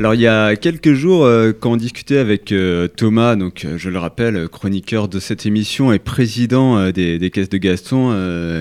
Alors 0.00 0.14
il 0.14 0.22
y 0.22 0.26
a 0.26 0.56
quelques 0.56 0.94
jours, 0.94 1.26
euh, 1.26 1.52
quand 1.52 1.72
on 1.72 1.76
discutait 1.76 2.16
avec 2.16 2.52
euh, 2.52 2.88
Thomas, 2.88 3.36
donc 3.36 3.66
euh, 3.66 3.76
je 3.76 3.90
le 3.90 3.98
rappelle, 3.98 4.48
chroniqueur 4.48 5.08
de 5.08 5.20
cette 5.20 5.44
émission 5.44 5.92
et 5.92 5.98
président 5.98 6.90
des, 6.90 7.30
caisses 7.30 7.50
de 7.50 7.58
Gaston, 7.58 8.12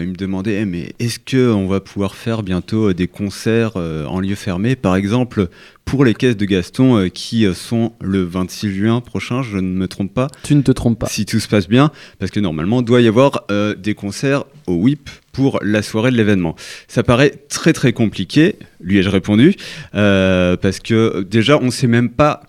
il 0.02 0.10
me 0.10 0.16
demandait 0.18 0.60
Eh, 0.60 0.66
mais 0.66 0.92
est-ce 1.00 1.18
que 1.18 1.50
on 1.50 1.66
va 1.66 1.80
pouvoir 1.80 2.16
faire 2.16 2.44
bientôt 2.44 2.92
des 2.92 3.08
concerts 3.08 3.78
en 3.78 4.20
lieu 4.20 4.36
fermé, 4.36 4.76
par 4.76 4.98
exemple 4.98 5.48
pour 5.90 6.06
les 6.06 6.14
caisses 6.14 6.38
de 6.38 6.46
Gaston 6.46 6.98
euh, 6.98 7.08
qui 7.10 7.48
euh, 7.48 7.56
sont 7.56 7.94
le 8.00 8.22
26 8.24 8.72
juin 8.72 9.02
prochain, 9.02 9.42
je 9.42 9.58
ne 9.58 9.70
me 9.70 9.88
trompe 9.88 10.14
pas. 10.14 10.28
Tu 10.44 10.54
ne 10.54 10.62
te 10.62 10.72
trompes 10.72 11.00
pas. 11.00 11.08
Si 11.08 11.26
tout 11.26 11.40
se 11.40 11.48
passe 11.48 11.68
bien, 11.68 11.92
parce 12.20 12.30
que 12.30 12.40
normalement, 12.40 12.84
doit 12.84 13.02
y 13.02 13.08
avoir 13.08 13.46
euh, 13.50 13.74
des 13.74 13.96
concerts 13.96 14.44
au 14.68 14.76
WIP 14.76 15.10
pour 15.32 15.60
la 15.64 15.82
soirée 15.82 16.12
de 16.12 16.18
l'événement. 16.18 16.56
Ça 16.88 17.02
paraît 17.02 17.34
très 17.50 17.74
très 17.74 17.92
compliqué, 17.92 18.58
lui 18.82 19.00
ai-je 19.00 19.10
répondu, 19.10 19.56
euh, 19.96 20.56
parce 20.58 20.80
que 20.80 20.94
euh, 20.94 21.24
déjà, 21.24 21.58
on 21.58 21.66
ne 21.66 21.72
sait 21.72 21.88
même 21.88 22.10
pas 22.10 22.44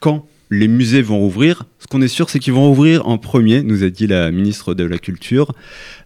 quand 0.00 0.26
les 0.50 0.68
musées 0.68 1.02
vont 1.02 1.18
rouvrir. 1.18 1.64
Ce 1.80 1.86
qu'on 1.88 2.00
est 2.00 2.08
sûr, 2.08 2.30
c'est 2.30 2.38
qu'ils 2.38 2.54
vont 2.54 2.68
rouvrir 2.68 3.06
en 3.06 3.18
premier, 3.18 3.62
nous 3.62 3.84
a 3.84 3.90
dit 3.90 4.06
la 4.06 4.30
ministre 4.30 4.72
de 4.72 4.84
la 4.84 4.96
Culture. 4.96 5.54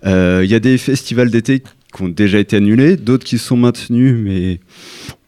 Euh, 0.04 0.40
Il 0.42 0.50
y 0.50 0.54
a 0.54 0.60
des 0.60 0.78
festivals 0.78 1.30
d'été 1.30 1.62
qui 1.94 2.02
ont 2.02 2.08
déjà 2.08 2.40
été 2.40 2.56
annulés, 2.56 2.96
d'autres 2.96 3.24
qui 3.24 3.38
sont 3.38 3.56
maintenus, 3.56 4.16
mais 4.18 4.58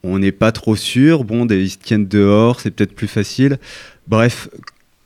on 0.04 0.18
n'est 0.18 0.32
pas 0.32 0.52
trop 0.52 0.76
sûr. 0.76 1.24
Bon, 1.24 1.46
des, 1.46 1.62
ils 1.62 1.70
se 1.70 1.78
tiennent 1.78 2.06
dehors, 2.06 2.60
c'est 2.60 2.70
peut-être 2.70 2.94
plus 2.94 3.08
facile. 3.08 3.58
Bref, 4.06 4.48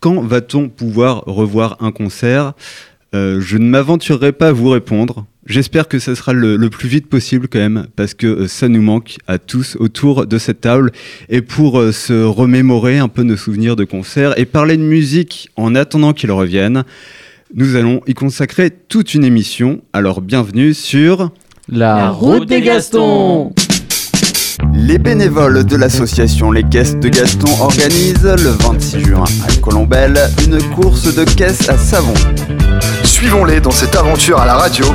quand 0.01 0.21
va-t-on 0.21 0.69
pouvoir 0.69 1.23
revoir 1.27 1.77
un 1.81 1.93
concert? 1.93 2.53
Euh, 3.15 3.41
Je 3.41 3.57
ne 3.57 3.65
m'aventurerai 3.65 4.33
pas 4.33 4.49
à 4.49 4.53
vous 4.53 4.69
répondre. 4.71 5.27
J'espère 5.47 5.89
que 5.89 5.99
ça 5.99 6.15
sera 6.15 6.35
le, 6.35 6.57
le 6.57 6.69
plus 6.69 6.89
vite 6.89 7.07
possible 7.07 7.49
quand 7.49 7.59
même, 7.59 7.87
parce 7.97 8.13
que 8.13 8.27
euh, 8.27 8.49
ça 8.49 8.69
nous 8.69 8.83
manque 8.83 9.17
à 9.27 9.39
tous 9.39 9.77
autour 9.81 10.27
de 10.27 10.37
cette 10.37 10.61
table. 10.61 10.93
Et 11.31 11.41
pour 11.41 11.81
euh, 11.81 11.93
se 11.93 12.25
remémorer 12.25 12.99
un 12.99 13.09
peu 13.09 13.23
nos 13.23 13.37
souvenirs 13.37 13.77
de 13.77 13.85
concerts 13.85 14.39
et 14.39 14.45
parler 14.45 14.77
de 14.77 14.83
musique 14.83 15.49
en 15.57 15.75
attendant 15.75 16.13
qu'ils 16.13 16.33
reviennent, 16.33 16.85
nous 17.55 17.77
allons 17.77 18.03
y 18.07 18.13
consacrer 18.13 18.71
toute 18.71 19.15
une 19.15 19.25
émission. 19.25 19.81
Alors 19.95 20.21
bienvenue 20.21 20.75
sur... 20.75 21.31
La, 21.71 22.11
route 22.11 22.49
des 22.49 22.63
Gastons 22.63 23.53
Les 24.75 24.99
bénévoles 24.99 25.65
de 25.65 25.77
l'association 25.77 26.51
Les 26.51 26.63
Caisses 26.65 26.97
de 26.97 27.09
Gaston 27.09 27.49
organisent 27.61 28.23
le 28.23 28.51
26 28.51 29.01
juin 29.01 29.25
à 29.47 29.53
Colombelle 29.61 30.19
une 30.45 30.63
course 30.75 31.15
de 31.15 31.25
caisses 31.25 31.69
à 31.69 31.77
savon. 31.77 32.15
Suivons-les 33.05 33.61
dans 33.61 33.71
cette 33.71 33.97
aventure 33.97 34.39
à 34.39 34.47
la 34.47 34.55
radio. 34.55 34.87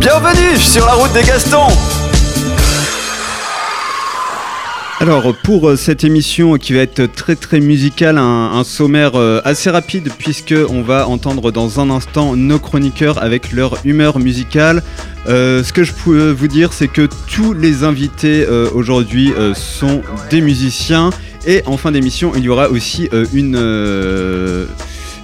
Bienvenue 0.00 0.56
sur 0.56 0.86
la 0.86 0.92
route 0.92 1.12
des 1.12 1.22
Gastons 1.22 1.68
Alors 5.00 5.32
pour 5.44 5.68
euh, 5.68 5.76
cette 5.76 6.02
émission 6.02 6.56
qui 6.56 6.72
va 6.72 6.80
être 6.80 7.06
très 7.06 7.36
très 7.36 7.60
musicale, 7.60 8.18
un, 8.18 8.64
sommaire 8.64 9.12
euh, 9.14 9.40
assez 9.44 9.70
rapide 9.70 10.10
puisque 10.18 10.54
on 10.68 10.82
va 10.82 11.06
entendre 11.06 11.52
dans 11.52 11.78
un 11.78 11.88
instant 11.88 12.34
nos 12.34 12.58
chroniqueurs 12.58 13.22
avec 13.22 13.52
leur 13.52 13.78
humeur 13.84 14.18
musicale. 14.18 14.82
Euh, 15.28 15.62
ce 15.62 15.72
que 15.72 15.84
je 15.84 15.92
peux 15.92 16.32
vous 16.32 16.48
dire 16.48 16.72
c'est 16.72 16.88
que 16.88 17.08
tous 17.32 17.52
les 17.52 17.84
invités 17.84 18.44
aujourd'hui 18.74 19.32
sont 19.54 20.02
des 20.30 20.40
musiciens 20.40 21.10
et 21.46 21.62
en 21.66 21.76
fin 21.76 21.92
d'émission 21.92 22.32
il 22.34 22.42
y 22.42 22.48
aura 22.48 22.68
aussi 22.68 23.08
une... 23.32 24.66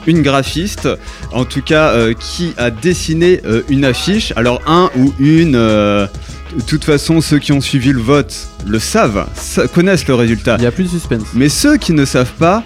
graphiste, 0.06 0.89
en 1.33 1.45
tout 1.45 1.62
cas 1.62 2.12
qui 2.14 2.55
a 2.58 2.70
dessiné 2.70 3.41
une 3.69 3.84
affiche. 3.84 4.33
Alors 4.36 4.61
un 4.69 4.89
ou 4.97 5.12
une, 5.19 5.56
de 6.57 6.63
toute 6.63 6.85
façon 6.85 7.21
ceux 7.21 7.39
qui 7.39 7.53
ont 7.53 7.61
suivi 7.61 7.93
le 7.93 8.01
vote 8.01 8.35
le 8.67 8.79
savent, 8.79 9.27
sa- 9.35 9.67
connaissent 9.69 10.07
le 10.09 10.15
résultat. 10.15 10.57
Il 10.59 10.63
n'y 10.63 10.67
a 10.67 10.73
plus 10.73 10.85
de 10.85 10.89
suspense. 10.89 11.23
Mais 11.35 11.49
ceux 11.49 11.77
qui 11.77 11.93
ne 11.93 12.05
savent 12.05 12.33
pas, 12.39 12.63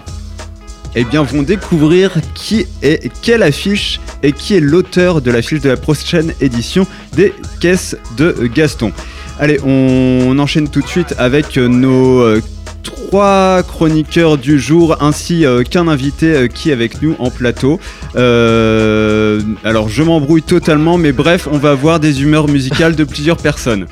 eh 0.95 1.03
bien 1.03 1.23
vont 1.23 1.43
découvrir 1.43 2.11
qui 2.33 2.65
est 2.81 3.11
quelle 3.21 3.43
affiche 3.43 3.99
et 4.23 4.31
qui 4.31 4.55
est 4.55 4.59
l'auteur 4.59 5.21
de 5.21 5.29
l'affiche 5.31 5.61
de 5.61 5.69
la 5.69 5.77
prochaine 5.77 6.33
édition 6.41 6.87
des 7.15 7.33
caisses 7.59 7.95
de 8.17 8.49
Gaston. 8.53 8.91
Allez, 9.39 9.59
on, 9.63 10.25
on 10.27 10.39
enchaîne 10.39 10.67
tout 10.67 10.81
de 10.81 10.87
suite 10.87 11.13
avec 11.17 11.57
euh, 11.57 11.67
nos 11.67 12.21
euh, 12.21 12.41
trois 12.89 13.63
chroniqueurs 13.63 14.37
du 14.37 14.59
jour 14.59 14.97
ainsi 15.01 15.45
euh, 15.45 15.63
qu'un 15.63 15.87
invité 15.87 16.33
euh, 16.33 16.47
qui 16.47 16.69
est 16.69 16.73
avec 16.73 17.01
nous 17.01 17.15
en 17.19 17.29
plateau. 17.29 17.79
Euh, 18.15 19.41
alors 19.63 19.89
je 19.89 20.03
m'embrouille 20.03 20.41
totalement, 20.41 20.97
mais 20.97 21.11
bref, 21.11 21.47
on 21.51 21.57
va 21.57 21.71
avoir 21.71 21.99
des 21.99 22.21
humeurs 22.21 22.47
musicales 22.47 22.95
de 22.95 23.03
plusieurs 23.03 23.37
personnes. 23.37 23.85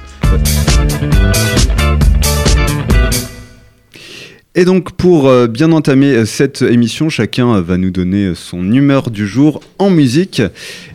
Et 4.56 4.66
donc 4.66 4.92
pour 4.94 5.32
bien 5.48 5.72
entamer 5.72 6.26
cette 6.26 6.64
émission, 6.64 7.10
chacun 7.10 7.62
va 7.62 7.78
nous 7.78 7.92
donner 7.92 8.34
son 8.34 8.72
humeur 8.72 9.12
du 9.12 9.28
jour 9.28 9.62
en 9.78 9.92
musique. 9.92 10.42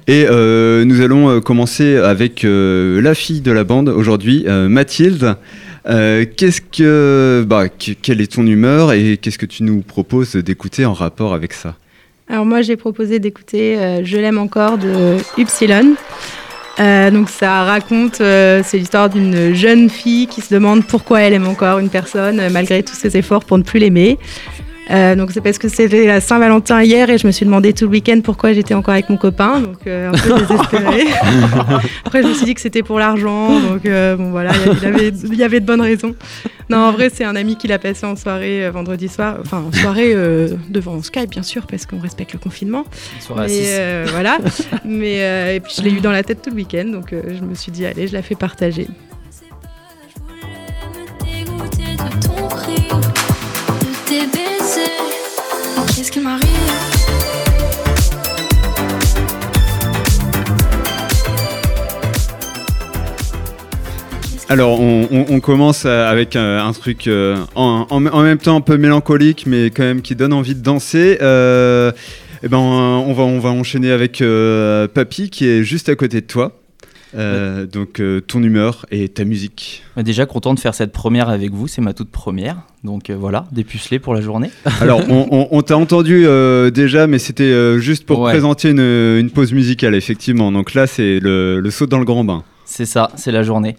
Et 0.09 0.27
nous 0.27 1.01
allons 1.01 1.41
commencer 1.41 1.95
avec 1.95 2.45
la 2.45 3.15
fille 3.15 3.41
de 3.41 3.53
la 3.53 3.63
bande 3.63 3.89
aujourd'hui, 3.89 4.47
Mathilde. 4.49 5.37
Euh, 5.89 6.25
qu'est-ce 6.37 6.61
que, 6.61 7.45
bah, 7.47 7.69
que- 7.69 7.93
quelle 7.93 8.21
est 8.21 8.33
ton 8.33 8.47
humeur 8.47 8.93
et 8.93 9.17
qu'est-ce 9.17 9.39
que 9.39 9.47
tu 9.47 9.63
nous 9.65 9.81
proposes 9.81 10.37
d'écouter 10.37 10.85
en 10.85 10.93
rapport 10.93 11.35
avec 11.35 11.53
ça? 11.53 11.75
Alors 12.29 12.47
moi 12.47 12.63
j'ai 12.63 12.77
proposé 12.77 13.19
d'écouter 13.19 13.77
euh, 13.79 14.05
Je 14.05 14.17
l'aime 14.17 14.39
encore 14.39 14.79
de 14.79 15.17
Upsilon. 15.39 15.95
Euh, 16.81 17.11
donc 17.11 17.29
ça 17.29 17.65
raconte, 17.65 18.17
c'est 18.17 18.75
l'histoire 18.79 19.11
d'une 19.11 19.55
jeune 19.55 19.91
fille 19.91 20.27
qui 20.29 20.41
se 20.41 20.55
demande 20.55 20.87
pourquoi 20.87 21.21
elle 21.21 21.35
aime 21.35 21.47
encore 21.47 21.79
une 21.81 21.91
personne 21.91 22.41
malgré 22.51 22.83
tous 22.83 22.95
ses 22.95 23.17
efforts 23.17 23.45
pour 23.45 23.59
ne 23.59 23.63
plus 23.63 23.79
l'aimer. 23.79 24.19
Euh, 24.91 25.15
donc 25.15 25.31
c'est 25.33 25.41
parce 25.41 25.59
que 25.59 25.69
c'était 25.69 26.07
la 26.07 26.21
Saint-Valentin 26.21 26.83
hier 26.83 27.09
et 27.09 27.17
je 27.17 27.27
me 27.27 27.33
suis 27.33 27.47
demandé 27.47 27.73
tout 27.73 27.85
le 27.85 27.91
week-end 27.93 28.21
pourquoi 28.23 28.53
j'étais 28.53 28.75
encore 28.75 28.93
avec 28.95 29.09
mon 29.09 29.17
copain, 29.17 29.61
donc 29.61 29.87
euh, 29.87 30.11
un 30.11 30.13
peu 30.13 30.35
désespérée. 30.41 31.07
Après 32.05 32.23
je 32.23 32.29
me 32.29 32.35
suis 32.35 32.45
dit 32.47 32.55
que 32.55 32.61
c'était 32.61 32.83
pour 32.83 32.99
l'argent, 32.99 33.61
donc 33.61 33.87
euh, 33.87 34.17
bon 34.17 34.31
voilà, 34.33 34.51
il 34.67 34.83
y 34.83 34.87
avait- 34.87 35.09
il 35.09 35.35
y 35.37 35.45
avait 35.45 35.61
de 35.61 35.67
bonnes 35.67 35.81
raisons. 35.81 36.15
Non, 36.69 36.79
en 36.79 36.93
vrai, 36.93 37.11
c'est 37.13 37.25
un 37.25 37.37
ami 37.37 37.57
qui 37.57 37.69
l'a 37.69 37.79
passé 37.79 38.07
en 38.07 38.17
soirée 38.17 38.65
euh, 38.67 38.71
vendredi 38.71 39.09
soir. 39.09 39.37
Enfin, 39.41 39.63
en 39.69 39.73
soirée 39.73 40.13
euh, 40.15 40.49
devant 40.71 41.03
Skype, 41.03 41.29
bien 41.31 41.43
sûr, 41.43 41.67
parce 41.67 41.85
qu'on 41.87 41.99
respecte 41.99 42.33
le 42.33 42.39
confinement. 42.39 42.85
Soirée 43.21 43.45
à 43.45 43.47
Mais 43.47 43.53
six. 43.53 43.67
euh, 43.71 44.07
voilà. 44.11 44.39
Mais 44.85 45.17
euh, 45.21 45.55
et 45.57 45.61
puis 45.61 45.75
je 45.77 45.83
l'ai 45.83 45.91
eu 45.93 46.01
dans 46.01 46.13
la 46.13 46.23
tête 46.23 46.41
tout 46.43 46.51
le 46.51 46.57
week-end, 46.57 46.87
donc 46.87 47.13
euh, 47.13 47.23
je 47.39 47.45
me 47.45 47.55
suis 47.55 47.71
dit 47.73 47.85
allez, 47.87 48.09
je 48.09 48.13
la 48.15 48.23
fais 48.23 48.35
partager. 48.37 48.89
dégoûter 51.21 51.95
de 51.97 52.27
ton 52.27 52.49
rire, 52.49 52.82
Alors 64.49 64.81
on, 64.81 65.41
commence 65.41 65.85
euh, 65.87 66.11
avec 66.11 66.37
euh, 66.37 66.61
un 66.61 66.73
truc 66.73 67.07
euh, 67.07 67.39
en, 67.55 68.01
même 68.01 68.39
temps 68.39 68.57
un 68.57 68.61
peu 68.61 68.77
mélancolique 68.77 69.45
mais 69.47 69.71
quand 69.71 69.83
même 69.83 70.03
qui 70.03 70.15
donne 70.15 70.33
envie 70.33 70.55
de 70.55 70.61
danser. 70.61 71.19
Euh, 71.23 71.91
eh 72.43 72.49
ben, 72.49 72.59
on, 72.59 73.13
va, 73.13 73.23
on 73.23 73.39
va 73.39 73.51
enchaîner 73.51 73.91
avec 73.91 74.21
euh, 74.21 74.89
Papy 74.89 75.31
qui 75.31 75.47
est 75.47 75.63
juste 75.65 75.89
à 75.89 75.95
côté 75.95 76.21
de 76.21 76.27
toi. 76.27 76.62
Euh, 77.15 77.67
donc 77.67 78.01
euh, 78.01 78.21
ton 78.21 78.43
humeur 78.43 78.87
et 78.91 79.09
ta 79.09 79.25
musique. 79.25 79.83
Bah, 79.97 80.03
Déjà 80.03 80.25
content 80.27 80.55
de 80.55 80.59
faire 80.61 80.75
cette 80.75 80.93
première 80.93 81.29
avec 81.29 81.53
vous, 81.53 81.69
c'est 81.69 81.81
ma 81.83 81.93
toute 81.93 82.11
première. 82.11 82.57
Donc 82.85 83.11
euh, 83.11 83.17
voilà, 83.17 83.47
dépucelé 83.53 83.99
pour 83.99 84.15
la 84.15 84.21
journée. 84.21 84.51
Alors, 84.81 85.03
on, 85.09 85.29
on- 85.31 85.49
on 85.51 85.63
t'a 85.63 85.77
entendu 85.77 86.25
euh, 86.27 86.71
déjà, 86.71 87.07
mais 87.07 87.19
c'était 87.19 87.79
juste 87.81 88.07
pour 88.07 88.21
Ouais. 88.21 88.33
présenter 88.33 88.71
une, 88.71 88.81
une 88.81 89.31
pause 89.31 89.53
musicale, 89.53 89.95
effectivement. 89.95 90.51
Donc 90.53 90.75
là, 90.75 90.87
c'est 90.87 91.19
le, 91.21 91.61
le 91.61 91.71
saut 91.71 91.87
dans 91.87 91.99
le 91.99 92.05
grand 92.05 92.25
bain. 92.25 92.45
C'est 92.65 92.87
ça, 92.87 93.11
c'est 93.17 93.33
la 93.33 93.43
journée. 93.43 93.77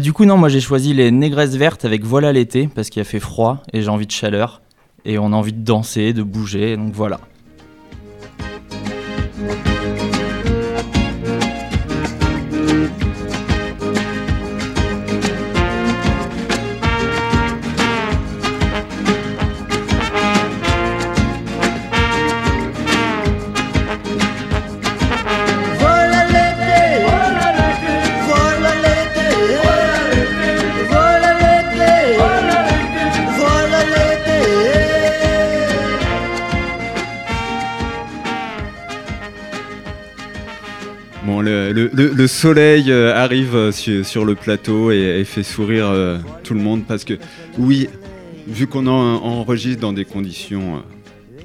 Du 0.00 0.12
coup, 0.12 0.24
non, 0.24 0.36
moi 0.36 0.48
j'ai 0.48 0.60
choisi 0.60 0.92
les 0.94 1.10
négresses 1.10 1.56
vertes 1.56 1.84
avec 1.84 2.04
Voilà 2.04 2.32
l'été 2.32 2.68
parce 2.74 2.90
qu'il 2.90 3.00
a 3.00 3.04
fait 3.04 3.20
froid 3.20 3.62
et 3.72 3.82
j'ai 3.82 3.88
envie 3.88 4.06
de 4.06 4.10
chaleur. 4.12 4.60
Et 5.06 5.18
on 5.18 5.32
a 5.32 5.36
envie 5.36 5.52
de 5.52 5.62
danser, 5.64 6.12
de 6.14 6.22
bouger, 6.22 6.76
donc. 6.78 6.92
Voilà 6.94 7.20
le 41.74 42.26
soleil 42.26 42.90
euh, 42.90 43.14
arrive 43.14 43.54
euh, 43.54 43.72
sur, 43.72 44.24
le 44.24 44.34
plateau 44.34 44.90
et, 44.90 45.24
fait 45.24 45.42
sourire 45.42 45.88
euh, 45.88 46.18
tout 46.42 46.54
le 46.54 46.60
monde 46.60 46.84
parce 46.86 47.04
que 47.04 47.14
oui, 47.58 47.88
vu 48.46 48.66
qu'on 48.66 48.86
en- 48.86 48.90
enregistre 48.92 49.80
dans 49.80 49.92
des 49.92 50.04
conditions, 50.04 50.82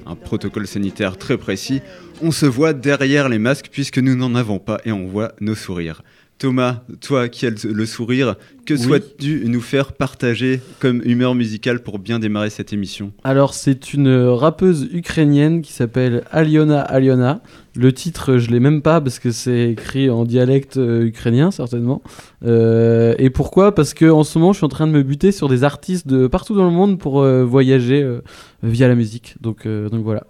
un 0.06 0.16
protocole 0.16 0.68
sanitaire 0.68 1.18
très 1.18 1.38
précis, 1.38 1.82
on 2.22 2.32
se 2.32 2.46
voit 2.46 2.74
derrière 2.74 3.30
les 3.30 3.40
masques 3.40 3.70
puisque 3.72 3.98
nous 3.98 4.16
n'en 4.16 4.36
avons 4.36 4.60
pas 4.60 4.80
et 4.86 4.92
on 4.92 5.08
voit 5.08 5.34
nos 5.40 5.56
sourires. 5.56 6.02
Thomas, 6.40 6.84
toi 7.02 7.28
qui 7.28 7.46
as 7.46 7.66
le- 7.66 7.86
sourire, 7.86 8.36
que 8.66 8.74
Oui. 8.74 8.80
souhaites-tu 8.80 9.44
nous 9.48 9.60
faire 9.60 9.92
partager 9.92 10.62
comme 10.80 11.02
humeur 11.04 11.36
musicale 11.36 11.82
pour 11.84 12.00
bien 12.00 12.18
démarrer 12.18 12.50
cette 12.50 12.72
émission? 12.72 13.12
Alors, 13.26 13.54
c'est 13.54 13.94
une 13.94 14.10
rappeuse 14.28 14.88
ukrainienne 14.94 15.62
qui 15.62 15.74
s'appelle 15.74 16.24
Aliona 16.32 16.80
Aliona. 16.82 17.42
Le 17.76 17.92
titre, 17.94 18.38
je 18.38 18.50
l'ai 18.52 18.60
même 18.62 18.82
pas 18.82 19.02
parce 19.02 19.20
que 19.20 19.32
c'est 19.32 19.72
écrit 19.72 20.10
en 20.10 20.24
dialecte 20.24 20.78
euh, 20.78 21.04
ukrainien, 21.06 21.52
certainement. 21.52 22.02
Euh, 22.46 23.16
et 23.20 23.30
pourquoi? 23.30 23.76
Parce 23.76 23.94
que 23.94 24.10
en 24.10 24.24
ce 24.24 24.40
moment, 24.40 24.54
je 24.54 24.58
suis 24.58 24.66
en 24.66 24.70
train 24.70 24.88
de 24.88 24.94
me 24.94 25.04
buter 25.04 25.32
sur 25.34 25.50
des 25.50 25.64
artistes 25.66 26.08
de 26.08 26.28
partout 26.28 26.56
dans 26.56 26.66
le 26.66 26.72
monde 26.72 26.98
pour 27.00 27.22
euh, 27.22 27.44
voyager 27.44 28.08
via 28.64 28.88
la 28.88 28.96
musique. 28.96 29.36
Donc, 29.42 29.68
donc 29.68 30.04
voilà. 30.04 30.24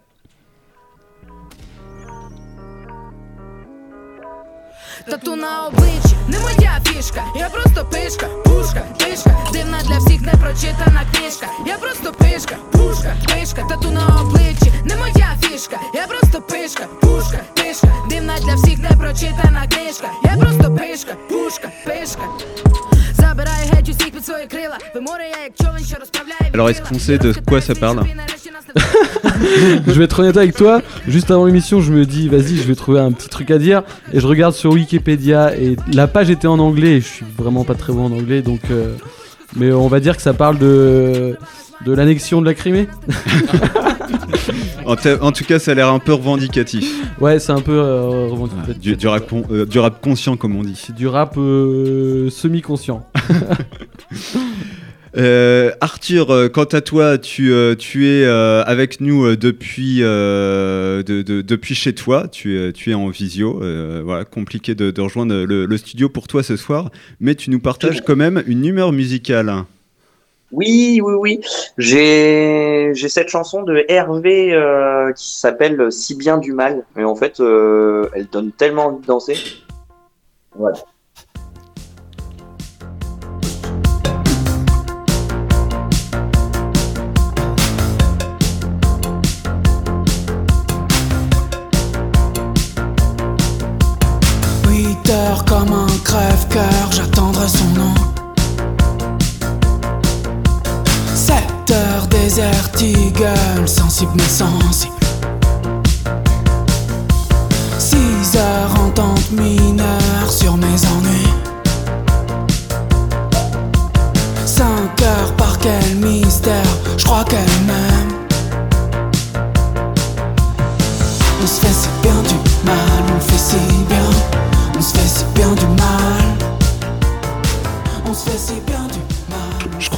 Тату 5.09 5.35
на 5.35 5.67
обличчі. 5.67 6.15
Не 6.27 6.39
моя 6.39 6.79
фішка, 6.83 7.23
я 7.35 7.49
просто 7.49 7.85
пишка, 7.85 8.27
пушка, 8.45 8.81
пишка, 8.97 9.37
дивна 9.53 9.77
для 9.83 9.97
всіх 9.97 10.21
непрочитана 10.21 11.01
книжка. 11.13 11.47
Я 11.65 11.77
просто 11.77 12.11
пишка, 12.11 12.55
пушка, 12.71 13.15
пишка, 13.27 13.63
тату 13.69 13.91
на 13.91 14.21
обличчі. 14.21 14.73
Не 14.85 14.95
моя 14.95 15.35
фішка, 15.41 15.79
я 15.93 16.07
просто 16.07 16.41
пишка, 16.41 16.83
пушка, 17.01 17.39
пишка, 17.55 17.87
дивна 18.09 18.37
для 18.39 18.55
всіх 18.55 18.79
непрочитана 18.79 19.67
книжка. 19.67 20.07
Я 20.23 20.37
просто 20.37 20.75
пишка, 20.75 21.15
пушка, 21.29 21.69
пишка. 21.85 22.23
Alors 26.53 26.69
est-ce 26.69 26.81
qu'on 26.81 26.99
sait 26.99 27.17
de 27.17 27.33
quoi 27.47 27.61
ça 27.61 27.75
parle 27.75 28.03
je 29.87 29.91
vais 29.93 30.03
être 30.03 30.19
honnête 30.19 30.37
avec 30.37 30.55
toi, 30.55 30.81
juste 31.07 31.31
avant 31.31 31.45
l'émission, 31.45 31.81
je 31.81 31.91
me 31.91 32.05
dis, 32.05 32.29
vas-y, 32.29 32.55
je 32.55 32.63
vais 32.63 32.75
trouver 32.75 32.99
un 32.99 33.11
petit 33.11 33.29
truc 33.29 33.49
à 33.49 33.57
dire. 33.57 33.83
Et 34.13 34.19
je 34.19 34.27
regarde 34.27 34.53
sur 34.53 34.71
Wikipédia, 34.71 35.55
et 35.57 35.75
la 35.91 36.07
page 36.07 36.29
était 36.29 36.47
en 36.47 36.59
anglais, 36.59 36.97
et 36.97 37.01
je 37.01 37.07
suis 37.07 37.25
vraiment 37.37 37.63
pas 37.63 37.73
très 37.75 37.93
bon 37.93 38.05
en 38.05 38.11
anglais, 38.11 38.41
donc. 38.41 38.61
Euh, 38.69 38.93
mais 39.55 39.71
on 39.71 39.87
va 39.87 39.99
dire 39.99 40.15
que 40.15 40.21
ça 40.21 40.33
parle 40.33 40.59
de 40.59 41.35
de 41.85 41.93
l'annexion 41.93 42.41
de 42.41 42.45
la 42.45 42.53
Crimée. 42.53 42.87
en, 44.85 45.31
tout 45.31 45.43
cas, 45.45 45.59
ça 45.59 45.71
a 45.71 45.73
l'air 45.75 45.89
un 45.89 45.99
peu 45.99 46.13
revendicatif. 46.13 46.91
Ouais, 47.19 47.39
c'est 47.39 47.51
un 47.51 47.61
peu 47.61 47.73
euh, 47.79 48.27
revendicatif. 48.29 48.79
Du, 48.79 48.95
du 48.95 49.07
rap, 49.07 49.27
con- 49.29 49.43
euh, 49.51 49.65
du 49.65 49.79
rap 49.79 50.01
conscient, 50.01 50.35
comme 50.37 50.55
on 50.55 50.63
dit. 50.63 50.75
C'est 50.75 50.95
du 50.95 51.07
rap 51.07 51.35
euh, 51.37 52.29
semi-conscient. 52.29 53.05
Euh, 55.17 55.71
Arthur, 55.81 56.51
quant 56.53 56.65
à 56.65 56.81
toi, 56.81 57.17
tu, 57.17 57.51
tu 57.79 58.07
es 58.07 58.23
euh, 58.23 58.63
avec 58.65 59.01
nous 59.01 59.35
depuis, 59.35 60.03
euh, 60.03 61.01
de- 61.01 61.23
de- 61.23 61.41
depuis 61.41 61.73
chez 61.73 61.93
toi. 61.93 62.27
Tu 62.27 62.59
es, 62.59 62.71
tu 62.73 62.91
es 62.91 62.93
en 62.93 63.09
visio. 63.09 63.59
euh, 63.63 64.03
voilà, 64.05 64.23
compliqué 64.23 64.75
de, 64.75 64.91
de 64.91 65.01
rejoindre 65.01 65.33
le, 65.45 65.65
le 65.65 65.77
studio 65.77 66.09
pour 66.09 66.27
toi 66.27 66.43
ce 66.43 66.55
soir. 66.55 66.91
Mais 67.19 67.33
tu 67.33 67.49
nous 67.49 67.59
partages 67.59 68.01
quand 68.05 68.15
même 68.15 68.43
une 68.45 68.63
humeur 68.63 68.91
musicale. 68.91 69.51
Oui, 70.51 70.99
oui, 71.03 71.13
oui. 71.13 71.41
J'ai 71.77 72.91
j'ai 72.93 73.09
cette 73.09 73.29
chanson 73.29 73.63
de 73.63 73.85
Hervé 73.87 74.53
euh, 74.53 75.11
qui 75.13 75.37
s'appelle 75.37 75.91
Si 75.91 76.15
bien 76.15 76.37
du 76.37 76.53
mal. 76.53 76.85
Et 76.97 77.03
en 77.03 77.15
fait, 77.15 77.39
euh, 77.39 78.09
elle 78.13 78.27
donne 78.27 78.51
tellement 78.51 78.87
envie 78.87 79.01
de 79.01 79.05
danser. 79.05 79.37
Voilà. 80.55 80.77
Désert, 102.39 102.71
eagle, 102.81 103.67
sensible 103.67 104.11
mais 104.15 104.23
sensible. 104.23 104.98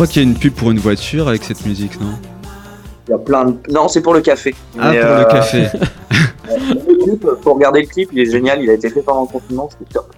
Crois 0.02 0.12
qu'il 0.12 0.24
y 0.24 0.26
a 0.26 0.28
une 0.28 0.36
pub 0.36 0.54
pour 0.54 0.72
une 0.72 0.80
voiture 0.80 1.28
avec 1.28 1.44
cette 1.44 1.64
musique, 1.64 2.02
non? 2.02 2.08
Il 3.08 3.12
y 3.12 3.14
a 3.14 3.20
plein 3.20 3.46
de... 3.46 3.58
Non, 3.70 3.88
c'est 3.88 4.02
pour 4.02 4.16
le 4.16 4.22
café. 4.22 4.56
Ah, 4.80 4.90
Mais, 4.90 5.00
pour 5.00 5.10
euh, 5.12 5.20
le 5.20 5.26
café. 5.26 5.68
le 6.50 7.04
clip, 7.04 7.28
faut 7.44 7.54
regarder 7.54 7.82
le 7.82 7.88
clip, 7.88 8.10
il 8.12 8.20
est 8.20 8.32
génial, 8.32 8.64
il 8.64 8.70
a 8.72 8.74
été 8.74 8.90
fait 8.90 9.04
pendant 9.04 9.22
le 9.22 9.28
confinement, 9.28 9.70
c'est 9.78 9.94
top. 9.94 10.12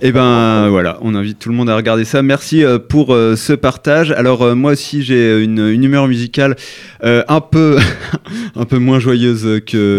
Et 0.00 0.12
ben 0.12 0.68
voilà, 0.68 0.96
on 1.00 1.16
invite 1.16 1.40
tout 1.40 1.48
le 1.48 1.56
monde 1.56 1.68
à 1.68 1.74
regarder 1.74 2.04
ça. 2.04 2.22
Merci 2.22 2.62
euh, 2.62 2.78
pour 2.78 3.12
euh, 3.12 3.34
ce 3.34 3.52
partage. 3.52 4.12
Alors 4.12 4.42
euh, 4.42 4.54
moi 4.54 4.72
aussi 4.72 5.02
j'ai 5.02 5.42
une, 5.42 5.58
humeur 5.58 6.06
musicale 6.06 6.54
un 7.02 7.40
peu 7.40 7.78
un 8.54 8.64
peu 8.64 8.78
moins 8.78 9.00
joyeuse 9.00 9.60
que, 9.66 9.98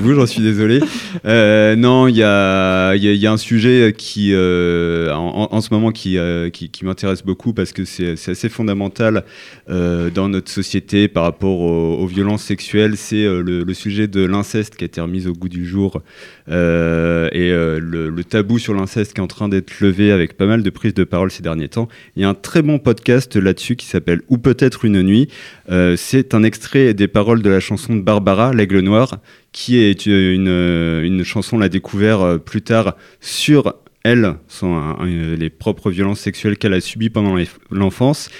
vous, 0.00 0.14
j'en 0.14 0.26
suis 0.26 0.42
désolé. 0.42 0.78
Non, 1.24 2.06
il 2.06 2.16
y 2.16 2.22
a, 2.22 2.94
y, 2.94 3.26
a, 3.26 3.32
un 3.32 3.36
sujet 3.36 3.92
qui 3.96 4.32
en, 4.34 5.60
ce 5.60 5.74
moment 5.74 5.90
qui, 5.90 6.16
qui, 6.52 6.84
m'intéresse 6.84 7.24
beaucoup 7.24 7.52
parce 7.52 7.72
que 7.72 7.84
c'est 7.84 8.12
assez 8.12 8.48
fondamental 8.48 9.24
dans 9.68 10.28
notre 10.28 10.50
société 10.50 11.08
par 11.08 11.24
rapport 11.24 11.60
aux, 11.60 12.06
violences 12.06 12.44
sexuelles. 12.44 12.96
C'est 12.96 13.24
le, 13.24 13.74
sujet 13.74 14.06
de 14.06 14.24
l'inceste 14.24 14.76
qui 14.76 14.84
a 14.84 14.86
été 14.86 15.00
remis 15.00 15.26
au 15.26 15.32
goût 15.32 15.48
du 15.48 15.66
jour 15.66 16.02
et 16.48 16.52
le, 16.52 18.10
le 18.10 18.24
tabou 18.24 18.58
sur 18.58 18.74
l'inceste 18.74 19.14
qui 19.14 19.20
est 19.20 19.24
en 19.24 19.28
train 19.28 19.39
d'être 19.48 19.80
levé 19.80 20.12
avec 20.12 20.36
pas 20.36 20.46
mal 20.46 20.62
de 20.62 20.70
prises 20.70 20.94
de 20.94 21.04
parole 21.04 21.30
ces 21.30 21.42
derniers 21.42 21.68
temps. 21.68 21.88
Il 22.16 22.22
y 22.22 22.24
a 22.24 22.28
un 22.28 22.34
très 22.34 22.62
bon 22.62 22.78
podcast 22.78 23.36
là-dessus 23.36 23.76
qui 23.76 23.86
s'appelle 23.86 24.22
Ou 24.28 24.38
peut-être 24.38 24.84
une 24.84 25.02
nuit. 25.02 25.28
Euh, 25.70 25.96
c'est 25.96 26.34
un 26.34 26.42
extrait 26.42 26.94
des 26.94 27.08
paroles 27.08 27.42
de 27.42 27.50
la 27.50 27.60
chanson 27.60 27.96
de 27.96 28.00
Barbara, 28.02 28.52
L'Aigle 28.52 28.80
Noir, 28.80 29.18
qui 29.52 29.78
est 29.78 30.06
une, 30.06 30.48
une 30.48 31.24
chanson, 31.24 31.56
on 31.56 31.58
l'a 31.60 31.68
découvert 31.68 32.20
euh, 32.20 32.38
plus 32.38 32.62
tard 32.62 32.96
sur 33.20 33.74
elle, 34.02 34.36
les 35.38 35.50
propres 35.50 35.90
violences 35.90 36.20
sexuelles 36.20 36.56
qu'elle 36.56 36.72
a 36.72 36.80
subies 36.80 37.10
pendant 37.10 37.34
l'enf- 37.36 37.58
l'enfance. 37.70 38.30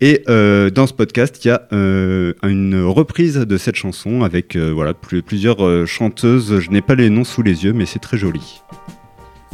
Et 0.00 0.22
euh, 0.28 0.70
dans 0.70 0.86
ce 0.86 0.94
podcast, 0.94 1.44
il 1.44 1.48
y 1.48 1.50
a 1.50 1.68
euh, 1.72 2.32
une 2.42 2.82
reprise 2.82 3.36
de 3.36 3.56
cette 3.56 3.76
chanson 3.76 4.22
avec 4.22 4.56
euh, 4.56 4.72
voilà, 4.72 4.94
plus- 4.94 5.22
plusieurs 5.22 5.64
euh, 5.64 5.86
chanteuses. 5.86 6.58
Je 6.60 6.70
n'ai 6.70 6.80
pas 6.80 6.94
les 6.94 7.10
noms 7.10 7.24
sous 7.24 7.42
les 7.42 7.64
yeux, 7.64 7.72
mais 7.72 7.86
c'est 7.86 8.00
très 8.00 8.16
joli. 8.16 8.40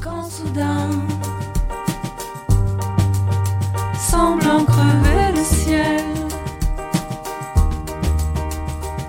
Quand 0.01 0.23
soudain, 0.31 0.91
semblant 3.99 4.65
crever 4.65 5.33
le 5.37 5.43
ciel, 5.45 6.05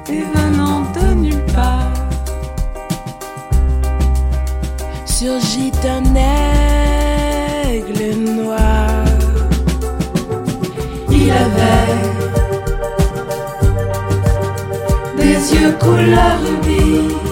et 0.10 0.24
venant 0.36 0.82
de 0.96 1.14
nulle 1.14 1.46
part, 1.54 1.94
Surgit 5.06 5.72
un 5.84 6.16
aigle 6.16 8.16
noir. 8.16 9.06
il 11.12 11.30
avait 11.30 12.00
des 15.18 15.54
yeux 15.56 15.74
couleur 15.78 16.40
rubis 16.42 17.29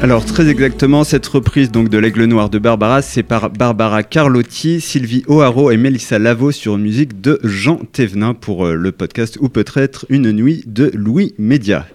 Alors 0.00 0.24
très 0.24 0.48
exactement, 0.48 1.02
cette 1.02 1.26
reprise 1.26 1.72
donc 1.72 1.88
de 1.88 1.98
l'Aigle 1.98 2.24
Noir 2.24 2.50
de 2.50 2.58
Barbara, 2.58 3.02
c'est 3.02 3.24
par 3.24 3.50
Barbara 3.50 4.04
Carlotti, 4.04 4.80
Sylvie 4.80 5.24
O'Haraud 5.26 5.72
et 5.72 5.76
Mélissa 5.76 6.20
Lavo 6.20 6.52
sur 6.52 6.78
musique 6.78 7.20
de 7.20 7.40
Jean 7.42 7.80
Thévenin 7.92 8.32
pour 8.32 8.64
euh, 8.64 8.74
le 8.74 8.92
podcast 8.92 9.38
ou 9.40 9.48
peut-être 9.48 10.06
une 10.08 10.30
nuit 10.30 10.62
de 10.66 10.90
Louis 10.94 11.34
Média. 11.36 11.86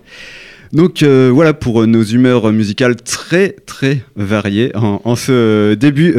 Donc 0.73 1.01
euh, 1.01 1.31
voilà 1.33 1.53
pour 1.53 1.81
euh, 1.81 1.85
nos 1.85 2.03
humeurs 2.03 2.51
musicales 2.51 2.97
très 2.97 3.55
très 3.65 4.03
variées 4.17 4.71
en, 4.75 5.15
ce 5.15 5.73
début 5.73 6.13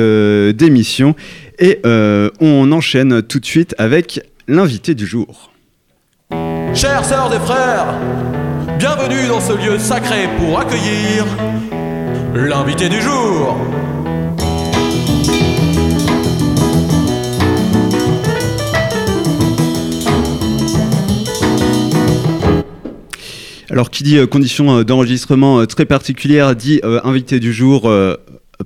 d'émission 0.54 1.14
et 1.58 1.80
on 1.84 2.72
enchaîne 2.72 3.22
tout 3.22 3.40
de 3.40 3.46
suite 3.46 3.74
avec 3.76 4.20
l'invité 4.48 4.94
du 4.94 5.06
jour. 5.06 5.52
Chères 6.75 7.04
sœurs 7.04 7.33
et 7.33 7.38
frères, 7.38 7.87
bienvenue 8.78 9.28
dans 9.28 9.40
ce 9.40 9.52
lieu 9.52 9.78
sacré 9.78 10.28
pour 10.38 10.59
accueillir 10.59 11.25
l'invité 12.35 12.88
du 12.88 13.00
jour. 13.00 13.57
Alors, 23.71 23.90
qui 23.90 24.02
dit 24.02 24.19
euh, 24.19 24.26
conditions 24.26 24.78
euh, 24.78 24.85
d'enregistrement 24.85 25.61
euh, 25.61 25.66
très 25.66 25.85
particulières 25.85 26.57
dit 26.57 26.81
invité 27.04 27.40
du 27.40 27.52
jour. 27.52 27.90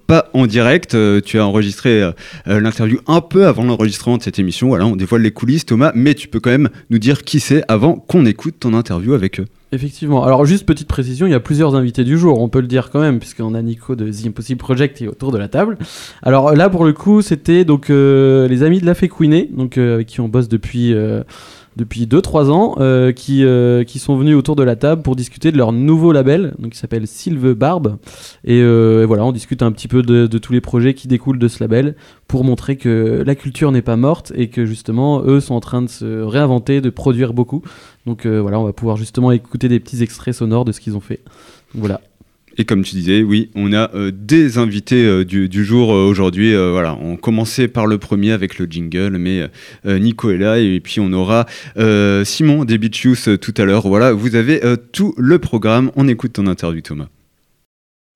Pas 0.06 0.28
en 0.34 0.46
direct, 0.46 0.94
Euh, 1.08 1.20
tu 1.24 1.38
as 1.38 1.46
enregistré 1.46 2.02
euh, 2.02 2.12
euh, 2.46 2.60
l'interview 2.60 2.98
un 3.06 3.20
peu 3.20 3.46
avant 3.46 3.64
l'enregistrement 3.64 4.16
de 4.16 4.22
cette 4.22 4.38
émission. 4.38 4.68
Voilà, 4.68 4.86
on 4.86 4.96
dévoile 4.96 5.22
les 5.22 5.30
coulisses, 5.30 5.66
Thomas, 5.66 5.92
mais 5.94 6.14
tu 6.14 6.28
peux 6.28 6.40
quand 6.40 6.50
même 6.50 6.68
nous 6.90 6.98
dire 6.98 7.22
qui 7.22 7.40
c'est 7.40 7.62
avant 7.68 7.94
qu'on 7.94 8.26
écoute 8.26 8.56
ton 8.60 8.74
interview 8.74 9.14
avec 9.14 9.40
eux. 9.40 9.46
Effectivement. 9.70 10.24
Alors 10.24 10.46
juste 10.46 10.64
petite 10.64 10.88
précision, 10.88 11.26
il 11.26 11.30
y 11.30 11.34
a 11.34 11.40
plusieurs 11.40 11.74
invités 11.74 12.02
du 12.02 12.16
jour, 12.18 12.40
on 12.40 12.48
peut 12.48 12.60
le 12.60 12.66
dire 12.66 12.88
quand 12.90 13.00
même, 13.00 13.18
puisqu'on 13.18 13.54
a 13.54 13.60
Nico 13.60 13.96
de 13.96 14.10
The 14.10 14.28
Impossible 14.28 14.58
Project 14.58 14.96
qui 14.96 15.04
est 15.04 15.08
autour 15.08 15.30
de 15.30 15.36
la 15.36 15.48
table. 15.48 15.76
Alors 16.22 16.54
là 16.54 16.70
pour 16.70 16.86
le 16.86 16.94
coup, 16.94 17.20
c'était 17.20 17.66
donc 17.66 17.90
les 17.90 18.62
amis 18.62 18.80
de 18.80 18.86
la 18.86 18.94
Fécouiné, 18.94 19.50
donc 19.52 19.76
avec 19.76 20.06
qui 20.06 20.22
on 20.22 20.28
bosse 20.28 20.48
depuis 20.48 20.94
depuis 21.78 22.06
2-3 22.06 22.50
ans, 22.50 22.74
euh, 22.80 23.12
qui 23.12 23.44
euh, 23.44 23.84
qui 23.84 24.00
sont 24.00 24.16
venus 24.16 24.34
autour 24.34 24.56
de 24.56 24.64
la 24.64 24.74
table 24.74 25.02
pour 25.02 25.14
discuter 25.14 25.52
de 25.52 25.56
leur 25.56 25.70
nouveau 25.72 26.10
label, 26.10 26.54
donc 26.58 26.72
qui 26.72 26.78
s'appelle 26.78 27.06
Sylve 27.06 27.54
Barbe. 27.54 27.98
Et, 28.44 28.60
euh, 28.60 29.04
et 29.04 29.06
voilà, 29.06 29.24
on 29.24 29.30
discute 29.30 29.62
un 29.62 29.70
petit 29.70 29.86
peu 29.86 30.02
de, 30.02 30.26
tous 30.38 30.52
les 30.52 30.60
projets 30.60 30.92
qui 30.92 31.06
découlent 31.06 31.38
de 31.38 31.46
ce 31.46 31.62
label 31.62 31.94
pour 32.26 32.42
montrer 32.42 32.76
que 32.76 33.22
la 33.24 33.34
culture 33.36 33.70
n'est 33.70 33.82
pas 33.82 33.96
morte 33.96 34.32
et 34.34 34.48
que 34.48 34.66
justement 34.66 35.22
eux 35.22 35.38
sont 35.38 35.54
en 35.54 35.60
train 35.60 35.80
de 35.80 35.88
se 35.88 36.22
réinventer, 36.22 36.80
de 36.80 36.90
produire 36.90 37.32
beaucoup. 37.32 37.62
Donc 38.06 38.26
voilà, 38.26 38.58
on 38.58 38.64
va 38.64 38.72
pouvoir 38.72 38.96
justement 38.96 39.30
écouter 39.30 39.68
des 39.68 39.78
petits 39.78 40.02
extraits 40.02 40.34
sonores 40.34 40.64
de 40.64 40.72
ce 40.72 40.80
qu'ils 40.80 40.96
ont 40.96 41.00
fait. 41.00 41.20
Voilà. 41.74 42.00
Et 42.60 42.64
comme 42.64 42.82
tu 42.82 42.96
disais, 42.96 43.22
oui, 43.22 43.50
on 43.54 43.72
a 43.72 43.94
euh, 43.94 44.10
des 44.12 44.58
invités 44.58 45.04
euh, 45.04 45.24
du, 45.24 45.64
jour 45.64 45.94
euh, 45.94 46.08
aujourd'hui. 46.08 46.52
Voilà, 46.54 46.98
on 47.00 47.16
commençait 47.16 47.68
par 47.68 47.86
le 47.86 47.98
premier 47.98 48.32
avec 48.32 48.58
le 48.58 48.66
jingle, 48.66 49.16
mais 49.16 49.48
Nico 49.84 50.30
est 50.30 50.38
là 50.38 50.58
et 50.58 50.80
puis 50.80 51.00
on 51.00 51.12
aura 51.12 51.46
Simon 52.24 52.66
euh, 52.68 53.36
tout 53.36 53.54
à 53.56 53.64
l'heure. 53.64 53.86
Voilà, 53.86 54.12
vous 54.12 54.34
avez 54.34 54.60
tout 54.92 55.14
le 55.16 55.38
programme. 55.38 55.92
On 55.94 56.08
écoute 56.08 56.32
ton 56.32 56.46
interview, 56.48 56.80
Thomas. 56.80 57.08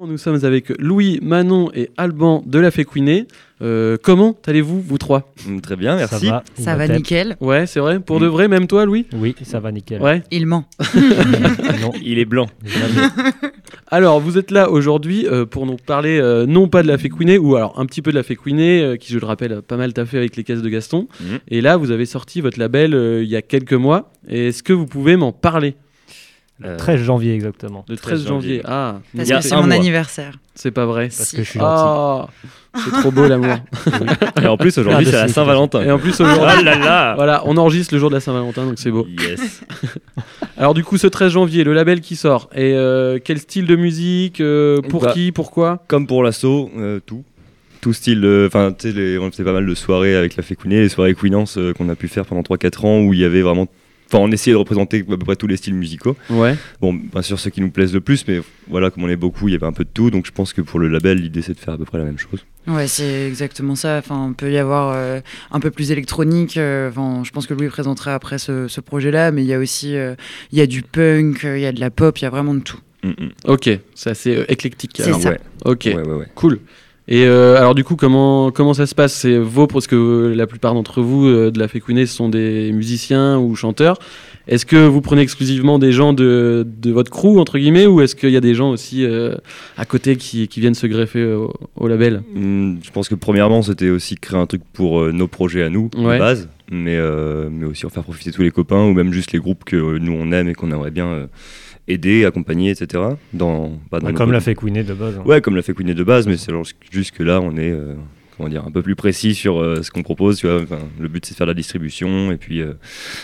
Nous 0.04 0.18
sommes 0.18 0.44
avec 0.44 0.70
Louis, 0.80 1.20
Manon 1.22 1.70
et 1.74 1.90
Alban 1.96 2.42
de 2.44 2.58
la 2.58 2.72
Fécouiné. 2.72 3.28
Euh, 3.62 3.96
comment 4.02 4.36
allez-vous, 4.46 4.80
vous 4.80 4.98
trois 4.98 5.32
Très 5.62 5.76
bien, 5.76 5.94
merci. 5.94 6.26
va, 6.26 6.42
il 6.58 6.64
Ça 6.64 6.74
va 6.74 6.88
nickel. 6.88 7.36
Ouais, 7.40 7.66
c'est 7.66 7.78
vrai. 7.78 8.00
Pour 8.00 8.18
de 8.18 8.26
vrai, 8.26 8.48
même 8.48 8.66
toi, 8.66 8.84
Louis 8.84 9.06
Oui, 9.14 9.36
ça 9.44 9.60
va 9.60 9.70
nickel. 9.70 10.02
Ouais. 10.02 10.24
Il 10.32 10.46
ment. 10.46 10.64
non, 11.80 11.92
il 12.02 12.18
est 12.18 12.24
blanc. 12.24 12.48
Alors, 13.86 14.18
vous 14.18 14.38
êtes 14.38 14.50
là 14.50 14.70
aujourd'hui 14.70 15.26
euh, 15.28 15.46
pour 15.46 15.66
nous 15.66 15.76
parler 15.76 16.18
euh, 16.18 16.46
non 16.46 16.66
pas 16.66 16.82
de 16.82 16.88
la 16.88 16.98
Fécouiné, 16.98 17.38
ou 17.38 17.54
alors 17.54 17.78
un 17.78 17.86
petit 17.86 18.02
peu 18.02 18.10
de 18.10 18.16
la 18.16 18.24
Fécouiné, 18.24 18.82
euh, 18.82 18.96
qui, 18.96 19.12
je 19.12 19.18
le 19.20 19.26
rappelle, 19.26 19.52
a 19.52 19.62
pas 19.62 19.76
mal 19.76 19.92
taffé 19.92 20.16
avec 20.16 20.34
les 20.34 20.42
caisses 20.42 20.62
de 20.62 20.68
Gaston. 20.68 21.06
Mhm. 21.20 21.38
Et 21.48 21.60
là, 21.60 21.76
vous 21.76 21.92
avez 21.92 22.06
sorti 22.06 22.40
votre 22.40 22.58
label 22.58 22.94
euh, 22.94 23.22
il 23.22 23.28
y 23.28 23.36
a 23.36 23.42
quelques 23.42 23.72
mois. 23.74 24.10
Et 24.28 24.48
Est-ce 24.48 24.64
que 24.64 24.72
vous 24.72 24.86
pouvez 24.86 25.16
m'en 25.16 25.30
parler? 25.30 25.76
Le 26.64 26.76
13 26.76 27.02
janvier 27.02 27.34
exactement. 27.34 27.84
Le 27.88 27.96
13 27.96 28.26
janvier. 28.26 28.62
Ah, 28.64 29.00
Parce 29.16 29.28
que 29.28 29.40
c'est 29.40 29.54
mon 29.56 29.62
mois. 29.64 29.74
anniversaire. 29.74 30.38
C'est 30.54 30.70
pas 30.70 30.86
vrai. 30.86 31.08
Parce 31.16 31.32
que 31.32 31.42
je 31.42 31.48
suis 31.50 31.58
Ah, 31.62 32.26
c'est 32.74 32.90
trop 32.90 33.10
beau 33.10 33.26
l'amour. 33.26 33.56
Et 34.42 34.46
en 34.46 34.56
plus, 34.56 34.76
aujourd'hui, 34.78 35.06
c'est 35.06 35.12
la 35.12 35.28
Saint-Valentin. 35.28 35.82
Et 35.82 35.90
en 35.90 35.98
plus 35.98 36.20
aujourd'hui, 36.20 36.38
Oh 36.60 36.62
là 36.64 36.78
là 36.78 37.14
voilà, 37.16 37.42
on 37.46 37.56
enregistre 37.56 37.94
le 37.94 38.00
jour 38.00 38.10
de 38.10 38.14
la 38.14 38.20
Saint-Valentin, 38.20 38.64
donc 38.66 38.74
c'est 38.78 38.90
beau. 38.90 39.06
Yes. 39.08 39.62
Alors 40.56 40.74
du 40.74 40.84
coup, 40.84 40.96
ce 40.98 41.06
13 41.06 41.32
janvier, 41.32 41.64
le 41.64 41.72
label 41.72 42.00
qui 42.00 42.16
sort. 42.16 42.48
Et 42.54 42.74
euh, 42.74 43.18
quel 43.22 43.38
style 43.38 43.66
de 43.66 43.76
musique 43.76 44.40
euh, 44.40 44.80
Pour 44.82 45.02
Bah, 45.02 45.12
qui 45.12 45.32
Pourquoi? 45.32 45.82
Comme 45.88 46.06
pour 46.06 46.22
l'assaut, 46.22 46.70
euh, 46.76 47.00
tout. 47.04 47.24
Tout 47.80 47.92
style, 47.92 48.24
euh, 48.24 48.46
enfin, 48.46 48.72
tu 48.78 48.92
sais, 48.92 49.18
on 49.18 49.30
faisait 49.30 49.42
pas 49.42 49.52
mal 49.52 49.66
de 49.66 49.74
soirées 49.74 50.14
avec 50.14 50.36
la 50.36 50.42
Fécouiné, 50.44 50.80
les 50.80 50.88
soirées 50.88 51.14
Queenance 51.14 51.58
euh, 51.58 51.72
qu'on 51.72 51.88
a 51.88 51.96
pu 51.96 52.06
faire 52.08 52.24
pendant 52.26 52.42
3-4 52.42 52.86
ans 52.86 53.00
où 53.00 53.12
il 53.12 53.18
y 53.20 53.24
avait 53.24 53.42
vraiment. 53.42 53.66
Enfin, 54.12 54.22
on 54.22 54.30
essayait 54.30 54.52
de 54.52 54.58
représenter 54.58 55.00
à 55.00 55.04
peu 55.04 55.16
près 55.16 55.36
tous 55.36 55.46
les 55.46 55.56
styles 55.56 55.72
musicaux. 55.74 56.16
Ouais. 56.28 56.54
Bon, 56.82 56.92
bien 56.92 57.22
sûr, 57.22 57.40
ceux 57.40 57.48
qui 57.48 57.62
nous 57.62 57.70
plaisent 57.70 57.94
le 57.94 58.02
plus, 58.02 58.26
mais 58.28 58.40
voilà, 58.68 58.90
comme 58.90 59.04
on 59.04 59.08
est 59.08 59.16
beaucoup, 59.16 59.48
il 59.48 59.52
y 59.52 59.54
avait 59.54 59.64
un 59.66 59.72
peu 59.72 59.84
de 59.84 59.88
tout, 59.92 60.10
donc 60.10 60.26
je 60.26 60.32
pense 60.32 60.52
que 60.52 60.60
pour 60.60 60.78
le 60.80 60.88
label, 60.88 61.18
l'idée 61.18 61.40
c'est 61.40 61.54
de 61.54 61.58
faire 61.58 61.72
à 61.74 61.78
peu 61.78 61.86
près 61.86 61.96
la 61.96 62.04
même 62.04 62.18
chose. 62.18 62.44
Ouais, 62.66 62.86
c'est 62.88 63.26
exactement 63.26 63.74
ça. 63.74 63.96
Enfin, 63.98 64.26
on 64.28 64.34
peut 64.34 64.52
y 64.52 64.58
avoir 64.58 64.92
euh, 64.94 65.20
un 65.50 65.60
peu 65.60 65.70
plus 65.70 65.90
électronique. 65.92 66.56
euh, 66.58 66.90
Enfin, 66.90 67.22
je 67.24 67.30
pense 67.30 67.46
que 67.46 67.54
Louis 67.54 67.68
présentera 67.68 68.14
après 68.14 68.38
ce, 68.38 68.68
ce 68.68 68.80
projet-là, 68.82 69.32
mais 69.32 69.42
il 69.42 69.48
y 69.48 69.54
a 69.54 69.58
aussi, 69.58 69.96
euh, 69.96 70.14
il 70.52 70.58
y 70.58 70.60
a 70.60 70.66
du 70.66 70.82
punk, 70.82 71.40
il 71.44 71.58
y 71.60 71.66
a 71.66 71.72
de 71.72 71.80
la 71.80 71.90
pop, 71.90 72.18
il 72.18 72.22
y 72.22 72.26
a 72.26 72.30
vraiment 72.30 72.54
de 72.54 72.60
tout. 72.60 72.78
Ok, 73.46 73.68
c'est 73.96 74.10
assez 74.10 74.36
euh, 74.36 74.44
éclectique. 74.48 74.92
C'est 74.96 75.04
alors. 75.04 75.20
ça. 75.20 75.30
Ouais. 75.30 75.40
Ok, 75.64 75.82
Ouais, 75.86 75.96
ouais, 75.96 76.14
ouais. 76.14 76.28
cool. 76.36 76.60
Et 77.08 77.24
euh, 77.26 77.56
alors 77.58 77.74
du 77.74 77.82
coup, 77.82 77.96
comment, 77.96 78.50
comment 78.52 78.74
ça 78.74 78.86
se 78.86 78.94
passe? 78.94 79.12
C'est 79.14 79.36
vos, 79.36 79.66
parce 79.66 79.88
que 79.88 80.32
la 80.36 80.46
plupart 80.46 80.72
d'entre 80.74 81.02
vous 81.02 81.26
euh, 81.26 81.50
de 81.50 81.58
la 81.58 81.66
Fécouné 81.66 82.06
sont 82.06 82.28
des 82.28 82.70
musiciens 82.72 83.38
ou 83.38 83.56
chanteurs. 83.56 83.98
Est-ce 84.46 84.64
que 84.66 84.86
vous 84.86 85.00
prenez 85.00 85.22
exclusivement 85.22 85.78
des 85.80 85.90
gens 85.92 86.12
de, 86.12 86.64
de 86.80 86.90
votre 86.92 87.10
crew, 87.10 87.38
entre 87.38 87.58
guillemets, 87.58 87.86
ou 87.86 88.00
est-ce 88.00 88.14
qu'il 88.16 88.30
y 88.30 88.36
a 88.36 88.40
des 88.40 88.54
gens 88.54 88.70
aussi 88.70 89.04
euh, 89.04 89.34
à 89.76 89.84
côté 89.84 90.16
qui, 90.16 90.46
qui 90.48 90.60
viennent 90.60 90.74
se 90.74 90.86
greffer 90.86 91.24
au, 91.24 91.52
au 91.76 91.88
label? 91.88 92.22
Hmm, 92.34 92.76
je 92.82 92.90
pense 92.92 93.08
que 93.08 93.14
premièrement, 93.16 93.62
c'était 93.62 93.90
aussi 93.90 94.16
créer 94.16 94.38
un 94.38 94.46
truc 94.46 94.62
pour 94.72 95.12
nos 95.12 95.26
projets 95.28 95.62
à 95.64 95.68
nous, 95.70 95.90
Ouais. 95.96 96.14
de 96.14 96.18
base, 96.20 96.48
mais, 96.70 96.98
mais 97.50 97.66
aussi 97.66 97.84
en 97.84 97.88
faire 97.88 98.02
profiter 98.04 98.30
tous 98.30 98.42
les 98.42 98.50
copains 98.52 98.84
ou 98.84 98.92
même 98.94 99.12
juste 99.12 99.32
les 99.32 99.38
groupes 99.40 99.64
que 99.64 99.98
nous 99.98 100.12
on 100.12 100.30
aime 100.32 100.48
et 100.48 100.54
qu'on 100.54 100.70
aimerait 100.70 100.90
bien 100.92 101.28
aider, 101.88 102.24
accompagner, 102.24 102.70
etc. 102.70 103.02
Dans, 103.32 103.78
bah, 103.90 103.98
dans 104.00 104.06
Ouais, 104.06 104.12
comme 104.14 104.32
l'a 104.32 104.40
fait 104.40 104.54
Queenie 104.54 104.84
de 104.84 104.94
base. 104.94 105.16
hein. 105.18 105.22
Ouais, 105.26 105.40
comme 105.40 105.56
l'a 105.56 105.62
fait 105.62 105.74
Queenie 105.74 105.94
de 105.94 106.04
base, 106.04 106.26
mais 106.26 106.36
c'est 106.36 106.52
juste 106.90 107.10
que 107.12 107.22
là, 107.22 107.40
on 107.40 107.56
est 107.56 107.70
euh, 107.70 107.94
comment 108.36 108.48
dire, 108.48 108.64
un 108.66 108.70
peu 108.70 108.82
plus 108.82 108.94
précis 108.96 109.34
sur 109.34 109.60
euh, 109.60 109.82
ce 109.82 109.90
qu'on 109.90 110.02
propose. 110.02 110.38
Tu 110.38 110.46
vois. 110.48 110.62
Le 111.00 111.08
but, 111.08 111.24
c'est 111.26 111.32
de 111.34 111.36
faire 111.36 111.46
de 111.46 111.50
la 111.50 111.54
distribution 111.56 112.30
et 112.32 112.36
puis 112.36 112.60
euh, 112.60 112.74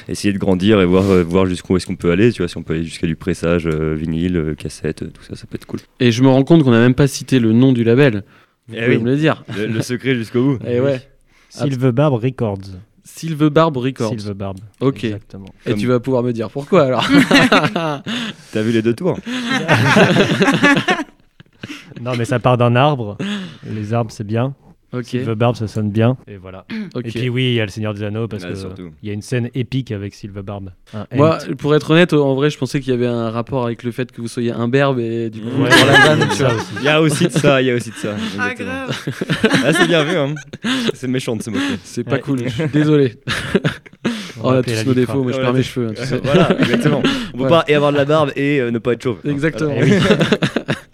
essayer 0.08 0.32
de 0.32 0.38
grandir 0.38 0.80
et 0.80 0.84
voir, 0.86 1.08
euh, 1.10 1.22
voir 1.22 1.46
jusqu'où 1.46 1.76
est-ce 1.76 1.86
qu'on 1.86 1.96
peut 1.96 2.10
aller. 2.10 2.32
Tu 2.32 2.42
vois, 2.42 2.48
si 2.48 2.56
on 2.56 2.62
peut 2.62 2.74
aller 2.74 2.84
jusqu'à 2.84 3.06
du 3.06 3.16
pressage, 3.16 3.66
euh, 3.66 3.94
vinyle, 3.94 4.36
euh, 4.36 4.54
cassette, 4.54 5.04
tout 5.12 5.22
ça, 5.22 5.34
ça 5.36 5.46
peut 5.46 5.56
être 5.56 5.66
cool. 5.66 5.80
Et 6.00 6.10
je 6.12 6.22
me 6.22 6.28
rends 6.28 6.44
compte 6.44 6.62
qu'on 6.64 6.70
n'a 6.72 6.80
même 6.80 6.94
pas 6.94 7.06
cité 7.06 7.38
le 7.38 7.52
nom 7.52 7.72
du 7.72 7.84
label. 7.84 8.24
Vous 8.68 8.74
Eh 8.76 8.82
pouvez 8.82 8.96
oui. 8.98 9.02
me 9.02 9.10
le 9.10 9.16
dire. 9.16 9.44
Le, 9.56 9.66
le 9.66 9.80
secret 9.82 10.14
jusqu'au 10.14 10.42
bout. 10.42 10.58
Et 10.66 10.80
ouais. 10.80 11.00
Silver 11.48 11.92
Barb 11.92 12.12
Records. 12.22 12.58
Silver 13.16 13.50
Barb 13.50 13.76
Records. 13.76 14.10
Silver 14.10 14.34
Barb. 14.34 14.58
Ok. 14.80 15.02
Exactement. 15.04 15.46
Et 15.66 15.70
Comme- 15.70 15.80
tu 15.80 15.86
vas 15.86 15.98
pouvoir 15.98 16.22
me 16.22 16.32
dire 16.32 16.50
pourquoi 16.50 16.84
alors. 16.84 17.04
T'as 18.52 18.62
vu 18.62 18.70
les 18.70 18.82
deux 18.82 18.94
tours 18.94 19.18
Non, 22.00 22.12
mais 22.16 22.24
ça 22.24 22.38
part 22.38 22.56
d'un 22.56 22.76
arbre. 22.76 23.16
Les 23.66 23.92
arbres, 23.92 24.12
c'est 24.12 24.24
bien. 24.26 24.54
Ok. 24.92 25.04
Silver 25.04 25.34
Barb, 25.34 25.54
ça 25.54 25.68
sonne 25.68 25.90
bien. 25.90 26.16
Et 26.26 26.36
voilà. 26.38 26.64
Et 26.96 27.02
puis 27.02 27.28
oui, 27.28 27.50
il 27.50 27.54
y 27.54 27.60
a 27.60 27.64
le 27.66 27.70
Seigneur 27.70 27.92
des 27.92 28.02
Anneaux 28.02 28.26
parce 28.26 28.44
Ouais, 28.44 28.50
que 28.50 28.54
surtout. 28.56 28.90
il 29.02 29.08
y 29.08 29.10
a 29.10 29.14
une 29.14 29.20
scène 29.22 29.50
épique 29.54 29.92
avec 29.92 30.14
Silver 30.14 30.42
Barb. 30.42 30.70
Un 30.94 31.06
Moi, 31.14 31.38
pour 31.58 31.74
être 31.74 31.90
honnête, 31.90 32.14
en 32.14 32.34
vrai, 32.34 32.48
je 32.48 32.56
pensais 32.56 32.80
qu'il 32.80 32.90
y 32.92 32.94
avait 32.96 33.06
un 33.06 33.30
rapport 33.30 33.66
avec 33.66 33.82
le 33.82 33.90
fait 33.92 34.10
que 34.10 34.20
vous 34.22 34.28
soyez 34.28 34.50
un 34.50 34.66
berbe 34.68 34.98
et 34.98 35.28
du 35.28 35.40
coup, 35.40 35.48
Ouais, 35.62 35.68
pour 35.68 35.86
la 35.86 36.14
vanne, 36.16 36.28
tu 36.34 36.42
vois. 36.42 36.52
Il 36.78 36.84
y 36.84 36.88
a 36.88 37.02
aussi 37.02 37.24
de 37.26 37.32
ça, 37.32 37.60
il 37.60 37.66
y 37.66 37.70
a 37.70 37.74
aussi 37.74 37.90
de 37.90 37.96
ça. 37.96 38.14
Ah, 38.38 38.54
grave. 38.54 39.08
Ah, 39.64 39.72
c'est 39.74 39.86
bien 39.86 40.04
vu, 40.04 40.16
hein. 40.16 40.34
C'est 40.94 41.08
méchant 41.08 41.36
de 41.36 41.42
se 41.42 41.50
moquer. 41.50 41.62
C'est 41.84 42.04
pas 42.04 42.12
Ouais. 42.16 42.20
cool. 42.20 42.44
je 42.44 42.48
suis 42.48 42.68
Désolé. 42.72 43.14
On 44.42 44.50
a 44.50 44.62
tous 44.62 44.86
nos 44.86 44.94
défauts, 44.94 45.24
mais 45.24 45.32
je 45.34 45.38
perds 45.40 45.52
mes 45.52 45.62
cheveux. 45.62 45.88
hein, 45.88 45.94
tu 45.96 46.04
sais. 46.06 46.20
voilà, 46.22 46.58
exactement. 46.60 47.02
On 47.34 47.36
peut 47.38 47.42
Ouais. 47.44 47.48
pas 47.50 47.64
et 47.68 47.74
avoir 47.74 47.92
de 47.92 47.96
la 47.98 48.04
barbe 48.04 48.30
et 48.36 48.60
euh, 48.60 48.70
ne 48.70 48.78
pas 48.78 48.92
être 48.94 49.02
chauve. 49.02 49.18
Exactement. 49.26 49.74
Voilà. 49.74 50.16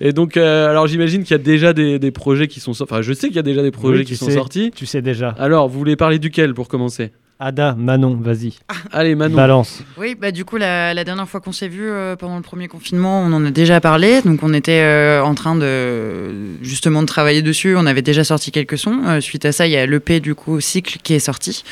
Et 0.00 0.12
donc, 0.12 0.36
euh, 0.36 0.68
alors 0.70 0.86
j'imagine 0.86 1.22
qu'il 1.24 1.32
y 1.32 1.34
a 1.34 1.42
déjà 1.42 1.72
des, 1.72 1.98
des 1.98 2.10
projets 2.10 2.48
qui 2.48 2.58
sont 2.58 2.72
sortis. 2.72 2.92
Enfin, 2.92 3.02
je 3.02 3.12
sais 3.12 3.26
qu'il 3.28 3.36
y 3.36 3.40
a 3.40 3.42
déjà 3.42 3.62
des 3.62 3.70
projets 3.70 3.98
Oui, 4.00 4.04
qui 4.04 4.16
sont 4.16 4.26
sais. 4.26 4.32
sortis. 4.32 4.70
Tu 4.74 4.86
sais 4.86 5.02
déjà. 5.02 5.30
Alors, 5.38 5.68
vous 5.68 5.78
voulez 5.78 5.96
parler 5.96 6.18
duquel 6.18 6.54
pour 6.54 6.68
commencer? 6.68 7.10
Ada, 7.42 7.74
Manon, 7.78 8.18
vas-y. 8.20 8.52
Allez, 8.92 9.14
Manon. 9.14 9.34
Balance. 9.34 9.82
Oui, 9.96 10.14
bah 10.14 10.30
du 10.30 10.44
coup, 10.44 10.58
la, 10.58 10.92
la 10.92 11.04
dernière 11.04 11.26
fois 11.26 11.40
qu'on 11.40 11.52
s'est 11.52 11.68
vu 11.68 11.88
euh, 11.90 12.14
pendant 12.14 12.36
le 12.36 12.42
premier 12.42 12.68
confinement, 12.68 13.22
on 13.22 13.32
en 13.32 13.42
a 13.46 13.50
déjà 13.50 13.80
parlé. 13.80 14.20
Donc, 14.22 14.40
on 14.42 14.52
était 14.52 14.82
euh, 14.82 15.22
en 15.24 15.34
train 15.34 15.56
de 15.56 16.28
justement 16.60 17.00
de 17.00 17.06
travailler 17.06 17.40
dessus. 17.40 17.76
On 17.78 17.86
avait 17.86 18.02
déjà 18.02 18.24
sorti 18.24 18.50
quelques 18.52 18.76
sons. 18.76 19.00
Euh, 19.06 19.20
suite 19.22 19.46
à 19.46 19.52
ça, 19.52 19.66
il 19.66 19.72
y 19.72 19.78
a 19.78 19.86
l'EP 19.86 20.20
du 20.20 20.34
coup 20.34 20.60
Cycle 20.60 20.98
qui 21.02 21.14
est 21.14 21.18
sorti. 21.18 21.64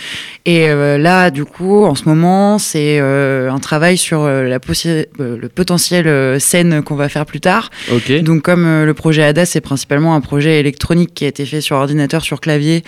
Et 0.47 0.71
euh, 0.71 0.97
là, 0.97 1.31
du 1.31 1.45
coup, 1.45 1.85
en 1.85 1.95
ce 1.95 2.05
moment, 2.09 2.59
c'est 2.59 2.99
euh, 2.99 3.51
un 3.53 3.59
travail 3.59 3.99
sur 3.99 4.23
euh, 4.23 4.45
la 4.45 4.61
possi- 4.61 5.07
euh, 5.21 5.37
le 5.37 5.49
potentiel 5.51 6.09
euh, 6.09 6.39
scène 6.39 6.83
qu'on 6.83 6.97
va 6.97 7.11
faire 7.11 7.27
plus 7.27 7.41
tard. 7.41 7.69
Ok. 7.93 8.11
Donc, 8.23 8.41
comme 8.41 8.65
euh, 8.65 8.87
le 8.87 8.95
projet 8.95 9.23
ADA, 9.23 9.45
c'est 9.45 9.61
principalement 9.61 10.15
un 10.15 10.23
projet 10.23 10.61
électronique 10.61 11.13
qui 11.13 11.27
a 11.27 11.29
été 11.29 11.45
fait 11.45 11.61
sur 11.61 11.77
ordinateur, 11.77 12.23
sur 12.23 12.41
clavier, 12.41 12.85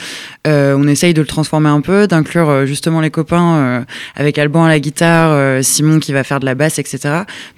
euh, 0.46 0.74
on 0.78 0.88
essaye 0.88 1.12
de 1.12 1.20
le 1.20 1.26
transformer 1.26 1.68
un 1.68 1.82
peu, 1.82 2.06
d'inclure 2.06 2.48
euh, 2.48 2.66
justement 2.70 3.00
les 3.00 3.10
copains 3.10 3.54
euh, 3.56 3.80
avec 4.14 4.38
Alban 4.38 4.64
à 4.64 4.68
la 4.68 4.78
guitare, 4.80 5.32
euh, 5.32 5.60
Simon 5.62 5.98
qui 5.98 6.12
va 6.12 6.24
faire 6.24 6.40
de 6.40 6.46
la 6.46 6.54
basse, 6.54 6.78
etc. 6.78 6.98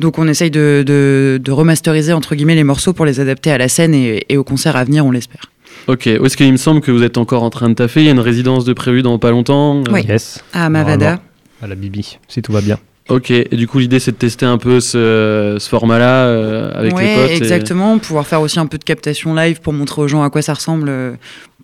Donc, 0.01 0.19
on 0.19 0.27
essaye 0.27 0.51
de, 0.51 0.83
de, 0.87 1.39
de 1.43 1.53
remasteriser 1.53 2.13
entre 2.15 2.35
guillemets 2.35 2.55
les 2.57 2.65
morceaux 2.65 2.93
pour 2.95 3.05
les 3.07 3.21
adapter 3.21 3.51
à 3.53 3.59
la 3.59 3.69
scène 3.69 3.95
et, 3.95 4.25
et 4.29 4.37
au 4.39 4.45
concert 4.45 4.75
à 4.77 4.85
venir, 4.85 5.05
on 5.07 5.11
l'espère. 5.11 5.43
Ok. 5.87 6.07
Est-ce 6.07 6.37
qu'il 6.37 6.51
me 6.51 6.57
semble 6.57 6.81
que 6.81 6.91
vous 6.91 7.03
êtes 7.03 7.19
encore 7.19 7.43
en 7.43 7.51
train 7.51 7.69
de 7.69 7.75
taffer? 7.75 8.01
Il 8.01 8.07
y 8.07 8.09
a 8.09 8.13
une 8.13 8.21
résidence 8.21 8.65
de 8.65 8.73
prévue 8.73 9.03
dans 9.03 9.19
pas 9.19 9.31
longtemps. 9.31 9.83
Oui. 9.93 10.03
Yes. 10.09 10.43
À 10.53 10.69
Mavada. 10.71 11.21
à 11.63 11.67
la 11.67 11.75
Bibi, 11.75 12.19
si 12.29 12.41
tout 12.43 12.53
va 12.53 12.61
bien. 12.61 12.79
Ok, 13.09 13.33
et 13.33 13.49
du 13.57 13.67
coup 13.67 13.81
l'idée 13.81 13.99
c'est 13.99 14.13
de 14.13 14.17
tester 14.17 14.47
un 14.47 14.59
peu 14.59 14.79
ce, 14.79 15.57
ce 15.59 15.69
format-là 15.69 16.27
euh, 16.27 16.71
avec 16.79 16.95
Ouais, 16.95 17.05
les 17.05 17.15
potes. 17.17 17.31
et- 17.33 17.37
exactement. 17.37 17.99
Pouvoir 17.99 18.29
faire 18.29 18.41
aussi 18.41 18.61
un 18.61 18.67
peu 18.67 18.79
de 18.79 18.85
captation 18.85 19.35
live 19.35 19.61
pour 19.61 19.73
montrer 19.73 20.01
aux 20.03 20.07
gens 20.09 20.23
à 20.23 20.31
quoi 20.31 20.41
ça 20.41 20.55
ressemble 20.55 20.89
euh, 20.89 21.13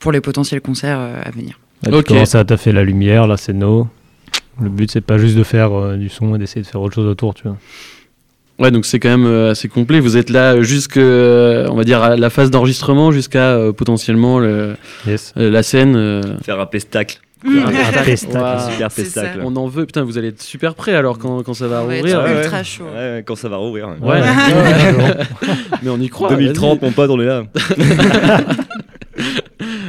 pour 0.01 0.11
les 0.11 0.21
potentiels 0.21 0.61
concerts 0.61 0.99
euh, 1.01 1.15
à 1.25 1.31
venir. 1.31 1.61
Là, 1.83 1.91
tu 1.99 2.03
commences 2.05 2.35
à 2.35 2.45
taffer 2.45 2.73
la 2.73 2.83
lumière, 2.85 3.27
la 3.27 3.37
scéno. 3.37 3.89
Le 4.61 4.69
but, 4.69 4.91
c'est 4.91 5.01
pas 5.01 5.19
juste 5.19 5.37
de 5.37 5.45
faire 5.45 5.73
euh, 5.73 5.97
du 5.97 6.09
son 6.09 6.35
et 6.35 6.39
d'essayer 6.39 6.63
de 6.63 6.67
faire 6.67 6.81
autre 6.81 6.95
chose 6.97 7.07
autour, 7.07 7.35
tu 7.35 7.45
vois. 7.45 7.57
Ouais, 8.59 8.73
donc 8.73 8.87
c'est 8.87 8.99
quand 8.99 9.09
même 9.11 9.27
euh, 9.27 9.53
assez 9.53 9.69
complet. 9.69 10.01
Vous 10.01 10.17
êtes 10.17 10.31
là 10.31 10.61
jusque, 10.63 10.97
euh, 10.97 11.69
on 11.71 11.77
va 11.77 11.85
dire, 11.85 12.03
à 12.03 12.17
la 12.17 12.29
phase 12.31 12.51
d'enregistrement 12.51 13.13
jusqu'à 13.13 13.51
euh, 13.53 13.73
potentiellement 13.73 14.41
le, 14.41 14.75
euh, 15.07 15.17
la 15.37 15.63
scène. 15.63 15.95
euh. 15.95 16.23
Faire 16.43 16.59
un 16.59 16.67
pestacle. 16.67 17.21
Un 17.47 17.67
Un 17.67 17.71
pestacle, 18.03 18.37
un 18.37 18.59
super 18.73 18.89
pestacle. 18.91 19.41
On 19.45 19.55
en 19.55 19.69
veut. 19.69 19.87
Putain, 19.87 20.03
vous 20.03 20.19
allez 20.19 20.29
être 20.29 20.43
super 20.43 20.75
prêt 20.75 20.97
alors 20.97 21.19
quand, 21.21 21.45
quand 21.45 21.55
ça 21.55 21.69
va 21.69 21.83
rouvrir. 21.83 22.03
ouais, 22.03 22.11
ouais. 22.25 22.49
Ouais, 22.49 22.81
ouais, 22.91 23.23
quand 23.25 23.37
ça 23.37 23.49
va 23.49 23.59
rouvrir. 23.59 23.91
Ouais. 24.03 24.21
Mais 25.85 25.91
on 25.91 26.01
y 26.01 26.09
croit. 26.09 26.31
2030, 26.31 26.81
vas-y. 26.81 26.89
mon 26.91 26.93
pote, 26.93 27.11
on 27.11 27.21
est 27.21 27.27
là. 27.27 27.45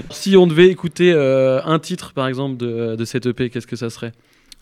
si 0.09 0.35
on 0.37 0.47
devait 0.47 0.67
écouter 0.67 1.13
euh, 1.13 1.61
un 1.65 1.79
titre, 1.79 2.13
par 2.13 2.27
exemple, 2.27 2.57
de, 2.57 2.95
de 2.95 3.05
cette 3.05 3.25
EP, 3.25 3.49
qu'est-ce 3.49 3.67
que 3.67 3.75
ça 3.75 3.89
serait? 3.89 4.11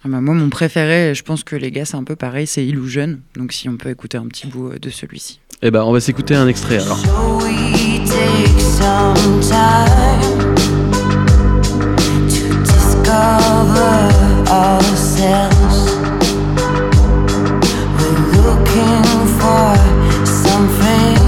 Ah 0.05 0.09
bah, 0.09 0.21
moi, 0.21 0.35
mon 0.35 0.49
préféré, 0.49 1.15
je 1.15 1.23
pense 1.23 1.43
que 1.43 1.55
les 1.55 1.71
gars, 1.71 1.85
c'est 1.85 1.97
un 1.97 2.03
peu 2.03 2.15
pareil, 2.15 2.45
c'est 2.45 2.65
Illusion. 2.65 3.17
Donc 3.35 3.51
si 3.51 3.67
on 3.67 3.77
peut 3.77 3.89
écouter 3.89 4.17
un 4.17 4.27
petit 4.27 4.45
bout 4.47 4.69
euh, 4.71 4.79
de 4.79 4.89
celui-ci. 4.89 5.39
Eh 5.63 5.71
ben, 5.71 5.83
on 5.83 5.91
va 5.91 5.99
s'écouter 5.99 6.35
un 6.35 6.47
extrait 6.47 6.77
alors. 6.77 6.99
We 7.41 7.99
take 8.07 8.61
some 8.61 9.41
time 9.41 10.55
to 12.29 12.63
discover 12.63 14.13
ourselves. 14.51 15.95
We're 17.97 18.21
looking 18.37 19.27
for 19.39 19.75
something, 20.25 21.26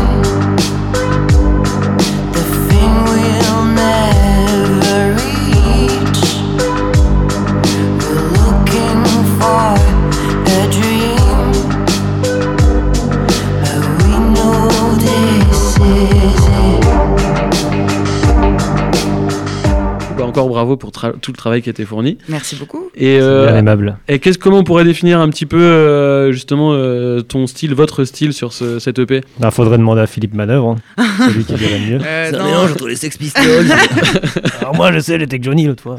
encore 20.30 20.48
bravo 20.48 20.78
pour 20.78 20.92
tout 20.92 21.32
le 21.32 21.38
travail 21.38 21.62
qui 21.62 21.70
a 21.70 21.72
été 21.72 21.84
fourni. 21.84 22.18
Merci 22.30 22.56
beaucoup. 22.56 22.90
Et, 22.96 23.20
euh, 23.20 23.48
bien 23.48 23.58
aimable. 23.58 23.98
Et 24.08 24.20
qu'est-ce, 24.20 24.38
comment 24.38 24.60
on 24.60 24.64
pourrait 24.64 24.86
définir 24.86 25.20
un 25.20 25.30
petit 25.30 25.46
peu 25.46 25.62
euh, 25.62 26.32
justement 26.32 26.72
euh, 26.74 27.22
ton 27.22 27.48
style, 27.48 27.74
votre 27.74 28.06
style 28.06 28.32
sur 28.32 28.54
ce, 28.54 28.80
cette 28.80 29.00
E 29.00 29.04
EP 29.04 29.22
Il 29.44 29.52
faudrait 29.52 29.78
demander 29.78 30.02
à 30.02 30.08
Philippe 30.08 30.34
Manœuvre, 30.34 30.78
hein. 30.98 31.04
c'est 31.18 31.34
lui 31.34 31.44
qui 31.44 31.54
dirait 31.54 31.80
le 31.80 31.92
mieux. 31.92 32.00
Euh, 32.10 32.28
C'est 32.30 32.36
un 32.36 32.40
non. 32.40 32.46
mélange 32.46 32.72
entre 32.72 32.88
les 32.88 32.96
Sex 32.96 33.18
Pistols. 33.18 33.68
Alors 34.62 34.76
moi, 34.76 34.92
je 34.92 35.00
sais, 35.00 35.20
j'étais 35.20 35.36
avec 35.36 35.44
Johnny 35.44 35.66
l'autre 35.66 35.84
fois. 35.84 35.98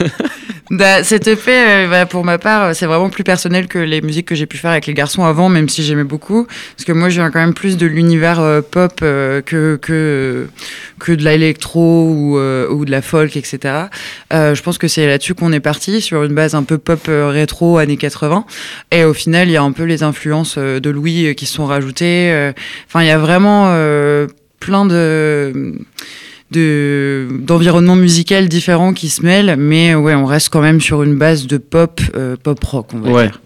Bah, 0.70 1.04
cette 1.04 1.28
EP, 1.28 1.50
euh, 1.50 1.88
bah, 1.88 2.06
pour 2.06 2.24
ma 2.24 2.38
part, 2.38 2.64
euh, 2.64 2.72
c'est 2.72 2.86
vraiment 2.86 3.10
plus 3.10 3.22
personnel 3.22 3.68
que 3.68 3.78
les 3.78 4.00
musiques 4.00 4.26
que 4.26 4.34
j'ai 4.34 4.46
pu 4.46 4.56
faire 4.56 4.70
avec 4.70 4.86
les 4.86 4.94
garçons 4.94 5.22
avant, 5.24 5.50
même 5.50 5.68
si 5.68 5.82
j'aimais 5.82 6.04
beaucoup. 6.04 6.46
Parce 6.74 6.86
que 6.86 6.92
moi, 6.92 7.10
je 7.10 7.20
viens 7.20 7.30
quand 7.30 7.38
même 7.38 7.52
plus 7.52 7.76
de 7.76 7.84
l'univers 7.84 8.40
euh, 8.40 8.62
pop 8.62 8.94
que, 9.00 9.42
que, 9.44 10.48
que 10.98 11.12
de 11.12 11.22
l'électro 11.22 12.08
ou, 12.08 12.38
euh, 12.38 12.66
ou 12.70 12.86
de 12.86 12.90
la 12.90 13.02
folk, 13.02 13.36
etc. 13.36 13.58
Je 14.30 14.60
pense 14.62 14.78
que 14.78 14.88
c'est 14.88 15.06
là-dessus 15.06 15.34
qu'on 15.34 15.52
est 15.52 15.60
parti, 15.60 16.00
sur 16.00 16.24
une 16.24 16.34
base 16.34 16.54
un 16.54 16.62
peu 16.62 16.78
pop 16.78 17.00
rétro 17.08 17.76
années 17.76 17.98
80. 17.98 18.46
Et 18.90 19.04
au 19.04 19.12
final, 19.12 19.48
il 19.48 19.52
y 19.52 19.56
a 19.58 19.62
un 19.62 19.72
peu 19.72 19.84
les 19.84 20.02
influences 20.02 20.56
de 20.56 20.90
Louis 20.90 21.34
qui 21.34 21.44
se 21.44 21.54
sont 21.54 21.66
rajoutées. 21.66 22.52
Enfin, 22.88 23.02
il 23.02 23.08
y 23.08 23.10
a 23.10 23.18
vraiment 23.18 23.66
plein 24.60 24.86
de 24.86 25.74
de 26.50 27.28
d'environnements 27.40 27.96
musicaux 27.96 28.40
différents 28.42 28.92
qui 28.92 29.08
se 29.08 29.22
mêlent, 29.22 29.56
mais 29.58 29.94
ouais, 29.94 30.14
on 30.14 30.24
reste 30.26 30.48
quand 30.50 30.60
même 30.60 30.80
sur 30.80 31.02
une 31.02 31.16
base 31.16 31.46
de 31.46 31.56
pop, 31.58 32.00
euh, 32.14 32.36
pop 32.42 32.62
rock, 32.64 32.88
on 32.94 32.98
va 33.00 33.10
Ouais. 33.10 33.26
dire. 33.26 33.40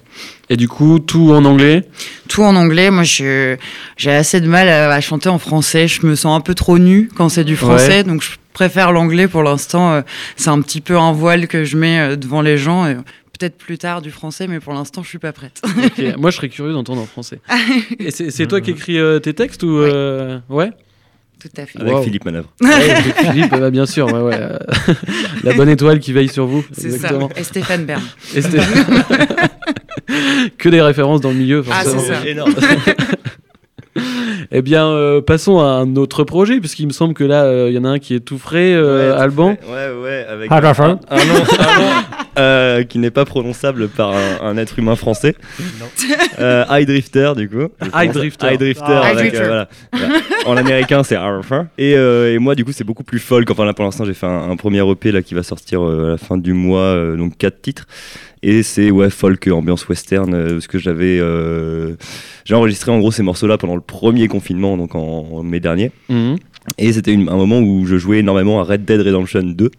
Et 0.50 0.56
du 0.56 0.66
coup, 0.66 0.98
tout 0.98 1.30
en 1.32 1.44
anglais? 1.44 1.84
Tout 2.28 2.42
en 2.42 2.56
anglais, 2.56 2.90
moi 2.90 3.02
j'ai 3.04 3.58
assez 4.06 4.40
de 4.40 4.48
mal 4.48 4.68
à, 4.68 4.90
à 4.90 5.00
chanter 5.00 5.28
en 5.28 5.38
français, 5.38 5.86
je 5.88 6.06
me 6.06 6.14
sens 6.14 6.36
un 6.36 6.40
peu 6.40 6.54
trop 6.54 6.78
nue 6.78 7.08
quand 7.14 7.28
c'est 7.28 7.44
du 7.44 7.54
français, 7.56 7.98
Ouais. 7.98 8.04
donc 8.04 8.22
je 8.22 8.30
préfère 8.52 8.90
l'anglais 8.92 9.28
pour 9.28 9.42
l'instant, 9.42 9.92
euh, 9.92 10.00
c'est 10.36 10.48
un 10.50 10.60
petit 10.62 10.80
peu 10.80 10.96
un 10.98 11.12
voile 11.12 11.46
que 11.48 11.64
je 11.64 11.76
mets 11.76 12.00
euh, 12.00 12.16
devant 12.16 12.40
les 12.40 12.56
gens, 12.58 12.86
et 12.86 12.96
peut-être 13.38 13.56
plus 13.58 13.78
tard 13.78 14.02
du 14.02 14.10
français, 14.10 14.48
mais 14.48 14.58
pour 14.58 14.72
l'instant 14.72 15.02
je 15.04 15.08
suis 15.10 15.18
pas 15.18 15.32
prête. 15.32 15.60
Moi, 16.18 16.30
je 16.32 16.36
serais 16.36 16.48
curieux 16.48 16.72
d'entendre 16.72 17.02
en 17.02 17.06
français. 17.06 17.40
Et 18.00 18.10
c'est, 18.10 18.46
toi 18.48 18.60
qui 18.60 18.72
écris 18.72 18.98
euh, 18.98 19.20
tes 19.20 19.34
textes 19.34 19.62
ou 19.62 19.76
euh, 19.78 20.40
ouais? 20.48 20.70
Tout 21.40 21.48
à 21.56 21.66
fait. 21.66 21.80
Avec 21.80 21.94
Wow. 21.94 22.02
Philippe 22.02 22.24
Manœuvre. 22.24 22.48
Ouais, 22.62 22.90
avec 22.90 23.16
Philippe, 23.16 23.50
bah, 23.50 23.70
bien 23.70 23.86
sûr, 23.86 24.06
ouais, 24.06 24.20
ouais. 24.20 24.38
La 25.44 25.54
bonne 25.54 25.68
étoile 25.68 26.00
qui 26.00 26.12
veille 26.12 26.28
sur 26.28 26.46
vous. 26.46 26.64
C'est 26.72 26.86
exactement. 26.86 27.28
ça, 27.34 27.40
et 27.40 27.44
Stéphane 27.44 27.84
Bern. 27.86 28.02
Et 28.34 28.40
que 30.58 30.68
des 30.68 30.80
références 30.82 31.20
dans 31.20 31.30
le 31.30 31.36
milieu, 31.36 31.62
Ah, 31.70 31.82
forcément. 31.84 32.02
c'est 32.02 32.14
ça. 32.14 32.26
Énorme. 32.28 32.54
Eh 34.50 34.62
bien, 34.62 34.86
euh, 34.88 35.20
passons 35.20 35.58
à 35.60 35.64
un 35.64 35.94
autre 35.96 36.24
projet, 36.24 36.58
puisqu'il 36.58 36.86
me 36.86 36.92
semble 36.92 37.12
que 37.12 37.24
là, 37.24 37.44
euh, 37.44 37.66
il 37.68 37.74
y 37.74 37.78
en 37.78 37.84
a 37.84 37.88
un 37.88 37.98
qui 37.98 38.14
est 38.14 38.20
tout 38.20 38.38
frais, 38.38 38.72
euh, 38.72 39.18
Alban. 39.18 39.50
Ouais, 39.50 40.02
ouais, 40.02 40.26
avec 40.26 40.48
Ah, 40.50 40.56
un, 40.56 40.88
nom, 40.88 40.98
un 41.10 41.16
nom, 41.18 41.90
euh, 42.38 42.82
qui 42.84 42.98
n'est 42.98 43.10
pas 43.10 43.26
prononçable 43.26 43.88
par 43.88 44.12
un, 44.14 44.40
un 44.42 44.56
être 44.56 44.78
humain 44.78 44.96
français. 44.96 45.34
Euh, 46.38 46.64
High 46.70 46.86
Drifter, 46.86 47.32
du 47.36 47.48
coup. 47.50 47.68
High 47.94 48.10
Drifter. 48.12 48.46
High 48.52 48.58
Drifter. 48.58 48.84
Ah. 48.86 49.06
avec, 49.06 49.34
euh, 49.34 49.46
voilà. 49.46 49.68
Voilà. 49.92 50.08
En 50.46 50.56
américain, 50.56 51.02
c'est. 51.02 51.16
Et, 51.76 51.94
euh, 51.94 52.34
et 52.34 52.38
moi, 52.38 52.54
du 52.54 52.64
coup, 52.64 52.72
c'est 52.72 52.84
beaucoup 52.84 53.04
plus 53.04 53.18
folk. 53.18 53.50
Enfin, 53.50 53.66
là, 53.66 53.74
pour 53.74 53.84
l'instant, 53.84 54.06
j'ai 54.06 54.14
fait 54.14 54.26
un, 54.26 54.50
un 54.50 54.56
premier 54.56 54.80
EP 54.90 55.12
là, 55.12 55.20
qui 55.20 55.34
va 55.34 55.42
sortir 55.42 55.82
euh, 55.82 56.06
à 56.06 56.10
la 56.12 56.16
fin 56.18 56.38
du 56.38 56.54
mois, 56.54 56.80
euh, 56.80 57.16
donc 57.16 57.36
quatre 57.36 57.60
titres. 57.60 57.84
Et 58.42 58.62
c'est 58.62 58.90
ouais, 58.90 59.10
folk, 59.10 59.48
ambiance 59.48 59.88
western, 59.88 60.32
euh, 60.34 60.52
parce 60.52 60.66
que 60.66 60.78
j'avais 60.78 61.18
euh, 61.20 61.94
j'ai 62.44 62.54
enregistré 62.54 62.90
en 62.90 62.98
gros 62.98 63.10
ces 63.10 63.22
morceaux-là 63.22 63.58
pendant 63.58 63.74
le 63.74 63.80
premier 63.80 64.28
confinement, 64.28 64.76
donc 64.76 64.94
en, 64.94 65.00
en 65.00 65.42
mai 65.42 65.60
dernier. 65.60 65.90
Mhm. 66.08 66.36
Et 66.76 66.92
c'était 66.92 67.14
un 67.14 67.36
moment 67.36 67.60
où 67.60 67.86
je 67.86 67.96
jouais 67.96 68.18
énormément 68.18 68.60
à 68.60 68.64
Red 68.64 68.84
Dead 68.84 69.00
Redemption 69.00 69.42
2. 69.42 69.70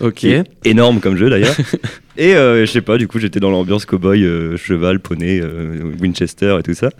Ok. 0.00 0.14
qui 0.14 0.28
est 0.28 0.44
énorme 0.64 1.00
comme 1.00 1.16
jeu 1.16 1.28
d'ailleurs. 1.28 1.56
et 2.16 2.36
euh, 2.36 2.64
je 2.64 2.70
sais 2.70 2.82
pas, 2.82 2.98
du 2.98 3.08
coup 3.08 3.18
j'étais 3.18 3.40
dans 3.40 3.50
l'ambiance 3.50 3.84
cowboy, 3.84 4.24
euh, 4.24 4.56
cheval, 4.56 5.00
poney, 5.00 5.40
euh, 5.42 5.92
Winchester 6.00 6.56
et 6.60 6.62
tout 6.62 6.74
ça. 6.74 6.90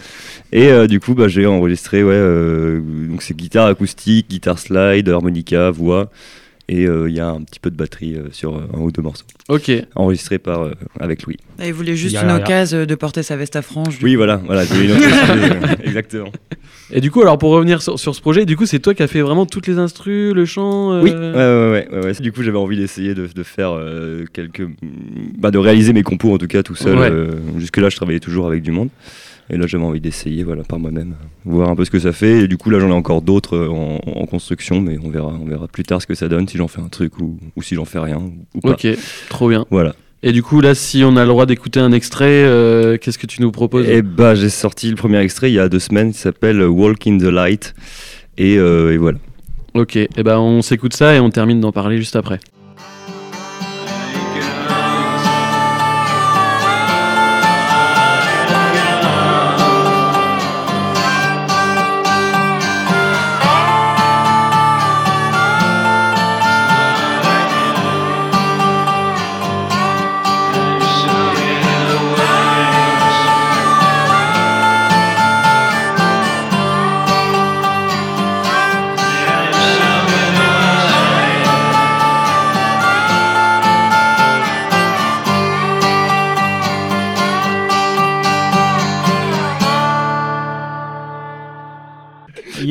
Et 0.51 0.67
euh, 0.73 0.89
du 0.89 0.99
coup 0.99 1.15
bah, 1.15 1.29
j'ai 1.29 1.47
enregistré, 1.47 2.03
ouais, 2.03 2.15
euh, 2.15 2.81
donc 3.09 3.23
c'est 3.23 3.37
guitare 3.37 3.67
acoustique, 3.69 4.29
guitare 4.29 4.59
slide, 4.59 5.09
harmonica, 5.09 5.71
voix. 5.71 6.11
Et 6.71 6.85
euh, 6.87 7.09
il 7.09 7.17
y 7.17 7.21
a 7.21 7.29
un 7.29 7.41
petit 7.43 7.61
peu 7.61 7.71
de 7.71 7.77
batterie 7.77 8.15
euh, 8.15 8.29
sur 8.31 8.55
euh, 8.55 8.69
un 8.75 8.81
ou 8.81 8.91
deux 8.93 9.01
morceaux. 9.01 9.25
Ok. 9.49 9.71
Enregistré 9.95 10.39
par, 10.39 10.61
euh, 10.65 10.73
avec 11.01 11.23
Louis. 11.23 11.39
Et 11.63 11.69
il 11.69 11.73
voulait 11.73 11.97
juste 11.97 12.13
Y 12.13 12.19
a 12.19 12.25
une 12.25 12.31
occasion 12.43 12.85
de 12.85 12.95
porter 12.95 13.23
sa 13.23 13.37
veste 13.37 13.57
à 13.57 13.63
franges. 13.63 13.99
du 13.99 14.05
Oui, 14.05 14.17
voilà, 14.17 14.37
voilà, 14.45 14.65
une 14.65 14.91
euh, 14.91 15.75
exactement. 15.85 16.31
Et 16.91 17.01
du 17.01 17.11
coup, 17.11 17.23
alors 17.23 17.39
pour 17.39 17.51
revenir 17.53 17.81
sur, 17.81 17.99
sur 17.99 18.15
ce 18.15 18.21
projet, 18.21 18.45
du 18.45 18.55
coup, 18.57 18.67
c'est 18.67 18.81
toi 18.81 18.93
qui 18.93 19.03
as 19.03 19.07
fait 19.07 19.23
vraiment 19.23 19.47
toutes 19.47 19.67
les 19.67 19.79
instrus, 19.79 20.35
le 20.35 20.45
chant 20.45 20.93
euh, 20.93 21.03
Oui, 21.03 21.11
ouais, 21.11 21.17
ouais, 21.17 21.33
ouais, 21.33 21.89
ouais, 22.01 22.05
ouais. 22.07 22.13
Du 22.21 22.33
coup, 22.33 22.43
j'avais 22.43 22.59
envie 22.59 22.77
d'essayer 22.77 23.15
de, 23.15 23.27
de 23.35 23.43
faire 23.43 23.71
euh, 23.73 24.27
quelques. 24.33 24.67
Bah, 25.39 25.51
de 25.51 25.59
réaliser 25.59 25.95
mes 25.95 26.03
compos 26.03 26.35
en 26.35 26.39
tout 26.39 26.49
cas 26.49 26.63
tout 26.63 26.75
seul. 26.75 26.99
Ouais. 26.99 27.09
euh, 27.11 27.31
Jusque-là, 27.59 27.89
je 27.89 27.97
travaillais 27.97 28.21
toujours 28.21 28.47
avec 28.47 28.63
du 28.63 28.73
monde. 28.73 28.91
Et 29.51 29.57
là, 29.57 29.67
j'avais 29.67 29.85
envie 29.85 30.01
d'essayer 30.01 30.45
voilà, 30.45 30.63
par 30.63 30.79
moi-même, 30.79 31.15
voir 31.45 31.71
un 31.71 31.77
peu 31.77 31.85
ce 31.85 31.91
que 31.91 31.99
ça 31.99 32.13
fait. 32.13 32.41
Et 32.43 32.49
du 32.49 32.59
coup, 32.59 32.69
là, 32.71 32.81
j'en 32.81 32.89
ai 32.89 32.93
encore 32.93 33.23
d'autres 33.23 33.57
euh, 33.57 33.69
en, 33.69 33.99
en 34.07 34.27
construction, 34.27 34.81
mais 34.81 34.99
on 35.03 35.09
verra, 35.11 35.29
on 35.29 35.47
verra 35.47 35.69
plus 35.69 35.85
tard 35.85 36.03
ce 36.03 36.07
que 36.07 36.15
ça 36.15 36.29
donne, 36.29 36.47
si 36.47 36.59
j'en 36.59 36.69
fais 36.69 36.81
un 36.83 36.89
truc 36.89 37.19
ou, 37.19 37.39
ou 37.57 37.63
si 37.63 37.75
j'en 37.75 37.85
fais 37.87 37.99
rien. 37.99 38.23
Ou 38.55 38.61
pas. 38.61 38.71
Ok, 38.71 38.87
trop 39.31 39.49
bien. 39.49 39.65
Voilà. 39.71 39.95
Et 40.23 40.33
du 40.33 40.43
coup, 40.43 40.61
là, 40.61 40.75
si 40.75 41.03
on 41.05 41.17
a 41.17 41.23
le 41.23 41.29
droit 41.29 41.47
d'écouter 41.47 41.81
un 41.81 41.93
extrait, 41.93 42.45
euh, 42.45 42.99
qu'est-ce 42.99 43.19
que 43.19 43.27
tu 43.27 43.41
nous 43.41 43.53
proposes? 43.53 43.89
Et 43.89 44.03
bah, 44.03 44.35
j'ai 44.35 44.51
sorti 44.51 44.91
le 44.91 44.97
premier 44.97 45.19
extrait 45.21 45.51
il 45.51 45.55
y 45.55 45.61
a 45.61 45.69
deux 45.69 45.79
semaines 45.79 46.13
qui 46.13 46.19
s'appelle 46.19 46.63
Walk 46.63 47.07
in 47.07 47.19
the 47.19 47.23
Light. 47.23 47.75
Et, 48.37 48.59
euh, 48.59 48.93
et 48.93 48.97
voilà. 48.97 49.19
Ok, 49.75 49.97
et 49.97 50.09
ben 50.25 50.39
on 50.39 50.61
s'écoute 50.61 50.95
ça 50.95 51.15
et 51.15 51.21
on 51.21 51.31
termine 51.31 51.61
d'en 51.61 51.73
parler 51.73 51.99
juste 51.99 52.17
après. 52.17 52.41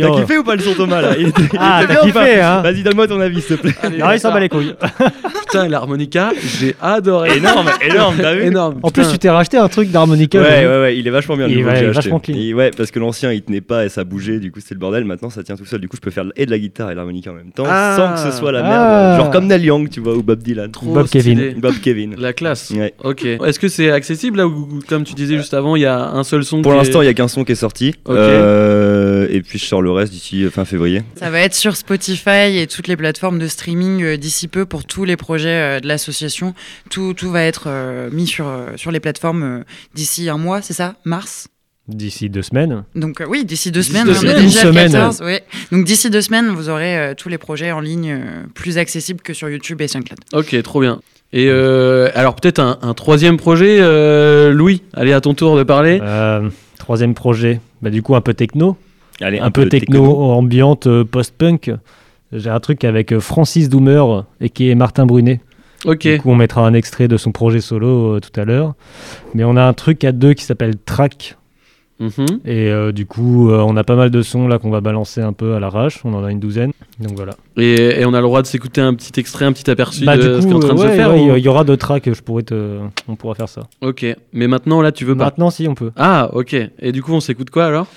T'as 0.02 0.22
kiffé 0.22 0.38
ou 0.38 0.44
pas 0.44 0.56
le 0.56 0.62
son 0.62 0.74
Thomas 0.74 1.02
là 1.02 1.10
Il 1.20 1.28
était- 1.30 1.42
il 1.54 1.60
Ah, 1.60 1.82
était 1.84 1.94
t'as 1.96 2.02
bien 2.04 2.12
kiffé, 2.12 2.42
hein 2.42 2.62
Vas-y, 2.62 2.84
donne-moi 2.84 3.08
ton 3.08 3.20
avis, 3.20 3.42
s'il 3.42 3.58
te 3.58 3.62
plaît. 3.62 3.74
Non, 3.98 4.12
il 4.12 4.20
s'en 4.20 4.32
bat 4.32 4.40
les 4.40 4.50
couilles. 4.50 4.74
Putain, 5.48 5.70
l'harmonica, 5.70 6.32
j'ai 6.60 6.76
adoré. 6.82 7.38
Énorme, 7.38 7.70
énorme, 7.82 8.16
t'as 8.22 8.34
vu 8.36 8.44
Énorme. 8.48 8.80
En 8.84 8.90
plus, 8.92 9.04
putain. 9.04 9.12
tu 9.14 9.20
t'es 9.20 9.30
racheté 9.30 9.56
un 9.58 9.70
truc 9.70 9.90
d'harmonica. 9.92 10.42
Ouais, 10.42 10.68
ouais, 10.68 10.82
ouais, 10.82 10.98
il 10.98 11.08
est 11.08 11.12
vachement 11.12 11.38
bien. 11.38 11.48
le 11.48 11.54
Il 11.54 11.60
est 11.60 11.62
nouveau 11.62 11.70
que 11.70 11.76
ouais, 11.76 11.80
j'ai 11.84 11.88
acheté. 11.90 12.02
vachement 12.02 12.20
clean. 12.20 12.36
Et 12.38 12.54
ouais, 12.54 12.72
parce 12.76 12.92
que 12.92 13.00
l'ancien 13.00 13.32
il 13.32 13.42
tenait 13.42 13.62
pas 13.62 13.86
et 13.86 13.90
ça 13.90 14.04
bougeait, 14.04 14.40
du 14.40 14.52
coup 14.52 14.60
c'était 14.60 14.74
le 14.76 14.80
bordel. 14.82 15.06
Maintenant 15.06 15.30
ça 15.30 15.44
tient 15.44 15.56
tout 15.56 15.64
seul, 15.66 15.80
du 15.80 15.88
coup 15.88 15.96
je 15.96 16.02
peux 16.02 16.12
faire 16.12 16.26
et 16.36 16.46
de 16.46 16.52
la 16.52 16.60
guitare 16.60 16.90
et 16.90 16.94
de 16.94 16.98
l'harmonica 16.98 17.32
en 17.32 17.36
même 17.36 17.52
temps 17.54 17.64
Ah. 17.66 17.96
sans 17.96 18.14
que 18.26 18.30
ce 18.32 18.38
soit 18.38 18.52
la 18.52 18.62
merde. 18.62 18.76
Ah. 18.78 19.16
Genre 19.18 19.32
comme 19.32 19.48
Neil 19.48 19.64
Young, 19.64 19.90
tu 19.90 20.02
vois, 20.02 20.16
ou 20.16 20.22
Bob 20.22 20.40
Dylan. 20.40 20.70
Trop 20.70 20.88
Bob 20.94 21.08
stylé. 21.08 21.24
Kevin. 21.36 21.62
Bob 21.62 21.76
Kevin. 21.82 22.16
La 22.18 22.34
classe. 22.34 22.72
Ouais. 22.76 22.94
Ok. 23.04 23.24
Est-ce 23.26 23.58
que 23.60 23.70
c'est 23.70 23.90
accessible 23.90 24.40
là 24.40 24.48
ou 24.48 24.80
comme 24.90 25.06
tu 25.06 25.14
disais 25.14 25.38
juste 25.38 25.54
avant, 25.54 25.78
il 25.78 25.84
y 25.84 25.86
a 25.86 26.10
un 26.10 26.24
seul 26.26 26.44
son 26.44 26.62
Pour 26.62 26.74
qui 26.74 26.76
est- 26.76 26.82
l'instant, 26.82 27.02
il 27.02 27.06
y 27.06 27.10
a 27.10 27.14
qu'un 27.14 27.30
son 27.30 27.46
qui 27.46 27.54
est 27.54 27.56
sorti. 27.56 27.96
Ok. 28.06 28.16
Euh, 28.18 29.07
et 29.30 29.42
puis 29.42 29.60
je 29.60 29.66
sors 29.66 29.82
le 29.82 29.92
reste 29.92 30.12
d'ici 30.12 30.44
euh, 30.44 30.50
fin 30.50 30.66
février. 30.66 31.04
Ça 31.16 31.30
va 31.30 31.40
être 31.42 31.54
sur 31.56 31.76
Spotify 31.76 32.58
et 32.58 32.68
toutes 32.68 32.88
les 32.88 32.96
plateformes 32.98 33.40
de 33.40 33.48
streaming 33.48 34.04
euh, 34.04 34.18
d'ici 34.18 34.48
peu 34.48 34.66
pour 34.66 34.86
tous 34.86 35.06
les 35.06 35.18
projets 35.18 35.78
euh, 35.78 35.80
de 35.80 35.88
l'association. 35.88 36.54
Tout, 36.90 37.14
tout 37.14 37.30
va 37.32 37.44
être 37.44 37.66
euh, 37.68 38.10
mis 38.12 38.28
sur, 38.28 38.48
euh, 38.48 38.68
sur 38.76 38.92
les 38.92 39.00
plateformes 39.00 39.44
euh, 39.44 39.64
d'ici 39.96 40.30
un 40.30 40.38
mois, 40.38 40.62
c'est 40.62 40.74
ça? 40.74 40.96
Mars? 41.06 41.48
D'ici 41.88 42.30
deux 42.30 42.42
semaines. 42.42 42.84
Donc 42.96 43.22
euh, 43.22 43.26
oui, 43.30 43.46
d'ici 43.46 43.72
deux 43.72 43.80
D'ici 43.80 43.92
semaines, 43.94 44.08
deux 44.08 44.12
on 44.12 44.16
est 44.16 44.20
semaines. 44.20 44.36
déjà 44.46 44.62
Une 44.62 44.68
le 44.68 44.74
semaine. 44.74 44.92
14. 44.92 45.22
ouais. 45.22 45.44
Donc 45.72 45.86
d'ici 45.86 46.10
deux 46.10 46.22
semaines, 46.22 46.50
vous 46.50 46.68
aurez 46.70 46.98
euh, 46.98 47.14
tous 47.16 47.30
les 47.30 47.38
projets 47.38 47.72
en 47.72 47.80
ligne 47.80 48.12
euh, 48.12 48.44
plus 48.54 48.78
accessibles 48.78 49.22
que 49.22 49.34
sur 49.34 49.50
YouTube 49.50 49.80
et 49.82 49.88
SoundCloud. 49.88 50.20
Ok, 50.34 50.62
trop 50.64 50.82
bien. 50.82 51.00
Et 51.34 51.48
euh, 51.50 52.10
alors 52.14 52.36
peut-être 52.36 52.60
un, 52.60 52.78
un 52.82 52.94
troisième 52.94 53.38
projet, 53.38 53.78
euh, 53.80 54.52
Louis? 54.52 54.82
Allez 54.94 55.14
à 55.14 55.22
ton 55.22 55.34
tour 55.34 55.58
de 55.58 55.64
parler. 55.64 56.00
Euh, 56.02 56.50
troisième 56.78 57.14
projet. 57.14 57.60
Bah, 57.82 57.90
du 57.90 58.02
coup, 58.02 58.16
un 58.16 58.22
peu 58.22 58.34
techno. 58.34 58.78
Allez, 59.22 59.40
un, 59.40 59.52
peu, 59.52 59.68
techno, 59.68 60.06
ambiante, 60.32 60.88
euh, 60.88 61.04
post-punk. 61.04 61.72
J'ai 62.32 62.50
un 62.50 62.60
truc 62.60 62.84
avec 62.84 63.14
euh, 63.14 63.20
Francis 63.20 63.70
Doomer 63.70 64.24
et 64.42 64.50
qui 64.50 64.70
est 64.70 64.76
Martin 64.76 65.06
Brunet. 65.06 65.42
Ok. 65.86 66.00
Du 66.08 66.20
coup, 66.20 66.30
on 66.32 66.36
mettra 66.36 66.66
un 66.66 66.74
extrait 66.74 67.08
de 67.08 67.18
son 67.18 67.32
projet 67.32 67.62
solo 67.62 68.16
euh, 68.16 68.20
tout 68.20 68.38
à 68.40 68.46
l'heure. 68.46 68.74
Mais 69.34 69.44
on 69.44 69.56
a 69.56 69.64
un 69.64 69.74
truc 69.74 70.04
à 70.04 70.12
deux 70.12 70.34
qui 70.34 70.44
s'appelle 70.44 70.76
Track. 70.78 71.38
Mhm. 72.00 72.26
Et 72.46 72.70
euh, 72.70 72.92
du 72.92 73.08
coup, 73.08 73.50
euh, 73.50 73.58
on 73.66 73.76
a 73.76 73.84
pas 73.84 73.96
mal 73.96 74.12
de 74.12 74.22
sons 74.22 74.48
là 74.48 74.60
qu'on 74.60 74.70
va 74.70 74.82
balancer 74.82 75.22
un 75.22 75.34
peu 75.34 75.56
à 75.56 75.60
l'arrache. 75.60 76.02
On 76.04 76.14
en 76.14 76.24
a 76.24 76.32
une 76.32 76.40
douzaine. 76.40 76.72
Donc 77.00 77.14
voilà. 77.16 77.34
Et, 77.58 78.02
et 78.02 78.06
on 78.06 78.14
a 78.14 78.18
le 78.18 78.28
droit 78.28 78.42
de 78.44 78.48
s'écouter 78.48 78.82
un 78.82 78.94
petit 78.94 79.20
extrait, 79.20 79.46
un 79.46 79.54
petit 79.54 79.70
aperçu 79.72 80.06
Bah, 80.06 80.16
de 80.18 80.40
ce 80.42 80.46
qui 80.46 80.52
est 80.52 80.56
en 80.56 80.60
train 80.60 80.76
de 80.76 80.80
se 80.80 80.88
faire. 80.90 81.10
ouais, 81.12 81.32
ou- 81.32 81.36
il 81.38 81.44
y 81.44 81.48
aura 81.48 81.64
deux 81.64 81.78
tracks. 81.78 82.12
Je 82.14 82.22
pourrais 82.22 82.44
te... 82.44 82.80
On 83.08 83.16
pourra 83.16 83.34
faire 83.34 83.50
ça. 83.50 83.64
Ok. 83.82 84.06
Mais 84.34 84.48
maintenant 84.48 84.82
là, 84.82 84.92
tu 84.92 85.06
veux 85.06 85.16
pas. 85.16 85.26
Maintenant, 85.26 85.50
si, 85.50 85.68
on 85.68 85.74
peut. 85.74 85.92
Ah, 85.96 86.30
ok. 86.34 86.56
Et 86.80 86.92
du 86.92 87.02
coup, 87.02 87.14
on 87.14 87.20
s'écoute 87.20 87.50
quoi 87.50 87.66
alors? 87.66 87.88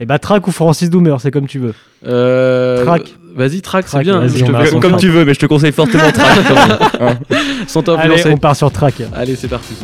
Et 0.00 0.06
bah, 0.06 0.18
Track 0.18 0.48
ou 0.48 0.50
Francis 0.50 0.88
Doomer, 0.88 1.20
c'est 1.20 1.30
comme 1.30 1.46
tu 1.46 1.58
veux. 1.58 1.74
Euh, 2.06 2.84
Track. 2.84 3.14
Vas-y, 3.36 3.60
track, 3.60 3.86
c'est 3.86 4.00
bien. 4.00 4.26
Je 4.26 4.44
te 4.44 4.52
fais 4.52 4.80
Comme 4.80 4.96
tu 4.96 5.08
veux, 5.08 5.24
mais 5.24 5.34
je 5.34 5.40
te 5.40 5.46
conseille 5.46 5.72
fortement 5.72 6.10
Track. 6.10 7.18
Sans 7.68 7.86
Allez, 7.88 8.26
on 8.26 8.36
part 8.38 8.56
sur 8.56 8.72
Track. 8.72 8.94
Allez, 9.14 9.36
c'est 9.36 9.48
parti. 9.48 9.74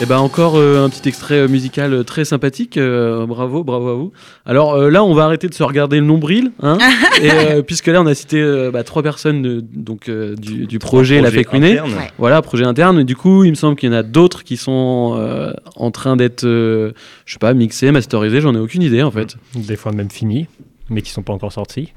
Et 0.00 0.06
ben 0.06 0.18
encore 0.18 0.54
euh, 0.56 0.84
un 0.84 0.88
petit 0.90 1.08
extrait 1.08 1.34
euh, 1.40 1.48
musical 1.48 1.92
euh, 1.92 2.04
très 2.04 2.24
sympathique. 2.24 2.76
euh, 2.76 3.26
bravo, 3.26 3.64
bravo 3.64 3.88
à 3.88 3.94
vous. 3.94 4.12
Alors 4.46 4.74
euh, 4.74 4.90
là, 4.90 5.02
on 5.02 5.12
va 5.12 5.24
arrêter 5.24 5.48
de 5.48 5.54
se 5.54 5.64
regarder 5.64 5.98
le 5.98 6.06
nombril, 6.06 6.52
hein, 6.62 6.78
et, 7.22 7.30
euh, 7.32 7.62
puisque 7.62 7.88
là, 7.88 8.00
on 8.00 8.06
a 8.06 8.14
cité 8.14 8.40
euh, 8.40 8.70
bah, 8.70 8.84
trois 8.84 9.02
personnes 9.02 9.42
de- 9.42 9.60
donc 9.74 10.08
euh, 10.08 10.36
du, 10.36 10.66
du 10.68 10.78
projet 10.78 11.20
La 11.20 11.30
internes. 11.72 11.90
Ouais. 11.94 12.10
Voilà, 12.16 12.40
projet 12.42 12.64
interne. 12.64 13.00
Et 13.00 13.04
du 13.04 13.16
coup, 13.16 13.42
il 13.42 13.50
me 13.50 13.56
semble 13.56 13.74
qu'il 13.74 13.90
y 13.90 13.92
en 13.92 13.96
a 13.96 14.04
d'autres 14.04 14.44
qui 14.44 14.56
sont 14.56 15.16
euh, 15.18 15.52
en 15.74 15.90
train 15.90 16.14
d'être, 16.14 16.44
euh, 16.44 16.92
je 17.26 17.32
sais 17.32 17.38
pas, 17.40 17.52
mixés, 17.52 17.90
masterisés. 17.90 18.40
J'en 18.40 18.54
ai 18.54 18.58
aucune 18.60 18.82
idée 18.82 19.02
en 19.02 19.10
fait. 19.10 19.34
Des 19.56 19.74
fois 19.76 19.90
même 19.90 20.10
finis, 20.10 20.46
mais 20.90 21.02
qui 21.02 21.10
sont 21.10 21.22
pas 21.22 21.32
encore 21.32 21.52
sortis. 21.52 21.92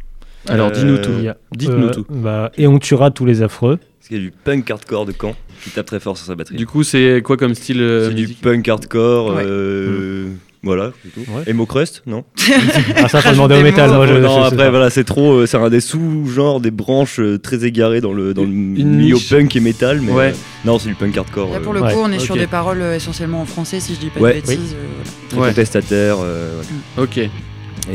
Alors, 0.47 0.69
Euh, 0.69 0.71
dis-nous 0.71 0.97
tout. 0.97 1.11
Dites-nous 1.55 1.87
euh, 1.89 1.91
tout. 1.93 2.05
bah, 2.09 2.51
et 2.57 2.65
on 2.65 2.79
tuera 2.79 3.11
tous 3.11 3.25
les 3.27 3.43
affreux. 3.43 3.77
Du 4.19 4.31
punk 4.43 4.69
hardcore 4.69 5.05
de 5.05 5.13
Caen 5.19 5.35
qui 5.63 5.69
tape 5.69 5.85
très 5.85 5.99
fort 5.99 6.17
sur 6.17 6.25
sa 6.25 6.35
batterie. 6.35 6.55
Du 6.57 6.65
coup, 6.65 6.83
c'est 6.83 7.21
quoi 7.23 7.37
comme 7.37 7.55
style 7.55 7.81
euh, 7.81 8.09
c'est 8.09 8.15
du 8.15 8.27
punk 8.29 8.67
hardcore. 8.67 9.35
Ouais. 9.35 9.43
euh, 9.45 10.27
Voilà, 10.63 10.91
c'est 11.03 11.11
tout. 11.23 11.31
Ouais. 11.31 11.43
Emo 11.47 11.65
Crust, 11.65 12.03
non 12.05 12.23
Ah, 12.97 13.07
ça, 13.07 13.21
faut 13.21 13.31
demander 13.31 13.55
au 13.55 13.61
métal. 13.61 13.89
Moi, 13.91 14.05
je, 14.07 14.13
non, 14.15 14.41
je 14.41 14.47
après, 14.47 14.57
pas. 14.57 14.69
voilà, 14.69 14.89
c'est 14.89 15.03
trop. 15.05 15.33
euh, 15.39 15.45
c'est 15.45 15.57
un 15.57 15.69
des 15.69 15.79
sous-genres, 15.81 16.59
des 16.59 16.71
branches 16.71 17.19
euh, 17.19 17.37
très 17.39 17.63
égarées 17.65 18.01
dans 18.01 18.13
le, 18.13 18.33
dans 18.33 18.41
le 18.43 18.49
Une 18.49 18.95
milieu 18.97 19.15
niche. 19.15 19.29
punk 19.29 19.55
et 19.55 19.59
métal. 19.59 20.01
Mais 20.01 20.11
Ouais. 20.11 20.25
euh, 20.29 20.65
non, 20.65 20.77
c'est 20.77 20.89
du 20.89 20.95
punk 20.95 21.15
hardcore. 21.17 21.51
Là, 21.53 21.59
pour 21.59 21.73
le 21.73 21.79
coup, 21.79 21.85
Ouais, 21.87 21.93
on 21.97 22.11
est 22.11 22.19
sur 22.19 22.35
des 22.35 22.47
paroles 22.47 22.81
euh, 22.81 22.95
essentiellement 22.95 23.41
en 23.41 23.45
français, 23.45 23.79
si 23.79 23.95
je 23.95 23.99
dis 24.01 24.09
pas 24.09 24.19
Ouais. 24.19 24.35
de 24.35 24.41
bêtises. 24.47 24.75
euh, 24.75 25.03
très 25.29 25.39
Ouais. 25.39 25.47
contestataire. 25.49 26.17
euh, 26.21 26.59
ouais. 26.97 27.03
Ok. 27.03 27.17
Et 27.17 27.29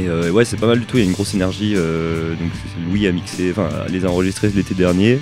euh, 0.09 0.31
ouais, 0.31 0.45
c'est 0.45 0.57
pas 0.59 0.67
mal 0.67 0.81
du 0.81 0.87
tout. 0.87 0.97
Il 0.97 1.01
y 1.01 1.03
a 1.05 1.07
une 1.07 1.13
grosse 1.13 1.35
énergie. 1.35 1.75
euh, 1.77 2.31
donc 2.31 2.51
Louis 2.91 3.07
a 3.07 3.13
mixé, 3.13 3.51
enfin, 3.53 3.69
les 3.91 4.05
a 4.05 4.11
enregistrés 4.11 4.51
l'été 4.55 4.75
dernier. 4.75 5.21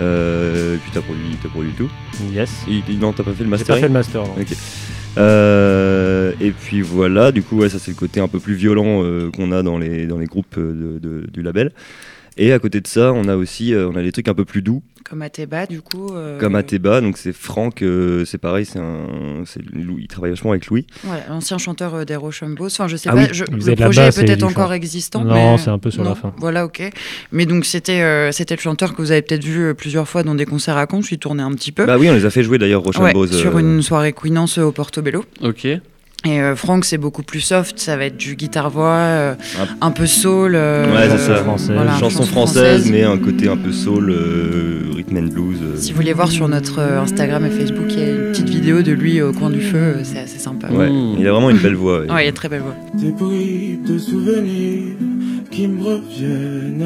Euh, 0.00 0.74
et 0.74 0.78
puis 0.78 0.90
t'as 0.92 1.00
produit, 1.00 1.36
t'as 1.42 1.48
produit 1.48 1.72
tout. 1.72 1.88
Yes. 2.32 2.50
Et, 2.68 2.82
non, 2.94 3.12
t'as 3.12 3.22
pas 3.22 3.32
fait 3.32 3.44
le 3.44 3.44
J'ai 3.44 3.50
mastering. 3.50 3.76
pas 3.76 3.80
fait 3.82 3.88
le 3.88 3.92
master. 3.94 4.22
non. 4.22 4.34
Euh, 5.18 6.32
et 6.40 6.50
puis 6.50 6.82
voilà, 6.82 7.32
du 7.32 7.42
coup, 7.42 7.56
ouais, 7.58 7.68
ça 7.70 7.78
c'est 7.78 7.90
le 7.90 7.96
côté 7.96 8.20
un 8.20 8.28
peu 8.28 8.38
plus 8.38 8.54
violent 8.54 9.02
euh, 9.02 9.30
qu'on 9.30 9.50
a 9.52 9.62
dans 9.62 9.78
les, 9.78 10.06
dans 10.06 10.18
les 10.18 10.26
groupes 10.26 10.56
euh, 10.58 10.98
de- 10.98 11.08
de- 11.22 11.26
du 11.32 11.42
label. 11.42 11.72
Et 12.38 12.52
à 12.52 12.58
côté 12.58 12.80
de 12.80 12.86
ça, 12.86 13.12
on 13.14 13.28
a 13.28 13.36
aussi 13.36 13.72
euh, 13.72 13.88
on 13.88 13.96
a 13.96 14.02
des 14.02 14.12
trucs 14.12 14.28
un 14.28 14.34
peu 14.34 14.44
plus 14.44 14.60
doux, 14.60 14.82
Comme 15.08 15.22
Ateba, 15.22 15.64
du 15.66 15.80
coup. 15.80 16.10
euh, 16.14 16.38
comme 16.38 16.54
Ateba. 16.54 17.00
Donc 17.00 17.16
c'est 17.16 17.32
Franck, 17.32 17.80
euh, 17.82 18.24
c'est 18.26 18.36
pareil, 18.38 18.66
c'est 18.66 18.78
un, 18.78 19.06
Louis, 19.72 20.02
il 20.02 20.06
travaille 20.08 20.30
vachement 20.32 20.50
avec 20.50 20.66
Louis. 20.66 20.86
Ouais, 21.04 21.22
l'ancien 21.30 21.56
chanteur 21.56 21.94
euh, 21.94 22.04
des 22.04 22.14
Rochambos. 22.16 22.66
Enfin, 22.66 22.88
je 22.88 22.96
sais 22.96 23.08
Ah 23.10 23.14
pas, 23.14 23.22
oui, 23.22 23.28
je- 23.32 23.44
il 23.50 23.56
le 23.66 23.74
projet 23.76 24.08
est 24.08 24.14
peut-être 24.24 24.42
encore 24.42 24.72
existant. 24.74 25.24
Non, 25.24 25.32
mais- 25.34 25.58
c'est 25.58 25.70
un 25.70 25.78
peu 25.78 25.90
sur 25.90 26.04
la 26.04 26.14
fin. 26.14 26.34
Voilà, 26.36 26.66
ok. 26.66 26.82
Mais 27.32 27.46
donc, 27.46 27.64
c'était 27.64 28.02
euh, 28.02 28.32
c'était 28.32 28.56
le 28.56 28.60
chanteur 28.60 28.94
que 28.94 29.00
vous 29.00 29.12
avez 29.12 29.22
peut-être 29.22 29.44
vu 29.44 29.74
plusieurs 29.74 30.06
fois 30.08 30.22
dans 30.22 30.34
des 30.34 30.44
concerts 30.46 30.76
à. 30.76 30.86
Je 31.00 31.06
suis 31.06 31.18
tourné 31.18 31.42
un 31.42 31.52
petit 31.52 31.72
peu. 31.72 31.84
Bah 31.86 31.96
oui, 31.98 32.08
on 32.10 32.14
les 32.14 32.24
a 32.26 32.30
fait 32.30 32.42
jouer 32.42 32.58
d'ailleurs, 32.58 32.80
Ouais, 32.86 32.92
Rochambeau. 33.12 33.26
sur 33.26 33.58
une 33.58 33.82
soirée 33.82 34.12
Queenance 34.12 34.58
au 34.58 34.72
Portobello. 34.72 35.24
Ok. 35.42 35.66
Et 36.24 36.40
euh, 36.40 36.56
Franck, 36.56 36.84
c'est 36.84 36.98
beaucoup 36.98 37.22
plus 37.22 37.38
soft, 37.40 37.78
ça 37.78 37.96
va 37.96 38.06
être 38.06 38.16
du 38.16 38.34
guitare-voix, 38.34 38.84
euh, 38.94 39.34
Un- 39.60 39.86
un 39.86 39.90
peu 39.92 40.06
soul. 40.06 40.54
euh, 40.56 40.92
Ouais, 40.92 41.08
c'est 41.10 41.18
ça. 41.18 41.36
française. 41.36 41.70
voilà, 41.76 41.92
Chanson 41.92 42.08
chanson 42.22 42.22
française, 42.24 42.90
mais 42.90 43.04
un 43.04 43.16
côté 43.18 43.48
un 43.48 43.56
peu 43.56 43.70
soul, 43.70 44.10
euh, 44.10 44.82
rhythm 44.96 45.18
and 45.18 45.28
blues. 45.32 45.58
euh. 45.62 45.76
Si 45.76 45.92
vous 45.92 45.96
voulez 45.96 46.12
voir 46.14 46.28
sur 46.32 46.48
notre 46.48 46.80
Instagram 46.80 47.44
et 47.46 47.50
Facebook, 47.50 47.84
il 47.90 47.98
y 48.00 48.02
a 48.02 48.08
une 48.08 48.32
petite 48.32 48.48
vidéo 48.48 48.82
de 48.82 48.90
lui 48.92 49.22
au 49.22 49.32
coin 49.32 49.50
du 49.50 49.60
feu, 49.60 49.98
c'est 50.02 50.18
assez 50.18 50.38
sympa. 50.40 50.66
Ouais, 50.68 50.90
Mmh. 50.90 51.16
il 51.20 51.28
a 51.28 51.32
vraiment 51.32 51.50
une 51.50 51.58
belle 51.58 51.76
voix. 51.76 52.00
ouais. 52.00 52.10
Ouais, 52.10 52.24
il 52.26 52.28
a 52.28 52.32
très 52.32 52.48
belle 52.48 52.62
voix. 52.62 52.74
Des 52.94 53.12
bribes 53.12 53.84
de 53.86 53.98
souvenirs 53.98 54.94
qui 55.52 55.68
me 55.68 55.80
reviennent 55.80 56.84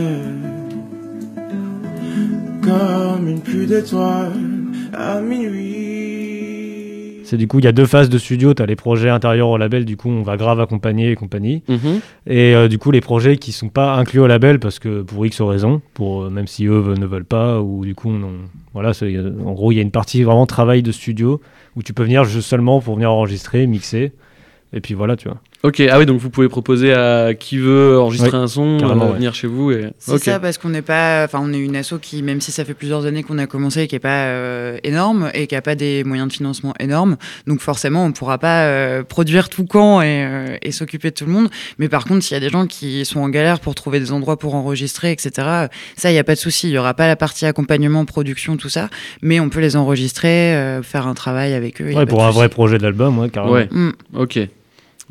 Comme 2.62 3.27
une 3.27 3.40
pluie 3.40 3.66
d'étoiles 3.66 4.33
à 4.93 5.21
minuit 5.23 5.89
C'est 7.31 7.37
du 7.37 7.47
coup, 7.47 7.61
il 7.61 7.64
y 7.64 7.69
a 7.69 7.73
deux 7.73 7.87
phases 7.87 8.09
de 8.09 8.19
studio. 8.19 8.55
Tu 8.55 8.61
as 8.61 8.66
les 8.66 8.75
projets 8.75 9.09
intérieurs 9.09 9.51
au 9.51 9.57
label, 9.57 9.85
du 9.85 9.97
coup, 9.97 10.09
on 10.09 10.23
va 10.23 10.37
grave 10.37 10.59
accompagner 10.59 11.12
et 11.12 11.14
compagnie. 11.14 11.62
Mhm. 11.69 12.01
Et 12.27 12.57
euh, 12.57 12.66
du 12.66 12.79
coup, 12.79 12.90
les 12.90 13.01
projets 13.01 13.37
qui 13.37 13.53
sont 13.53 13.69
pas 13.69 13.95
inclus 13.95 14.19
au 14.19 14.27
label 14.27 14.59
parce 14.59 14.81
que 14.81 15.03
pour 15.03 15.25
X 15.25 15.40
raisons, 15.40 15.81
pour, 15.95 16.25
euh, 16.25 16.31
même 16.31 16.49
si 16.49 16.66
eux 16.66 16.95
ne 16.99 17.07
veulent 17.07 17.25
pas, 17.25 17.61
ou 17.61 17.85
du 17.85 17.95
coup, 17.95 18.11
on, 18.11 18.33
voilà, 18.75 18.90
euh, 19.03 19.33
en 19.47 19.53
gros, 19.53 19.71
il 19.71 19.77
y 19.77 19.79
a 19.79 19.83
une 19.83 19.93
partie 19.93 20.25
vraiment 20.25 20.45
travail 20.45 20.83
de 20.83 20.90
studio 20.90 21.40
où 21.77 21.85
tu 21.85 21.93
peux 21.93 22.03
venir 22.03 22.25
juste 22.25 22.49
seulement 22.49 22.81
pour 22.81 22.97
venir 22.97 23.12
enregistrer, 23.12 23.69
mixer. 23.69 24.12
Et 24.73 24.81
puis 24.81 24.95
voilà, 24.95 25.14
tu 25.14 25.29
vois. 25.29 25.38
Ok, 25.62 25.83
ah 25.90 25.99
oui, 25.99 26.07
donc 26.07 26.18
vous 26.18 26.31
pouvez 26.31 26.49
proposer 26.49 26.94
à 26.94 27.35
qui 27.35 27.59
veut 27.59 28.01
enregistrer 28.01 28.31
Oui, 28.33 28.44
un 28.44 28.46
son, 28.46 28.79
euh, 28.83 28.94
ouais. 28.94 29.12
venir 29.12 29.35
chez 29.35 29.46
vous 29.46 29.70
et. 29.70 29.88
C'est 29.99 30.16
ça, 30.16 30.38
parce 30.40 30.57
qu'on 30.57 30.70
n'est 30.70 30.81
pas, 30.81 31.25
enfin, 31.25 31.38
on 31.42 31.53
est 31.53 31.59
une 31.59 31.77
asso 31.77 31.96
qui, 32.01 32.23
même 32.23 32.40
si 32.40 32.51
ça 32.51 32.64
fait 32.64 32.73
plusieurs 32.73 33.05
années 33.05 33.23
qu'on 33.23 33.37
a 33.37 33.46
commencé, 33.46 33.87
qui 33.87 33.94
est 33.94 33.99
pas 33.99 34.25
euh, 34.29 34.79
énorme 34.85 35.31
et 35.35 35.46
qui 35.46 35.55
a 35.55 35.61
pas 35.61 35.75
des 35.75 36.03
moyens 36.03 36.29
de 36.29 36.33
financement 36.33 36.73
énormes, 36.81 37.18
donc 37.46 37.61
forcément, 37.61 38.07
on 38.07 38.12
pourra 38.12 38.38
pas 38.38 38.64
euh, 38.64 39.03
produire 39.03 39.51
tout 39.51 39.66
camp 39.66 40.01
et, 40.01 40.25
euh, 40.25 40.57
et 40.62 40.73
s'occuper 40.73 41.11
de 41.11 41.14
tout 41.14 41.27
le 41.27 41.33
monde. 41.33 41.51
Mais 41.79 41.90
par 41.90 42.07
contre, 42.07 42.25
s'il 42.25 42.35
y 42.35 42.38
a 42.38 42.40
des 42.40 42.49
gens 42.49 42.66
qui 42.66 43.05
sont 43.05 43.20
en 43.20 43.29
galère 43.29 43.61
pour 43.61 43.75
trouver 43.75 44.01
des 44.01 44.12
endroits 44.12 44.38
pour 44.38 44.55
enregistrer, 44.55 45.12
etc., 45.12 45.31
ça, 45.94 46.11
il 46.11 46.14
y 46.14 46.18
a 46.18 46.25
pas 46.25 46.35
de 46.35 46.40
souci. 46.40 46.68
Il 46.68 46.73
y 46.73 46.79
aura 46.79 46.94
pas 46.94 47.07
la 47.07 47.16
partie 47.16 47.44
accompagnement, 47.44 48.07
production, 48.07 48.57
tout 48.57 48.70
ça, 48.70 48.88
mais 49.20 49.40
on 49.40 49.51
peut 49.51 49.61
les 49.61 49.77
enregistrer, 49.77 50.55
euh, 50.55 50.83
faire 50.83 51.07
un 51.07 51.14
travail 51.14 51.53
avec 51.53 51.83
eux. 51.83 51.92
Ouais, 51.92 52.07
pour 52.07 52.25
un 52.25 52.31
vrai 52.31 52.49
projet 52.49 52.79
d'album, 52.79 53.18
ouais, 53.18 53.29
carrément. 53.29 53.53
Ouais. 53.53 53.68
Mm. 53.70 53.92
Ok. 54.16 54.38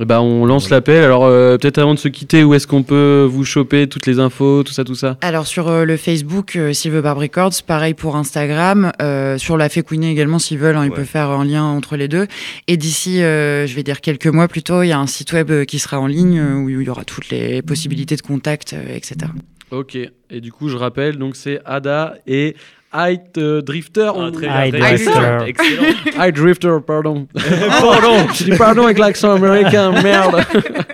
Eh 0.01 0.05
ben, 0.05 0.21
on 0.21 0.45
lance 0.45 0.69
l'appel. 0.69 1.03
Alors, 1.03 1.25
euh, 1.25 1.57
peut-être 1.57 1.77
avant 1.77 1.93
de 1.93 1.99
se 1.99 2.07
quitter, 2.07 2.45
où 2.45 2.53
est-ce 2.53 2.67
qu'on 2.67 2.83
peut 2.83 3.27
vous 3.29 3.43
choper 3.43 3.88
toutes 3.88 4.05
les 4.05 4.19
infos, 4.19 4.63
tout 4.63 4.71
ça, 4.71 4.85
tout 4.85 4.95
ça? 4.95 5.17
Alors 5.19 5.45
sur 5.45 5.67
euh, 5.67 5.83
le 5.83 5.97
Facebook, 5.97 6.55
euh, 6.55 6.71
Silver 6.71 7.01
Barb 7.01 7.17
Records, 7.17 7.51
pareil 7.67 7.93
pour 7.93 8.15
Instagram, 8.15 8.93
euh, 9.01 9.38
sur 9.38 9.57
la 9.57 9.67
Fécouiné 9.67 10.09
également 10.09 10.39
s'ils 10.39 10.57
veulent, 10.57 10.77
hein, 10.77 10.85
ils 10.85 10.89
Ouais. 10.91 10.95
peuvent 10.95 11.05
faire 11.05 11.29
un 11.31 11.43
lien 11.43 11.65
entre 11.65 11.97
les 11.97 12.07
deux. 12.07 12.27
Et 12.67 12.77
d'ici, 12.77 13.21
euh, 13.21 13.67
je 13.67 13.75
vais 13.75 13.83
dire 13.83 13.99
quelques 13.99 14.27
mois 14.27 14.47
plus 14.47 14.63
tôt, 14.63 14.83
il 14.83 14.88
y 14.88 14.91
a 14.93 14.99
un 14.99 15.07
site 15.07 15.33
web 15.33 15.65
qui 15.65 15.79
sera 15.79 15.99
en 15.99 16.07
ligne 16.07 16.41
où 16.41 16.69
il 16.69 16.81
y 16.81 16.89
aura 16.89 17.03
toutes 17.03 17.29
les 17.29 17.62
possibilités 17.62 18.15
de 18.15 18.21
contact, 18.21 18.71
euh, 18.71 18.95
etc. 18.95 19.31
Ok. 19.71 19.97
Et 20.31 20.39
du 20.41 20.51
coup, 20.53 20.69
je 20.69 20.77
rappelle, 20.77 21.17
donc 21.17 21.35
c'est 21.35 21.59
Ada 21.65 22.15
et 22.25 22.55
Height 22.91 23.38
euh, 23.38 23.62
Drifter. 23.62 24.10
on- 24.15 24.32
très 24.32 24.47
bien, 24.47 24.52
très 24.52 24.71
bien. 24.71 24.89
Drifter. 24.89 25.38
Excellent. 25.47 26.17
Height 26.17 26.36
Drifter, 26.36 26.78
pardon. 26.86 27.28
pardon. 27.82 28.28
Je 28.34 28.43
dis 28.45 28.58
pardon 28.58 28.86
avec 28.86 28.97
l'accent 28.97 29.34
américain, 29.36 29.91
merde. 30.02 30.43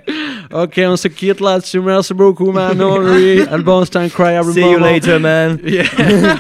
ok, 0.52 0.82
on 0.88 0.98
se 0.98 1.08
quitte 1.08 1.40
là-dessus. 1.40 1.80
Merci 1.80 2.14
beaucoup, 2.14 2.52
Manori. 2.52 3.42
Album 3.50 3.86
Stand 3.86 4.10
Cry 4.12 4.34
Every 4.34 4.54
See 4.54 4.62
you 4.72 4.80
later, 4.80 5.20
man. 5.20 5.58
Yeah. 5.64 5.86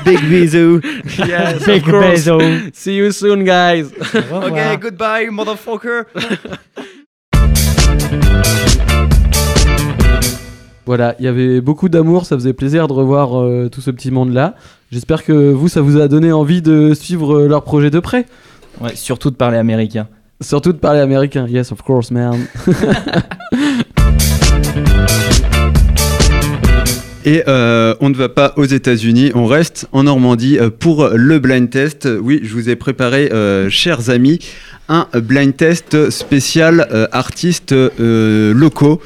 Big 0.04 0.20
bisou. 0.30 0.82
Yes, 1.18 1.66
Big 1.66 1.84
of 1.84 1.90
course. 1.90 2.12
bisou. 2.26 2.40
See 2.74 2.96
you 2.98 3.12
soon, 3.12 3.46
guys. 3.46 3.92
Okay, 4.14 4.76
goodbye, 4.78 5.30
motherfucker. 5.32 6.06
Voilà, 10.86 11.16
il 11.20 11.26
y 11.26 11.28
avait 11.28 11.62
beaucoup 11.62 11.90
d'amour, 11.90 12.26
ça 12.26 12.36
faisait 12.36 12.54
plaisir 12.54 12.88
de 12.88 12.94
revoir 12.94 13.42
euh, 13.42 13.70
tout 13.72 13.82
ce 13.82 13.90
petit 13.90 14.12
monde-là. 14.12 14.56
J'espère 14.92 15.24
que 15.24 15.52
vous, 15.52 15.68
ça 15.68 15.82
vous 15.82 16.00
a 16.00 16.08
donné 16.08 16.32
envie 16.32 16.62
de 16.62 16.94
suivre 16.94 17.36
euh, 17.36 17.48
leur 17.48 17.64
projet 17.64 17.90
de 17.90 18.00
près. 18.00 18.26
Ouais, 18.82 18.96
surtout 18.96 19.32
de 19.32 19.36
parler 19.36 19.58
américain. 19.58 20.08
Surtout 20.42 20.74
de 20.74 20.78
parler 20.78 21.00
américain. 21.00 21.48
Yes, 21.48 21.72
of 21.72 21.82
course, 21.82 22.12
man. 22.12 22.46
Et 27.28 27.42
euh, 27.48 27.96
on 28.02 28.10
ne 28.10 28.16
va 28.16 28.30
pas 28.30 28.54
aux 28.56 28.66
États-Unis, 28.66 29.32
on 29.34 29.48
reste 29.48 29.88
en 29.92 30.04
Normandie 30.04 30.60
euh, 30.60 30.70
pour 30.70 31.10
le 31.10 31.40
blind 31.40 31.68
test. 31.68 32.08
Oui, 32.22 32.40
je 32.44 32.54
vous 32.54 32.70
ai 32.70 32.76
préparé, 32.76 33.32
euh, 33.34 33.68
chers 33.68 34.12
amis, 34.12 34.38
un 34.90 35.08
blind 35.16 35.58
test 35.58 36.12
spécial 36.12 36.88
euh, 36.92 37.08
artistes 37.12 37.74
locaux. 37.98 39.02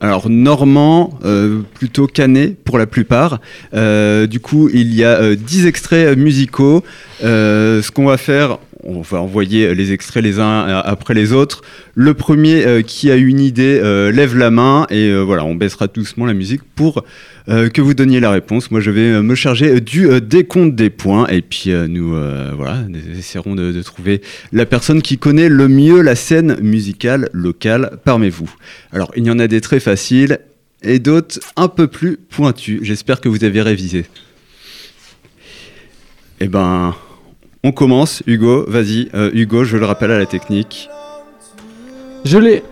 Alors 0.00 0.28
normands, 0.28 1.18
plutôt 1.74 2.08
canés 2.08 2.56
pour 2.64 2.76
la 2.76 2.86
plupart. 2.86 3.40
Du 3.72 4.40
coup, 4.40 4.68
il 4.72 4.92
y 4.94 5.04
a 5.04 5.20
euh, 5.20 5.36
10 5.36 5.66
extraits 5.66 6.18
musicaux. 6.18 6.82
Ce 7.20 7.90
qu'on 7.92 8.06
va 8.06 8.16
faire, 8.16 8.58
on 8.84 9.00
va 9.00 9.20
envoyer 9.20 9.74
les 9.74 9.92
extraits 9.92 10.22
les 10.22 10.38
uns 10.38 10.68
euh, 10.68 10.80
après 10.84 11.14
les 11.14 11.32
autres. 11.32 11.62
Le 11.94 12.14
premier 12.14 12.64
euh, 12.64 12.82
qui 12.82 13.10
a 13.10 13.16
une 13.16 13.40
idée 13.40 13.80
euh, 13.82 14.12
lève 14.12 14.36
la 14.36 14.50
main 14.50 14.86
et 14.90 15.08
euh, 15.08 15.20
voilà, 15.20 15.44
on 15.44 15.54
baissera 15.54 15.88
doucement 15.88 16.26
la 16.26 16.34
musique 16.34 16.62
pour 16.76 17.04
euh, 17.48 17.68
que 17.68 17.80
vous 17.80 17.94
donniez 17.94 18.20
la 18.20 18.30
réponse. 18.30 18.70
Moi, 18.70 18.80
je 18.80 18.90
vais 18.90 19.12
euh, 19.12 19.22
me 19.22 19.34
charger 19.34 19.80
du 19.80 20.08
euh, 20.08 20.20
décompte 20.20 20.74
des 20.74 20.90
points 20.90 21.26
et 21.26 21.42
puis 21.42 21.70
euh, 21.70 21.88
nous, 21.88 22.14
euh, 22.14 22.52
voilà, 22.56 22.84
nous 22.88 23.18
essaierons 23.18 23.54
de, 23.54 23.72
de 23.72 23.82
trouver 23.82 24.20
la 24.52 24.66
personne 24.66 25.02
qui 25.02 25.18
connaît 25.18 25.48
le 25.48 25.68
mieux 25.68 26.00
la 26.00 26.14
scène 26.14 26.58
musicale 26.60 27.28
locale 27.32 27.98
parmi 28.04 28.30
vous. 28.30 28.50
Alors, 28.92 29.10
il 29.16 29.26
y 29.26 29.30
en 29.30 29.38
a 29.38 29.48
des 29.48 29.60
très 29.60 29.80
faciles 29.80 30.38
et 30.82 31.00
d'autres 31.00 31.40
un 31.56 31.68
peu 31.68 31.88
plus 31.88 32.16
pointus. 32.16 32.80
J'espère 32.82 33.20
que 33.20 33.28
vous 33.28 33.42
avez 33.44 33.62
révisé. 33.62 34.06
Eh 36.40 36.46
ben, 36.46 36.94
on 37.64 37.72
commence. 37.72 38.22
Hugo, 38.26 38.64
vas-y. 38.68 39.08
Euh, 39.14 39.30
Hugo, 39.32 39.64
je 39.64 39.76
le 39.76 39.84
rappelle 39.86 40.10
à 40.10 40.18
la 40.18 40.26
technique. 40.26 40.88
Je 42.24 42.38
l'ai. 42.38 42.62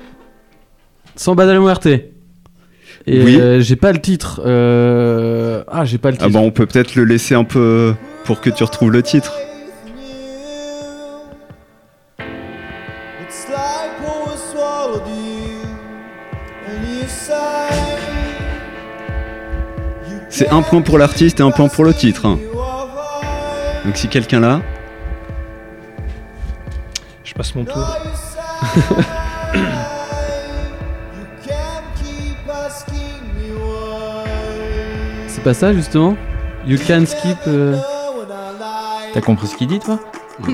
De 1.24 1.42
la 1.52 1.60
Muerte. 1.60 1.86
Et 1.86 3.22
Oui. 3.22 3.40
euh, 3.40 3.60
j'ai 3.60 3.76
pas 3.76 3.92
le 3.92 4.00
titre. 4.00 4.42
Euh, 4.44 5.62
Ah, 5.68 5.84
j'ai 5.84 5.98
pas 5.98 6.10
le 6.10 6.16
titre. 6.16 6.26
Ah 6.28 6.32
bon, 6.32 6.40
on 6.46 6.50
peut 6.50 6.66
peut-être 6.66 6.94
le 6.94 7.04
laisser 7.04 7.34
un 7.34 7.44
peu 7.44 7.94
pour 8.24 8.40
que 8.40 8.50
tu 8.50 8.64
retrouves 8.64 8.90
le 8.90 9.02
titre. 9.02 9.32
C'est 20.28 20.48
un 20.48 20.62
point 20.62 20.82
pour 20.82 20.98
l'artiste 20.98 21.40
et 21.40 21.42
un 21.42 21.50
point 21.50 21.68
pour 21.68 21.84
le 21.84 21.94
titre. 21.94 22.22
Donc 23.84 23.96
si 23.96 24.08
quelqu'un 24.08 24.40
l'a. 24.40 24.60
Passe 27.36 27.54
mon 27.54 27.64
tour. 27.64 27.74
C'est 35.28 35.42
pas 35.42 35.54
ça, 35.54 35.72
justement? 35.72 36.16
You 36.66 36.78
can 36.86 37.04
skip. 37.06 37.36
euh, 37.46 37.76
T'as 39.14 39.20
compris 39.20 39.46
ce 39.46 39.56
qu'il 39.56 39.68
dit, 39.68 39.78
toi? 39.78 39.98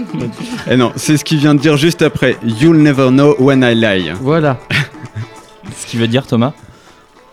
Eh 0.71 0.77
non, 0.77 0.93
c'est 0.95 1.17
ce 1.17 1.25
qu'il 1.25 1.39
vient 1.39 1.55
de 1.57 1.61
dire 1.61 1.77
juste 1.77 2.03
après. 2.03 2.37
You'll 2.45 2.77
never 2.81 3.09
know 3.09 3.35
when 3.41 3.63
I 3.65 3.75
lie. 3.75 4.13
Voilà. 4.21 4.59
Ce 5.77 5.87
qui 5.87 5.97
veut 5.97 6.07
dire, 6.07 6.25
Thomas? 6.25 6.53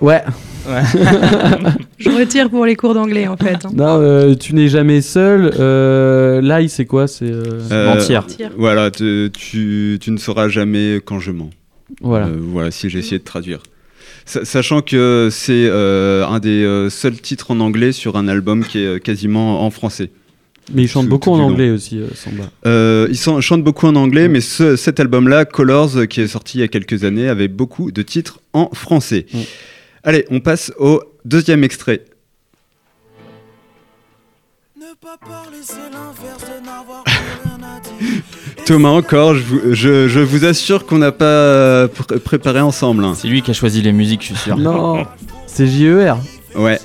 Ouais. 0.02 0.24
Ouais. 0.68 0.82
Je 2.00 2.10
retire 2.10 2.50
pour 2.50 2.66
les 2.66 2.76
cours 2.76 2.94
d'anglais 2.94 3.28
en 3.28 3.38
fait. 3.38 3.66
hein. 3.66 3.72
Non, 3.74 4.00
euh, 4.02 4.36
tu 4.36 4.54
n'es 4.56 4.68
jamais 4.68 5.02
seul. 5.02 5.52
Euh, 5.60 6.68
c'est 6.68 6.86
quoi 6.86 7.08
C'est 7.08 7.26
euh, 7.32 7.62
Euh, 7.72 7.96
mentir. 7.96 8.24
Voilà, 8.58 8.92
te- 8.92 9.28
tu, 9.28 9.98
tu 10.02 10.12
ne 10.12 10.18
sauras 10.18 10.50
jamais 10.50 11.00
quand 11.04 11.20
je 11.20 11.32
mens. 11.32 11.50
Voilà. 12.02 12.28
Euh, 12.28 12.38
voilà, 12.40 12.72
si 12.72 12.90
j'ai 12.90 13.00
essayé 13.00 13.20
de 13.20 13.24
traduire. 13.24 13.60
Sa- 14.26 14.46
Sachant 14.46 14.82
que 14.82 15.30
c'est 15.32 15.68
euh, 15.68 16.26
un 16.28 16.40
des 16.40 16.64
euh, 16.64 16.90
seuls 16.90 17.20
titres 17.20 17.52
en 17.52 17.60
anglais 17.60 17.92
sur 17.92 18.16
un 18.16 18.28
album 18.28 18.64
qui 18.64 18.80
est 18.80 18.86
euh, 18.86 19.00
quasiment 19.00 19.66
en 19.66 19.70
français. 19.72 20.12
Mais 20.72 20.84
il 20.84 20.88
chante 20.88 21.06
Tout- 21.06 21.10
beaucoup 21.10 21.30
tout 21.32 21.36
en 21.36 21.38
long. 21.40 21.46
anglais 21.46 21.72
aussi, 21.72 21.98
euh, 21.98 22.08
Samba. 22.14 22.44
Euh, 22.68 23.08
il 23.10 23.18
s'en- 23.18 23.42
chante 23.42 23.64
beaucoup 23.64 23.88
en 23.88 23.96
anglais, 23.96 24.28
mais 24.30 24.40
ce- 24.40 24.76
cet 24.76 25.00
album-là, 25.00 25.46
Colors, 25.46 26.08
qui 26.08 26.22
est 26.22 26.28
sorti 26.28 26.60
il 26.60 26.62
y 26.62 26.64
a 26.64 26.68
quelques 26.68 27.04
années, 27.04 27.28
avait 27.28 27.48
beaucoup 27.48 27.92
de 27.92 28.02
titres 28.04 28.40
en 28.54 28.70
français. 28.74 29.26
Allez, 30.10 30.26
on 30.32 30.40
passe 30.40 30.72
au 30.80 31.04
deuxième 31.24 31.64
extrait. 31.64 32.04
Thomas, 38.66 38.90
encore, 38.90 39.36
je 39.36 39.42
vous, 39.44 39.60
je- 39.74 40.08
je 40.08 40.20
vous 40.20 40.46
assure 40.46 40.86
qu'on 40.86 40.98
n'a 41.00 41.12
pas 41.12 41.26
euh, 41.26 41.88
pr- 41.88 42.20
préparé 42.20 42.60
ensemble. 42.60 43.04
hein. 43.04 43.14
C'est 43.16 43.28
lui 43.28 43.42
qui 43.42 43.52
a 43.52 43.54
choisi 43.54 43.82
les 43.82 43.92
musiques, 43.92 44.22
je 44.22 44.28
suis 44.28 44.36
sûr. 44.38 44.58
Non, 44.58 45.06
c'est 45.48 45.68
JER. 45.68 46.18
Ouais. 46.56 46.80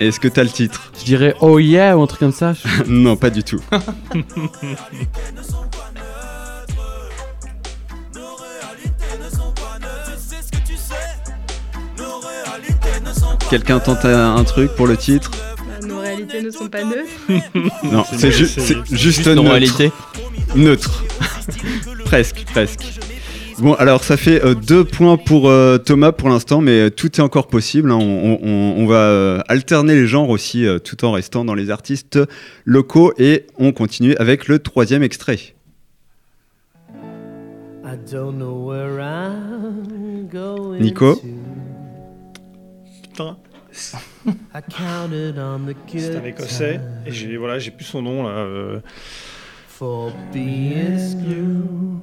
Est-ce 0.00 0.20
que 0.20 0.28
t'as 0.28 0.42
le 0.44 0.48
titre? 0.50 0.92
Je 0.98 1.04
dirais 1.04 1.34
Oh 1.40 1.58
yeah 1.58 1.96
ou 1.96 2.02
un 2.02 2.06
truc 2.06 2.20
comme 2.20 2.32
ça. 2.32 2.54
Non, 2.86 3.16
pas 3.16 3.30
du 3.30 3.42
tout. 3.42 3.60
Quelqu'un 13.50 13.78
tente 13.80 14.04
un, 14.04 14.36
un 14.36 14.44
truc 14.44 14.72
pour 14.74 14.86
le 14.86 14.96
titre 14.96 15.30
Bah, 15.58 15.86
Nos 15.86 16.00
réalités 16.00 16.42
ne 16.42 16.50
sont 16.50 16.68
pas 16.68 16.84
neutres. 16.84 17.08
Non, 17.84 18.04
C'est 18.16 18.30
ju- 18.30 18.46
juste 18.46 18.84
juste 18.94 19.26
neutre. 19.26 19.82
Neutre. 20.54 21.04
presque, 22.04 22.44
presque. 22.52 22.84
Bon, 23.58 23.74
alors 23.74 24.04
ça 24.04 24.16
fait 24.16 24.44
euh, 24.44 24.54
deux 24.54 24.84
points 24.84 25.16
pour 25.16 25.48
euh, 25.48 25.78
Thomas 25.78 26.12
pour 26.12 26.28
l'instant, 26.28 26.60
mais 26.60 26.82
euh, 26.82 26.90
tout 26.90 27.16
est 27.16 27.22
encore 27.22 27.48
possible. 27.48 27.90
hein. 27.90 27.98
On, 28.00 28.38
on- 28.42 28.74
on 28.78 28.86
va 28.86 28.96
euh, 29.08 29.40
alterner 29.48 29.94
les 29.94 30.06
genres 30.06 30.28
aussi, 30.28 30.64
euh, 30.66 30.78
tout 30.78 31.04
en 31.04 31.12
restant 31.12 31.44
dans 31.44 31.54
les 31.54 31.70
artistes 31.70 32.18
locaux. 32.64 33.12
Et 33.18 33.46
on 33.58 33.72
continue 33.72 34.14
avec 34.16 34.46
le 34.46 34.58
troisième 34.60 35.02
extrait. 35.02 35.38
I 37.84 37.96
don't 38.12 38.36
know 38.36 38.66
where 38.68 39.00
I'm 39.00 40.28
going 40.30 40.80
Nico 40.80 41.14
to. 41.16 41.22
C'est 46.00 46.16
un 46.16 46.24
écossais 46.24 46.80
et 47.06 47.12
j'ai 47.12 47.36
voilà, 47.36 47.58
j'ai 47.58 47.70
plus 47.70 47.84
son 47.84 48.02
nom 48.02 48.24
là. 48.24 48.30
euh. 48.30 48.78
for 49.68 50.12
being 50.32 50.98
screwed. 50.98 52.00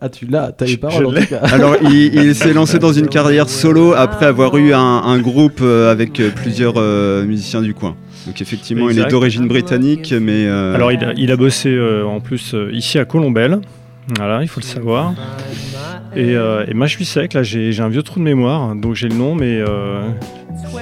Ah, 0.00 0.10
tu 0.10 0.26
l'as, 0.26 0.52
t'as 0.52 0.66
les 0.66 0.76
paroles 0.76 1.06
en 1.06 1.12
tout 1.12 1.26
cas. 1.26 1.38
Alors, 1.38 1.76
il, 1.82 2.14
il 2.14 2.34
s'est 2.34 2.52
lancé 2.60 2.78
dans 2.78 2.92
une 2.92 3.08
carrière 3.08 3.48
solo 3.48 3.94
après 3.94 4.26
avoir 4.26 4.56
eu 4.58 4.74
un, 4.74 4.78
un 4.78 5.18
groupe 5.20 5.60
euh, 5.62 5.90
avec 5.90 6.20
euh, 6.20 6.30
plusieurs 6.30 6.74
euh, 6.76 7.24
musiciens 7.24 7.62
du 7.62 7.72
coin. 7.72 7.96
Donc, 8.26 8.40
effectivement, 8.42 8.90
il 8.90 8.98
est 8.98 9.06
d'origine 9.08 9.48
britannique, 9.48 10.12
mais. 10.12 10.44
euh, 10.46 10.74
Alors 10.74 10.92
il 10.92 11.02
a, 11.02 11.12
il 11.16 11.30
a 11.32 11.36
bossé 11.36 11.70
euh, 11.70 12.04
en 12.04 12.20
plus 12.20 12.54
ici 12.72 12.98
à 12.98 13.06
Colombelle, 13.06 13.60
voilà, 14.16 14.42
il 14.42 14.48
faut 14.48 14.60
le 14.60 14.66
savoir. 14.66 15.14
Et, 16.14 16.34
euh, 16.36 16.64
et 16.68 16.74
moi 16.74 16.86
je 16.86 16.94
suis 16.96 17.04
sec, 17.04 17.32
là 17.34 17.42
j'ai 17.42 17.78
un 17.80 17.88
vieux 17.88 18.02
trou 18.02 18.18
de 18.20 18.24
mémoire, 18.24 18.74
donc 18.74 18.94
j'ai 18.94 19.08
le 19.08 19.16
nom, 19.16 19.34
mais 19.34 19.58
euh, 19.60 20.02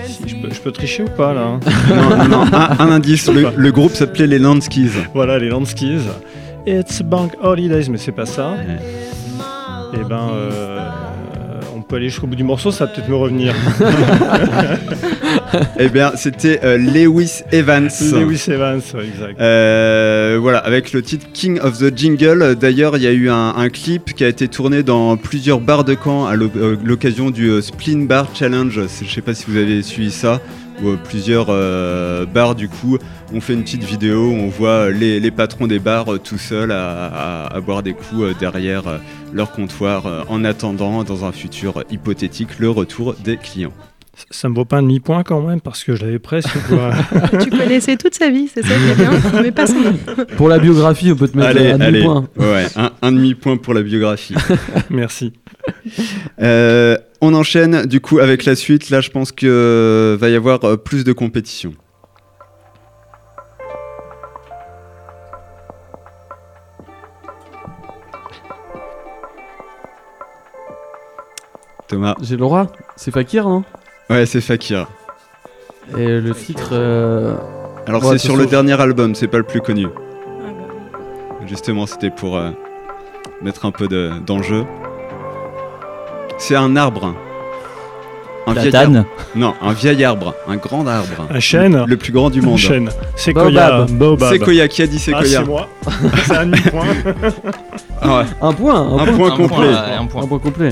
si- 0.07 0.29
je, 0.29 0.37
peux, 0.37 0.53
je 0.55 0.61
peux 0.61 0.71
tricher 0.73 1.03
ou 1.05 1.09
pas 1.09 1.33
là 1.35 1.59
Non, 1.89 2.29
non, 2.29 2.45
un, 2.53 2.77
un 2.79 2.91
indice, 2.93 3.29
le, 3.31 3.49
le 3.57 3.73
groupe 3.73 3.93
s'appelait 3.93 4.27
les 4.27 4.39
Landskis. 4.39 4.91
Voilà, 5.15 5.39
les 5.39 5.49
Landskis. 5.49 6.01
It's 6.67 7.03
Bank 7.03 7.33
Holidays, 7.43 7.89
mais 7.91 7.99
c'est 7.99 8.13
pas 8.13 8.27
ça. 8.27 8.55
Et 9.95 10.05
ben, 10.09 10.29
euh, 10.33 10.84
peut 11.85 11.97
aller 11.97 12.09
jusqu'au 12.09 12.27
bout 12.27 12.37
du 12.37 12.45
morceau, 12.45 12.71
ça 12.71 12.87
va 12.87 12.93
peut-être 12.93 13.09
me 13.09 13.17
revenir. 13.17 13.55
Eh 15.79 15.89
bien, 15.89 16.13
c'était 16.17 16.61
euh, 16.65 16.77
Lewis 16.77 17.43
Evans. 17.53 17.89
Lewis 18.13 18.45
Evans, 18.49 18.81
ouais, 18.95 19.07
exact. 19.07 19.41
Euh, 19.41 20.39
voilà, 20.41 20.59
avec 20.59 20.93
le 20.93 21.03
titre 21.03 21.27
King 21.33 21.61
of 21.61 21.79
the 21.79 21.97
Jingle. 21.97 22.57
D'ailleurs, 22.57 22.97
il 22.97 23.03
y 23.03 23.07
a 23.07 23.13
eu 23.13 23.31
un, 23.31 23.55
un 23.57 23.69
clip 23.69 24.15
qui 24.15 24.25
a 24.25 24.29
été 24.29 24.49
tourné 24.49 24.83
dans 24.83 25.17
plusieurs 25.17 25.61
bars 25.61 25.85
de 25.85 25.97
Caen 26.03 26.27
à 26.27 26.35
euh, 26.35 26.77
l'occasion 26.85 27.31
du 27.31 27.63
Splin 27.63 28.05
Bar 28.05 28.29
Challenge. 28.35 28.81
Je 29.03 29.13
sais 29.13 29.21
pas 29.21 29.35
si 29.35 29.45
vous 29.49 29.57
avez 29.57 29.83
suivi 29.83 30.11
ça. 30.11 30.41
Où 30.83 30.89
euh, 30.89 30.97
plusieurs 31.03 31.47
euh, 31.51 32.27
bars, 32.27 32.55
du 32.55 32.69
coup, 32.69 32.99
ont 33.33 33.41
fait 33.41 33.55
une 33.55 33.63
petite 33.63 33.85
vidéo 33.85 34.29
où 34.29 34.35
on 34.35 34.49
voit 34.49 34.91
les, 34.91 35.21
les 35.21 35.31
patrons 35.31 35.67
des 35.67 35.79
bars 35.79 36.13
euh, 36.15 36.19
tout 36.19 36.39
seuls 36.39 36.73
à, 36.73 37.07
à- 37.07 37.55
à 37.57 37.61
boire 37.61 37.83
des 37.83 37.93
coups 37.93 38.23
euh, 38.23 38.33
derrière 38.39 38.87
euh, 38.89 38.99
leur 39.33 39.53
comptoir 39.53 40.07
euh, 40.07 40.23
en 40.29 40.45
attendant, 40.45 41.05
dans 41.05 41.25
un 41.25 41.33
futur 41.33 41.85
hypothétique, 41.91 42.59
le 42.59 42.71
retour 42.71 43.15
des 43.23 43.37
clients. 43.37 43.73
Ça 44.31 44.49
me 44.49 44.55
vaut 44.55 44.65
pas 44.65 44.77
un 44.79 44.83
demi-point 44.83 45.25
quand 45.25 45.41
même, 45.43 45.61
parce 45.61 45.83
que 45.83 45.97
je 45.97 46.05
l'avais 46.05 46.21
presque. 46.21 46.57
quoi. 46.69 46.91
Tu 47.41 47.51
connaissais 47.51 47.97
toute 47.97 48.15
sa 48.15 48.31
vie, 48.31 48.49
c'est 48.53 48.63
ça 48.63 48.75
qui 48.75 48.91
est 48.91 48.95
bien, 48.95 49.11
mais 49.43 49.51
pas 49.51 49.67
son 49.67 49.81
nom. 49.81 49.95
Pour 50.37 50.49
la 50.49 50.59
biographie, 50.61 51.11
on 51.13 51.17
peut 51.17 51.27
te 51.29 51.37
mettre 51.37 51.51
Allez, 51.51 51.71
un 51.73 51.79
demi-point. 51.79 52.29
Ouais, 52.37 52.67
un, 52.77 52.91
un 53.03 53.13
demi-point 53.13 53.57
pour 53.57 53.75
la 53.75 53.83
biographie. 53.83 54.35
Merci. 54.91 55.33
Euh, 56.41 56.97
on 57.25 57.35
enchaîne 57.35 57.87
du 57.87 58.01
coup 58.01 58.19
avec 58.19 58.45
la 58.45 58.55
suite. 58.55 58.91
Là, 58.91 59.01
je 59.01 59.11
pense 59.11 59.33
que 59.33 59.47
euh, 59.47 60.17
va 60.19 60.29
y 60.29 60.37
avoir 60.37 60.63
euh, 60.65 60.77
plus 60.77 61.05
de 61.05 61.13
compétition. 61.13 61.73
Thomas. 71.89 72.15
J'ai 72.23 72.35
le 72.37 72.41
droit 72.41 72.67
C'est 72.97 73.11
Fakir, 73.11 73.49
non? 73.49 73.65
Ouais, 74.11 74.27
c'est 74.27 74.41
Fakir. 74.41 74.87
Et 75.99 76.21
le 76.21 76.35
titre. 76.35 76.71
euh, 76.73 77.37
Alors 77.87 78.03
ouais, 78.05 78.19
c'est 78.19 78.27
sur 78.27 78.37
le 78.37 78.47
dernier 78.47 78.81
album, 78.81 79.15
c'est 79.15 79.29
pas 79.29 79.39
le 79.39 79.45
plus 79.45 79.61
connu. 79.61 79.87
Justement, 81.47 81.87
c'était 81.87 82.11
pour 82.11 82.37
euh, 82.39 82.51
mettre 83.43 83.67
un 83.67 83.71
peu 83.71 83.87
de- 83.87 84.13
d'enjeu. 84.27 84.65
C'est 86.39 86.57
un 86.57 86.77
arbre. 86.77 87.15
Un 88.47 88.53
vieil 88.53 88.77
arbre. 88.77 89.07
Non, 89.35 89.55
un 89.63 89.73
vieil 89.73 90.05
arbre, 90.05 90.35
un 90.47 90.57
grand 90.57 90.87
arbre. 90.87 91.27
Un 91.31 91.41
chêne 91.41 91.83
Le 91.87 91.97
plus 91.97 92.13
grand 92.13 92.29
du 92.29 92.41
Un 92.41 92.43
monde. 92.43 92.59
chêne. 92.59 92.91
Séquoia. 93.17 93.71
Baobab. 93.87 93.91
Baobab. 93.93 94.33
Séquoia, 94.33 94.69
qui 94.69 94.83
a 94.83 94.87
dit 94.87 94.97
Ah, 94.99 95.01
Séquoia 95.25 95.25
c'est 95.25 95.45
moi. 95.45 95.69
c'est 96.27 96.37
un 96.37 96.47
demi-point. 96.47 96.85
Ah 98.03 98.19
ouais. 98.19 98.25
Un 98.43 98.53
point 98.53 98.75
Un, 98.81 98.99
Un 98.99 99.17
point 99.17 99.31
complet. 99.31 99.69
un 99.99 100.05
point. 100.07 100.23
Un 100.25 100.27
point 100.27 100.39
complet. 100.39 100.69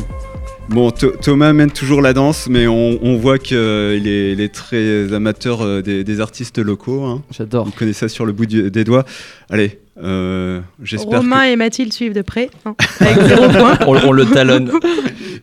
Bon, 0.68 0.90
Tho- 0.90 1.12
Thomas 1.20 1.53
mène 1.55 1.70
toujours 1.70 2.03
la 2.03 2.12
danse, 2.12 2.46
mais 2.48 2.66
on, 2.66 2.98
on 3.03 3.16
voit 3.16 3.38
qu'il 3.38 3.57
est, 3.57 4.33
il 4.33 4.40
est 4.40 4.53
très 4.55 5.12
amateur 5.12 5.62
euh, 5.64 5.81
des, 5.83 6.05
des 6.05 6.20
artistes 6.20 6.59
locaux. 6.59 7.05
hein. 7.05 7.22
J'adore. 7.31 7.66
On 7.66 7.70
connaît 7.70 7.92
ça 7.94 8.09
sur 8.09 8.27
le 8.27 8.33
bout 8.33 8.46
du- 8.46 8.70
des 8.70 8.85
doigts. 8.85 9.05
Allez, 9.51 9.81
euh, 10.02 10.60
que... 10.84 10.96
Romain 10.98 11.44
et 11.44 11.56
Mathilde 11.56 11.92
suivent 11.92 12.14
de 12.14 12.22
près, 12.22 12.50
hein, 12.64 12.74
avec 13.00 13.20
zéro 13.26 13.48
point. 13.50 13.78
on, 13.86 13.96
on 14.08 14.12
le 14.12 14.24
talonne. 14.26 14.70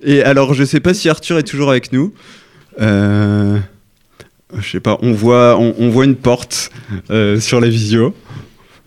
Et 0.04 0.22
alors, 0.24 0.54
je 0.54 0.64
sais 0.64 0.80
pas 0.80 0.94
si 0.94 1.10
Arthur 1.10 1.38
est 1.38 1.44
toujours 1.44 1.70
avec 1.70 1.92
nous. 1.94 2.14
Euh, 2.82 3.58
je 4.58 4.70
sais 4.70 4.80
pas, 4.80 4.98
on 5.02 5.12
voit, 5.14 5.58
on, 5.60 5.76
on 5.80 5.90
voit 5.90 6.06
une 6.06 6.16
porte 6.16 6.72
euh, 7.12 7.40
sur 7.40 7.60
la 7.62 7.70
visio. 7.70 8.14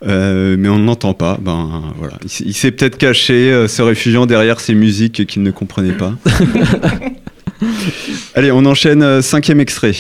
euh, 0.07 0.57
mais 0.59 0.69
on 0.69 0.79
ne 0.79 0.87
l'entend 0.87 1.15
pas. 1.15 1.39
Ben 1.41 1.83
voilà, 1.99 2.15
il, 2.25 2.29
s'est- 2.31 2.45
il 2.47 2.55
s'est 2.55 2.71
peut-être 2.73 2.97
caché, 2.99 3.53
euh, 3.53 3.69
se 3.69 3.83
réfugiant 3.83 4.27
derrière 4.27 4.61
ces 4.61 4.75
musiques 4.75 5.27
qu'il 5.27 5.43
ne 5.43 5.51
comprenait 5.51 5.93
pas. 5.93 6.15
Allez, 8.35 8.51
on 8.51 8.65
enchaîne 8.65 9.03
euh, 9.03 9.23
cinquième 9.23 9.61
extrait. 9.61 9.93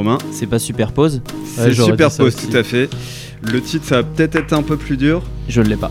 Romain 0.00 0.16
C'est 0.32 0.46
pas 0.46 0.58
superpose 0.58 1.20
C'est 1.44 1.74
Superpose, 1.74 2.34
tout 2.34 2.56
à 2.56 2.62
fait. 2.62 2.88
Le 3.42 3.60
titre, 3.60 3.84
ça 3.86 3.96
va 3.96 4.02
peut-être 4.02 4.34
être 4.36 4.54
un 4.54 4.62
peu 4.62 4.78
plus 4.78 4.96
dur. 4.96 5.22
Je 5.46 5.60
ne 5.60 5.68
l'ai 5.68 5.76
pas. 5.76 5.90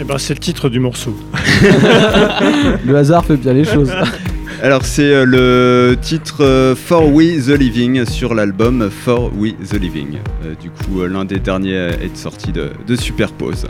Eh 0.00 0.04
ben, 0.04 0.18
c'est 0.18 0.34
le 0.34 0.38
titre 0.38 0.68
du 0.68 0.78
morceau. 0.78 1.16
Le 2.84 2.96
hasard 2.96 3.24
fait 3.24 3.36
bien 3.36 3.54
les 3.54 3.64
choses. 3.64 3.90
Alors, 4.60 4.84
c'est 4.84 5.14
euh, 5.14 5.24
le 5.24 5.96
titre 6.02 6.42
euh, 6.42 6.74
For 6.74 7.06
We 7.12 7.46
the 7.46 7.50
Living 7.50 8.04
sur 8.04 8.34
l'album 8.34 8.90
For 8.90 9.32
We 9.36 9.54
the 9.54 9.74
Living. 9.74 10.18
Euh, 10.44 10.56
du 10.56 10.70
coup, 10.70 11.04
l'un 11.04 11.24
des 11.24 11.38
derniers 11.38 11.90
est 12.02 12.16
sorti 12.16 12.50
de, 12.50 12.96
Superpose. 12.96 13.68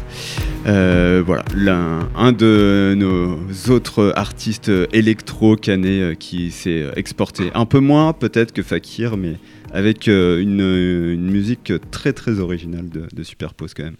Voilà, 0.64 2.08
un 2.16 2.32
de 2.32 2.94
nos 2.96 3.38
autres 3.68 4.14
artistes 4.16 4.72
électro-canés 4.94 6.16
qui 6.18 6.50
s'est 6.50 6.86
exporté 6.96 7.50
un 7.54 7.66
peu 7.66 7.80
moins 7.80 8.14
peut-être 8.14 8.52
que 8.52 8.62
Fakir, 8.62 9.18
mais 9.18 9.34
avec 9.74 10.06
une, 10.06 11.16
musique 11.16 11.72
très 11.90 12.14
très 12.14 12.40
originale 12.40 12.88
de, 12.88 13.22
Superpose 13.22 13.74
quand 13.74 13.84
même. 13.84 13.96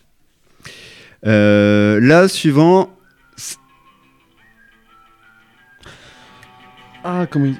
Là, 1.22 2.28
suivant, 2.28 2.97
Ah, 7.10 7.24
comment 7.30 7.46
il. 7.46 7.56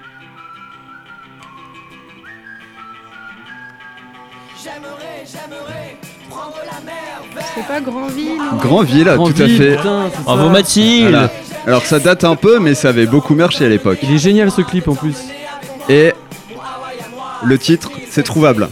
C'est 7.55 7.67
pas 7.67 7.81
Grandville 7.81 8.39
Grandville, 8.61 9.15
tout 9.17 9.43
à 9.43 9.49
fait. 9.49 9.77
Bravo 10.25 10.45
ça. 10.45 10.51
Mathilde 10.51 11.09
Voilà. 11.09 11.31
Alors 11.67 11.83
ça 11.87 11.99
date 11.99 12.25
un 12.25 12.37
peu, 12.37 12.59
mais 12.59 12.75
ça 12.75 12.91
avait 12.91 13.07
beaucoup 13.07 13.35
marché 13.35 13.65
à 13.65 13.71
l'époque. 13.71 14.01
Il 14.03 14.13
est 14.13 14.19
génial 14.19 14.51
ce 14.51 14.61
clip 14.61 14.87
en 14.87 14.95
plus. 14.95 15.17
Et 15.89 16.13
le 17.43 17.59
titre, 17.59 17.91
c'est 18.11 18.25
trouvable. 18.25 18.69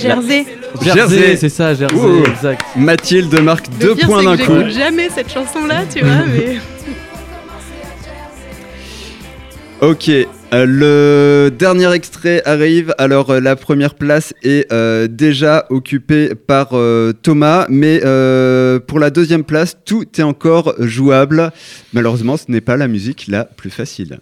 Jersey. 0.00 0.46
Jersey, 0.82 1.36
c'est 1.36 1.48
ça, 1.48 1.74
Jersey, 1.74 1.96
Ouh. 1.96 2.24
exact. 2.26 2.62
Mathilde 2.76 3.40
marque 3.40 3.66
Le 3.68 3.86
deux 3.86 3.94
pire, 3.94 4.06
points 4.06 4.20
c'est 4.20 4.24
d'un 4.26 4.36
que 4.36 4.42
coup. 4.44 4.54
j'écoute 4.58 4.72
jamais 4.72 5.08
cette 5.10 5.32
chanson-là, 5.32 5.82
tu 5.92 6.04
vois, 6.04 6.24
mais... 6.32 6.58
Ok, 9.80 10.10
euh, 10.10 10.26
le 10.52 11.48
dernier 11.50 11.90
extrait 11.94 12.42
arrive. 12.44 12.94
Alors 12.98 13.30
euh, 13.30 13.40
la 13.40 13.56
première 13.56 13.94
place 13.94 14.34
est 14.42 14.70
euh, 14.72 15.08
déjà 15.08 15.64
occupée 15.70 16.34
par 16.34 16.68
euh, 16.74 17.12
Thomas, 17.14 17.64
mais 17.70 18.02
euh, 18.04 18.78
pour 18.78 18.98
la 18.98 19.08
deuxième 19.08 19.42
place, 19.44 19.78
tout 19.86 20.04
est 20.18 20.22
encore 20.22 20.74
jouable. 20.80 21.50
Malheureusement, 21.94 22.36
ce 22.36 22.44
n'est 22.48 22.60
pas 22.60 22.76
la 22.76 22.88
musique 22.88 23.24
la 23.26 23.44
plus 23.44 23.70
facile. 23.70 24.18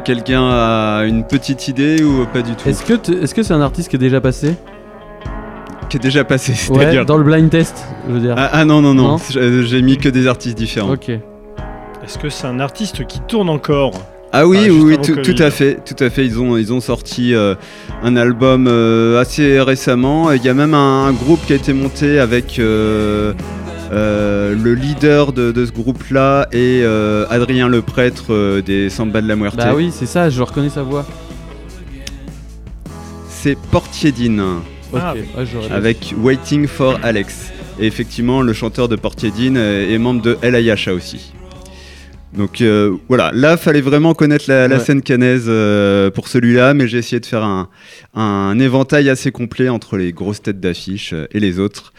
Que 0.00 0.04
quelqu'un 0.04 0.48
a 0.50 1.04
une 1.06 1.24
petite 1.24 1.68
idée 1.68 2.02
ou 2.02 2.26
pas 2.32 2.42
du 2.42 2.54
tout 2.54 2.68
Est-ce 2.68 2.84
que 2.84 2.94
t- 2.94 3.12
est-ce 3.22 3.34
que 3.34 3.42
c'est 3.42 3.54
un 3.54 3.60
artiste 3.60 3.88
qui 3.88 3.96
est 3.96 4.00
déjà 4.00 4.20
passé? 4.20 4.54
Qui 5.88 5.96
est 5.98 6.00
déjà 6.00 6.24
passé, 6.24 6.52
Ouais, 6.72 7.04
dans 7.04 7.16
le 7.16 7.24
blind 7.24 7.48
test, 7.50 7.86
je 8.08 8.12
veux 8.14 8.20
dire. 8.20 8.34
ah, 8.36 8.50
ah 8.52 8.64
non, 8.64 8.80
non, 8.82 8.94
non, 8.94 9.08
Non? 9.12 9.16
J'ai 9.30 9.62
j'ai 9.64 9.82
mis 9.82 9.96
que 9.98 10.08
des 10.08 10.26
artistes 10.26 10.58
différents. 10.58 10.92
Ok. 10.92 11.08
Est-ce 11.10 12.18
que 12.18 12.28
c'est 12.28 12.46
un 12.46 12.60
artiste 12.60 13.06
qui 13.06 13.20
tourne 13.20 13.48
encore? 13.48 13.92
Ah 14.32 14.46
oui, 14.46 14.58
Ah, 14.68 14.72
oui, 14.72 14.98
tout, 14.98 15.42
à 15.42 15.50
fait, 15.50 15.78
tout 15.84 16.02
à 16.04 16.10
fait. 16.10 16.26
Ils 16.26 16.38
ont, 16.38 16.56
ils 16.56 16.72
ont 16.72 16.80
sorti 16.80 17.32
euh, 17.34 17.54
un 18.02 18.16
album 18.16 18.66
euh, 18.68 19.20
assez 19.20 19.60
récemment. 19.60 20.30
Il 20.32 20.44
y 20.44 20.48
a 20.48 20.54
même 20.54 20.74
un, 20.74 21.06
un 21.06 21.12
groupe 21.12 21.40
qui 21.46 21.52
a 21.52 21.56
été 21.56 21.72
monté 21.72 22.18
avec 22.18 22.58
euh, 22.58 23.32
euh, 23.32 23.32
le 23.90 24.74
leader 24.74 25.32
de, 25.32 25.52
de 25.52 25.64
ce 25.66 25.72
groupe-là 25.72 26.48
et 26.52 26.80
euh, 26.82 27.24
Adrien 27.30 27.68
le 27.68 27.82
prêtre 27.82 28.26
euh, 28.30 28.62
des 28.62 28.90
Samba 28.90 29.20
de 29.20 29.28
la 29.28 29.36
Muerte. 29.36 29.56
Bah 29.56 29.74
oui, 29.74 29.90
c'est 29.92 30.06
ça, 30.06 30.28
je 30.30 30.42
reconnais 30.42 30.70
sa 30.70 30.82
voix. 30.82 31.06
C'est 33.28 33.56
Portiedine. 33.70 34.40
Ok, 34.92 35.00
Ah, 35.02 35.14
j'aurais 35.44 35.70
avec 35.72 36.14
Waiting 36.18 36.66
for 36.66 36.98
Alex. 37.02 37.52
Et 37.78 37.86
effectivement, 37.86 38.40
le 38.42 38.52
chanteur 38.52 38.88
de 38.88 38.96
Portiedine 38.96 39.56
euh, 39.56 39.92
est 39.92 39.98
membre 39.98 40.22
de 40.22 40.38
El 40.42 40.54
Ayasha 40.54 40.94
aussi. 40.94 41.32
Donc 42.36 42.60
euh, 42.60 42.96
voilà, 43.08 43.30
là, 43.34 43.56
fallait 43.56 43.80
vraiment 43.80 44.12
connaître 44.14 44.44
la, 44.48 44.68
la 44.68 44.76
Ouais. 44.76 44.82
scène 44.84 45.00
canaise 45.02 45.44
euh, 45.48 46.10
pour 46.10 46.28
celui-là, 46.28 46.74
mais 46.74 46.86
j'ai 46.88 46.98
essayé 46.98 47.20
de 47.20 47.26
faire 47.26 47.44
un, 47.44 47.68
un 48.14 48.58
éventail 48.58 49.08
assez 49.08 49.30
complet 49.30 49.68
entre 49.68 49.96
les 49.96 50.12
grosses 50.12 50.42
têtes 50.42 50.60
d'affiche 50.60 51.12
euh, 51.12 51.26
et 51.32 51.40
les 51.40 51.58
autres. 51.58 51.92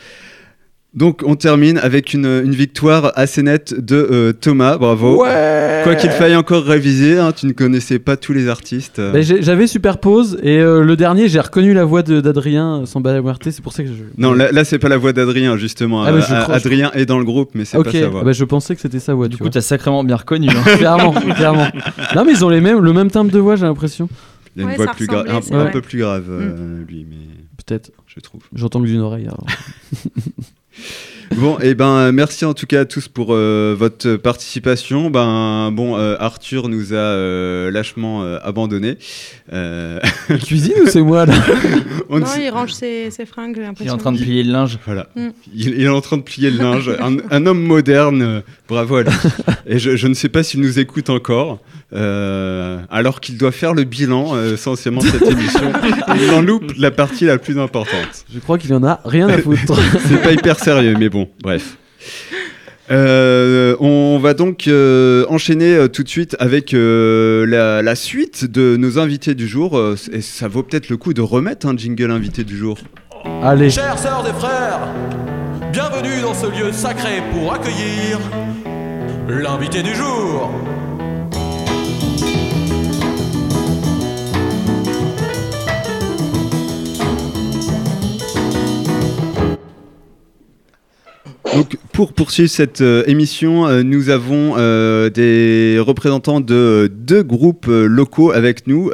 Donc 0.93 1.21
on 1.25 1.35
termine 1.35 1.77
avec 1.77 2.13
une, 2.13 2.25
une 2.25 2.55
victoire 2.55 3.11
assez 3.15 3.43
nette 3.43 3.73
de 3.79 3.95
euh, 3.95 4.33
Thomas, 4.33 4.77
bravo. 4.77 5.21
Ouais. 5.21 5.81
Quoi 5.83 5.93
qu'il 5.95 6.09
faille 6.09 6.35
encore 6.35 6.63
réviser, 6.63 7.19
hein, 7.19 7.33
tu 7.33 7.45
ne 7.45 7.51
connaissais 7.51 7.99
pas 7.99 8.17
tous 8.17 8.33
les 8.33 8.47
artistes. 8.47 8.97
euh. 8.97 9.11
Bah, 9.11 9.21
J'avais 9.21 9.67
Superpose 9.67 10.39
et 10.41 10.57
euh, 10.57 10.81
le 10.83 10.95
dernier, 10.95 11.27
j'ai 11.27 11.39
reconnu 11.39 11.73
la 11.73 11.85
voix 11.85 12.01
d'Adrien 12.01 12.83
sans 12.85 12.99
Muerte, 13.01 13.47
c'est 13.51 13.61
pour 13.61 13.73
ça 13.73 13.83
que 13.83 13.89
je. 13.89 14.03
Non, 14.17 14.33
là, 14.33 14.51
là, 14.51 14.63
c'est 14.63 14.79
pas 14.79 14.89
la 14.89 14.97
voix 14.97 15.13
d'Adrien, 15.13 15.55
justement. 15.57 16.03
Ah, 16.03 16.11
bah, 16.11 16.17
Euh, 16.17 16.21
je 16.21 16.41
crois- 16.43 16.55
Adrien 16.55 16.91
est 16.93 17.05
dans 17.05 17.19
le 17.19 17.25
groupe, 17.25 17.51
mais 17.53 17.65
c'est 17.65 17.77
Ok, 17.77 17.85
pas 17.85 17.91
sa 17.91 18.07
voix. 18.07 18.23
bah, 18.23 18.31
je 18.31 18.43
pensais 18.45 18.73
que 18.73 18.81
c'était 18.81 18.99
sa 18.99 19.13
voix. 19.13 19.27
Du 19.27 19.37
coup, 19.37 19.49
t'as 19.49 19.61
sacrément 19.61 20.03
bien 20.03 20.15
reconnu. 20.15 20.47
hein. 20.49 20.63
clairement, 20.77 21.11
clairement. 21.11 21.67
Non, 22.15 22.25
mais 22.25 22.31
ils 22.31 22.43
ont 22.43 22.49
les 22.49 22.61
mêmes, 22.61 22.79
le 22.79 22.93
même 22.93 23.11
timbre 23.11 23.29
de 23.31 23.39
voix, 23.39 23.55
j'ai 23.55 23.65
l'impression. 23.65 24.09
Il 24.55 24.61
a 24.61 24.63
une 24.63 24.69
Ouais, 24.71 24.75
voix 24.77 24.87
plus 24.87 25.07
un, 25.11 25.65
peu 25.67 25.81
plus 25.81 25.99
grave, 25.99 26.23
euh, 26.29 26.83
lui, 26.87 27.05
mais 27.07 27.17
Peut-être. 27.63 27.91
je 28.07 28.19
trouve. 28.19 28.41
J'entends 28.55 28.81
que 28.81 28.87
d'une 28.87 29.01
oreille. 29.01 29.25
alors. 29.27 29.45
Bon, 31.35 31.59
et 31.59 31.75
ben 31.75 32.11
merci 32.13 32.45
en 32.45 32.53
tout 32.53 32.65
cas 32.65 32.79
à 32.81 32.85
tous 32.85 33.09
pour 33.09 33.33
euh, 33.33 33.75
votre 33.77 34.15
participation. 34.15 35.09
Ben 35.09 35.71
bon, 35.71 35.97
euh, 35.97 36.15
Arthur 36.19 36.69
nous 36.69 36.93
a 36.93 36.97
euh, 36.97 37.69
lâchement 37.69 38.23
euh, 38.23 38.39
abandonné. 38.43 38.97
Euh... 39.51 39.99
Il 40.29 40.39
cuisine 40.39 40.73
ou 40.85 40.87
c'est 40.87 41.01
moi 41.01 41.25
là? 41.25 41.33
On 42.09 42.15
ne 42.19 42.21
Non, 42.23 42.27
il 42.41 42.49
range 42.49 42.71
ses, 42.73 43.11
ses 43.11 43.25
fringues, 43.25 43.55
j'ai 43.55 43.61
Il 43.61 43.63
est 43.63 43.67
l'impression. 43.67 43.93
en 43.93 43.97
train 43.97 44.13
de 44.13 44.17
plier 44.19 44.41
le 44.43 44.51
linge. 44.53 44.79
Voilà. 44.85 45.07
Mm. 45.15 45.27
Il, 45.53 45.67
il 45.75 45.81
est 45.83 45.89
en 45.89 46.01
train 46.01 46.17
de 46.17 46.21
plier 46.23 46.49
le 46.49 46.59
linge. 46.59 46.89
Un, 46.99 47.17
un 47.29 47.45
homme 47.45 47.61
moderne. 47.61 48.21
euh, 48.21 48.41
bravo 48.69 48.95
à 48.95 49.03
lui. 49.03 49.11
Et 49.67 49.79
je, 49.79 49.97
je 49.97 50.07
ne 50.07 50.13
sais 50.13 50.29
pas 50.29 50.43
s'il 50.43 50.61
nous 50.61 50.79
écoute 50.79 51.09
encore. 51.09 51.59
Euh, 51.93 52.79
alors 52.89 53.21
qu'il 53.21 53.37
doit 53.37 53.51
faire 53.51 53.73
le 53.73 53.83
bilan 53.83 54.35
euh, 54.35 54.53
essentiellement 54.55 55.01
de 55.01 55.07
cette 55.07 55.29
émission. 55.29 55.71
Il 56.21 56.31
en 56.31 56.41
loupe 56.41 56.73
la 56.77 56.91
partie 56.91 57.25
la 57.25 57.37
plus 57.37 57.57
importante. 57.59 58.25
Je 58.33 58.39
crois 58.39 58.57
qu'il 58.57 58.73
en 58.73 58.83
a 58.83 58.99
rien 59.05 59.27
à 59.29 59.37
foutre. 59.37 59.79
C'est 60.07 60.21
pas 60.21 60.31
hyper 60.33 60.59
sérieux, 60.59 60.95
mais 60.99 61.09
bon, 61.09 61.29
bref. 61.41 61.77
Euh, 62.89 63.75
on 63.81 64.17
va 64.17 64.33
donc 64.33 64.67
euh, 64.67 65.25
enchaîner 65.29 65.75
euh, 65.75 65.87
tout 65.89 66.03
de 66.03 66.09
suite 66.09 66.37
avec 66.39 66.73
euh, 66.73 67.45
la, 67.45 67.81
la 67.81 67.95
suite 67.95 68.45
de 68.45 68.77
nos 68.77 68.97
invités 68.97 69.35
du 69.35 69.47
jour. 69.47 69.77
Euh, 69.77 69.95
et 70.13 70.21
ça 70.21 70.47
vaut 70.47 70.63
peut-être 70.63 70.89
le 70.89 70.95
coup 70.97 71.13
de 71.13 71.21
remettre 71.21 71.67
un 71.67 71.75
jingle 71.75 72.11
invité 72.11 72.43
du 72.43 72.57
jour. 72.57 72.77
Allez. 73.43 73.69
Chères 73.69 73.97
sœurs 73.99 74.25
et 74.29 74.39
frères, 74.39 74.79
bienvenue 75.73 76.21
dans 76.21 76.33
ce 76.33 76.47
lieu 76.47 76.71
sacré 76.71 77.21
pour 77.33 77.53
accueillir 77.53 78.19
l'invité 79.27 79.83
du 79.83 79.93
jour. 79.93 80.51
Donc, 91.53 91.77
pour 91.93 92.13
poursuivre 92.13 92.49
cette 92.49 92.81
euh, 92.81 93.03
émission, 93.07 93.67
euh, 93.67 93.81
nous 93.81 94.09
avons 94.09 94.55
euh, 94.57 95.09
des 95.09 95.79
représentants 95.79 96.41
de 96.41 96.91
deux 96.93 97.23
groupes 97.23 97.67
locaux 97.67 98.31
avec 98.31 98.67
nous. 98.67 98.91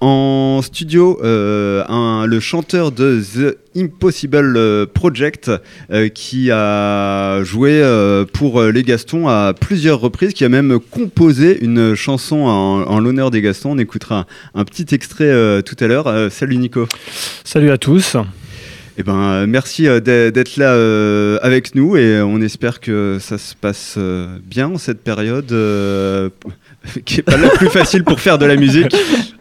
En 0.00 0.60
studio, 0.62 1.18
le 1.22 2.38
chanteur 2.38 2.92
de 2.92 3.20
The 3.22 3.56
Impossible 3.74 4.86
Project, 4.88 5.50
qui 6.14 6.50
a 6.50 7.42
joué 7.42 7.82
pour 8.34 8.62
les 8.62 8.82
Gastons 8.82 9.28
à 9.28 9.54
plusieurs 9.58 10.00
reprises, 10.00 10.34
qui 10.34 10.44
a 10.44 10.50
même 10.50 10.78
composé 10.78 11.64
une 11.64 11.94
chanson 11.94 12.36
en, 12.36 13.00
l'honneur 13.00 13.30
des 13.30 13.40
Gastons. 13.40 13.72
On 13.72 13.78
écoutera 13.78 14.26
un, 14.54 14.64
petit 14.64 14.94
extrait 14.94 15.62
tout 15.62 15.76
à 15.80 15.86
l'heure. 15.86 16.30
Salut 16.30 16.58
Nico. 16.58 16.86
Salut 17.42 17.70
à 17.70 17.78
tous. 17.78 18.18
Eh 18.96 19.02
ben, 19.02 19.16
euh, 19.16 19.46
merci 19.48 19.88
euh, 19.88 19.98
d'être 19.98 20.56
là 20.56 20.72
euh, 20.72 21.38
avec 21.42 21.74
nous 21.74 21.96
et 21.96 22.20
on 22.20 22.40
espère 22.40 22.78
que 22.78 23.18
ça 23.20 23.38
se 23.38 23.56
passe 23.56 23.98
bien 24.44 24.68
en 24.68 24.78
cette 24.78 25.02
période 25.02 25.48
qui 27.04 27.20
est 27.20 27.22
pas 27.22 27.36
la 27.36 27.48
plus 27.48 27.68
facile 27.68 28.04
pour 28.04 28.20
faire 28.20 28.38
de 28.38 28.46
la 28.46 28.54
musique. 28.54 28.94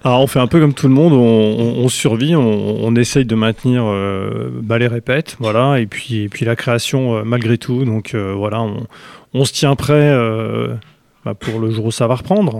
Alors 0.04 0.22
on 0.24 0.28
fait 0.28 0.40
un 0.40 0.48
peu 0.48 0.60
comme 0.60 0.74
tout 0.74 0.88
le 0.88 0.94
monde, 0.94 1.14
on, 1.14 1.88
survit, 1.88 2.36
on, 2.36 2.96
essaye 2.96 3.26
de 3.26 3.36
maintenir 3.36 3.84
euh, 3.86 4.50
bah, 4.52 4.80
les 4.80 4.88
répètes, 4.88 5.36
voilà, 5.40 5.80
et 5.80 5.86
puis, 5.86 6.24
et 6.24 6.30
puis 6.30 6.46
la 6.46 6.56
création 6.56 7.24
malgré 7.24 7.60
tout. 7.60 7.86
Donc 7.86 8.16
voilà, 8.16 8.66
on, 9.34 9.46
se 9.46 9.54
tient 9.54 9.76
prêt 9.76 10.18
bah, 11.26 11.36
pour 11.36 11.60
le 11.60 11.70
jour 11.70 11.86
où 11.86 11.92
ça 11.92 12.08
va 12.08 12.16
reprendre. 12.16 12.60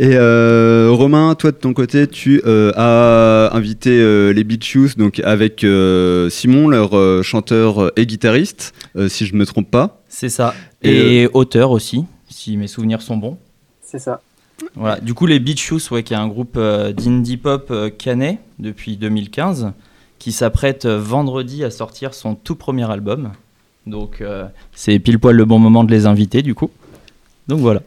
Et 0.00 0.12
euh, 0.14 0.90
Romain, 0.92 1.34
toi 1.34 1.50
de 1.50 1.56
ton 1.56 1.72
côté, 1.74 2.06
tu 2.06 2.40
euh, 2.46 2.70
as 2.76 3.50
invité 3.52 3.90
euh, 3.90 4.32
les 4.32 4.44
Beach 4.44 4.64
Shoes, 4.64 4.90
donc 4.96 5.20
avec 5.24 5.64
euh, 5.64 6.30
Simon, 6.30 6.68
leur 6.68 6.96
euh, 6.96 7.22
chanteur 7.24 7.90
et 7.98 8.06
guitariste, 8.06 8.74
euh, 8.94 9.08
si 9.08 9.26
je 9.26 9.34
me 9.34 9.44
trompe 9.44 9.68
pas. 9.68 10.00
C'est 10.08 10.28
ça. 10.28 10.54
Et, 10.82 11.22
Et, 11.22 11.26
auteur 11.26 11.72
aussi, 11.72 12.04
si 12.28 12.56
mes 12.56 12.68
souvenirs 12.68 13.02
sont 13.02 13.16
bons. 13.16 13.38
C'est 13.82 13.98
ça. 13.98 14.20
Voilà. 14.76 15.00
Du 15.00 15.14
coup, 15.14 15.26
les 15.26 15.40
Beach 15.40 15.60
Shoes, 15.60 15.90
ouais, 15.90 16.04
qui 16.04 16.14
est 16.14 16.16
un 16.16 16.28
groupe 16.28 16.54
euh, 16.56 16.92
d'indie 16.92 17.36
pop 17.36 17.66
euh, 17.72 17.90
canet 17.90 18.38
depuis 18.60 18.96
2015, 18.96 19.72
qui 20.20 20.30
s'apprête 20.30 20.84
euh, 20.84 21.00
vendredi 21.00 21.64
à 21.64 21.72
sortir 21.72 22.14
son 22.14 22.36
tout 22.36 22.54
premier 22.54 22.88
album. 22.88 23.32
Donc, 23.86 24.20
euh, 24.20 24.44
c'est 24.76 24.96
pile 25.00 25.18
poil 25.18 25.34
le 25.34 25.44
bon 25.44 25.58
moment 25.58 25.82
de 25.82 25.90
les 25.90 26.06
inviter, 26.06 26.42
du 26.42 26.54
coup. 26.54 26.70
Donc 27.48 27.58
voilà. 27.58 27.82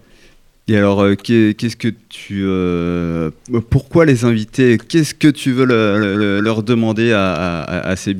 Et 0.71 0.77
alors, 0.77 1.01
euh, 1.01 1.15
qu'est- 1.15 1.53
qu'est-ce 1.57 1.75
que 1.75 1.89
tu, 2.07 2.43
euh, 2.45 3.29
pourquoi 3.69 4.05
les 4.05 4.23
inviter 4.23 4.77
Qu'est-ce 4.77 5.13
que 5.13 5.27
tu 5.27 5.51
veux 5.51 5.65
le- 5.65 6.15
le- 6.15 6.39
leur 6.39 6.63
demander 6.63 7.11
à, 7.11 7.33
à- 7.33 7.89
à 7.89 7.95
ces 7.97 8.13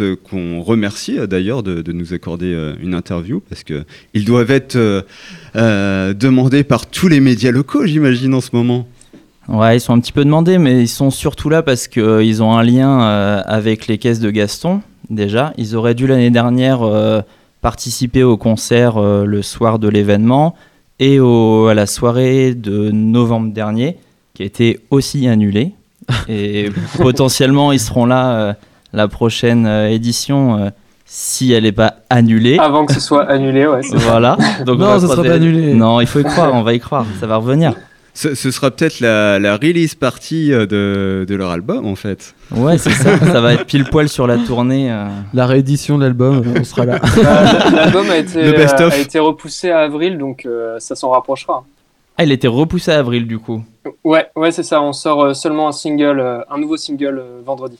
euh, 0.00 0.16
qu'on 0.16 0.62
remercie 0.62 1.16
d'ailleurs 1.30 1.62
de, 1.62 1.80
nous 1.92 2.12
accorder 2.12 2.72
une 2.82 2.94
interview? 2.94 3.40
Parce 3.48 3.62
que 3.62 3.84
ils 4.14 4.24
doivent 4.24 4.50
être 4.50 4.76
demandés 5.54 6.64
par 6.64 6.86
tous 6.86 7.06
les 7.06 7.20
médias 7.20 7.52
locaux, 7.52 7.86
j'imagine 7.86 8.34
en 8.34 8.40
ce 8.40 8.50
moment. 8.52 8.88
Ouais, 9.48 9.76
ils 9.76 9.80
sont 9.80 9.92
un 9.94 10.00
petit 10.00 10.12
peu 10.12 10.24
demandés, 10.24 10.58
mais 10.58 10.82
ils 10.82 10.88
sont 10.88 11.12
surtout 11.12 11.50
là 11.50 11.62
parce 11.62 11.86
qu'ils 11.86 12.42
ont 12.42 12.52
un 12.58 12.64
lien 12.64 12.98
avec 13.46 13.86
les 13.86 13.98
caisses 13.98 14.18
de 14.18 14.30
Gaston, 14.30 14.80
déjà. 15.08 15.52
Ils 15.56 15.76
auraient 15.76 15.94
dû 15.94 16.08
l'année 16.08 16.30
dernière 16.30 16.80
participer 17.60 18.24
au 18.24 18.36
concert 18.36 19.00
le 19.00 19.42
soir 19.42 19.78
de 19.78 19.86
l'événement 19.88 20.56
et 20.98 21.18
au- 21.20 21.66
à 21.68 21.74
la 21.74 21.86
soirée 21.86 22.54
de 22.54 22.90
novembre 22.90 23.52
dernier, 23.52 23.98
qui 24.34 24.42
a 24.42 24.46
été 24.46 24.80
aussi 24.90 25.28
annulée. 25.28 25.72
Et 26.28 26.70
potentiellement, 26.98 27.72
ils 27.72 27.80
seront 27.80 28.06
là 28.06 28.34
euh, 28.34 28.52
la 28.92 29.08
prochaine 29.08 29.66
euh, 29.66 29.88
édition 29.90 30.56
euh, 30.58 30.70
si 31.04 31.52
elle 31.52 31.64
n'est 31.64 31.72
pas 31.72 31.96
annulée. 32.10 32.58
Avant 32.58 32.86
que 32.86 32.94
ce 32.94 33.00
soit 33.00 33.24
annulé, 33.28 33.66
ouais. 33.66 33.80
Voilà. 33.92 34.36
Donc 34.66 34.78
Non, 34.78 34.98
ça 34.98 35.06
sera 35.08 35.22
pas 35.22 35.34
annulé. 35.34 35.74
Non, 35.74 36.00
il 36.00 36.06
faut 36.06 36.20
y 36.20 36.24
croire, 36.24 36.54
on 36.54 36.62
va 36.62 36.72
y 36.74 36.80
croire, 36.80 37.04
ça 37.20 37.26
va 37.26 37.36
revenir. 37.36 37.74
Ce, 38.14 38.34
ce 38.34 38.50
sera 38.50 38.70
peut-être 38.70 39.00
la, 39.00 39.38
la 39.38 39.54
release 39.56 39.94
party 39.94 40.52
euh, 40.52 40.66
de, 40.66 41.24
de 41.26 41.34
leur 41.34 41.50
album 41.50 41.86
en 41.86 41.94
fait. 41.96 42.34
Ouais, 42.50 42.76
c'est 42.76 42.90
ça, 42.90 43.18
ça 43.32 43.40
va 43.40 43.54
être 43.54 43.64
pile 43.64 43.84
poil 43.84 44.08
sur 44.08 44.26
la 44.26 44.36
tournée. 44.36 44.92
euh. 44.92 45.06
La 45.32 45.46
réédition 45.46 45.96
de 45.96 46.04
l'album, 46.04 46.42
on 46.60 46.64
sera 46.64 46.84
là. 46.84 46.98
Bah, 46.98 47.70
L'album 47.72 48.10
a 48.10 48.18
été, 48.18 48.52
best-of. 48.52 48.92
a 48.92 48.98
été 48.98 49.18
repoussé 49.18 49.70
à 49.70 49.80
avril, 49.80 50.18
donc 50.18 50.44
euh, 50.44 50.78
ça 50.78 50.94
s'en 50.94 51.10
rapprochera. 51.10 51.64
Ah, 52.18 52.24
il 52.24 52.32
était 52.32 52.48
repoussé 52.48 52.92
à 52.92 52.98
avril 52.98 53.26
du 53.26 53.38
coup. 53.38 53.64
Ouais, 54.04 54.26
ouais, 54.36 54.52
c'est 54.52 54.62
ça. 54.62 54.82
On 54.82 54.92
sort 54.92 55.24
euh, 55.24 55.32
seulement 55.34 55.68
un 55.68 55.72
single, 55.72 56.20
euh, 56.20 56.40
un 56.50 56.58
nouveau 56.58 56.76
single 56.76 57.18
euh, 57.18 57.40
vendredi. 57.44 57.78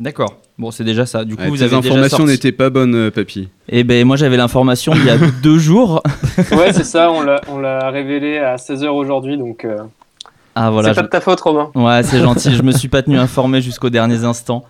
D'accord. 0.00 0.34
Bon, 0.58 0.70
c'est 0.72 0.82
déjà 0.82 1.04
ça. 1.06 1.24
Du 1.24 1.36
coup, 1.36 1.42
Ouais, 1.42 1.48
vous 1.48 1.62
avez 1.62 1.76
déjà 1.76 1.78
informations 1.92 2.24
n'étaient 2.24 2.52
pas 2.52 2.70
bonnes, 2.70 2.94
euh, 2.94 3.10
papy. 3.10 3.48
Eh 3.68 3.84
ben, 3.84 4.04
moi 4.06 4.16
j'avais 4.16 4.36
l'information 4.38 4.92
il 4.94 5.04
y 5.04 5.10
a 5.10 5.16
deux 5.42 5.58
jours. 5.58 6.02
Ouais, 6.52 6.72
c'est 6.72 6.84
ça. 6.84 7.10
On 7.12 7.20
l'a, 7.20 7.40
on 7.48 7.58
l'a 7.58 7.90
révélé 7.90 8.38
à 8.38 8.56
16h 8.56 8.88
aujourd'hui, 8.88 9.36
donc. 9.36 9.64
euh, 9.64 9.76
Ah 10.54 10.70
voilà. 10.70 10.88
c'est 10.88 10.94
pas 10.94 11.00
je- 11.02 11.06
de 11.06 11.10
ta 11.10 11.20
faute, 11.20 11.40
Romain. 11.40 11.70
Ouais, 11.74 12.02
c'est 12.02 12.18
gentil. 12.20 12.54
Je 12.54 12.62
me 12.62 12.72
suis 12.80 12.88
pas 12.88 13.02
tenu 13.02 13.18
informé 13.18 13.60
jusqu'aux 13.60 13.90
derniers 13.90 14.24
instants. 14.24 14.64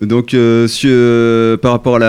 Donc, 0.00 0.34
euh, 0.34 0.68
sur- 0.68 0.90
euh, 0.92 1.56
par 1.56 1.72
rapport 1.72 1.96
à 1.96 1.98
la 1.98 2.06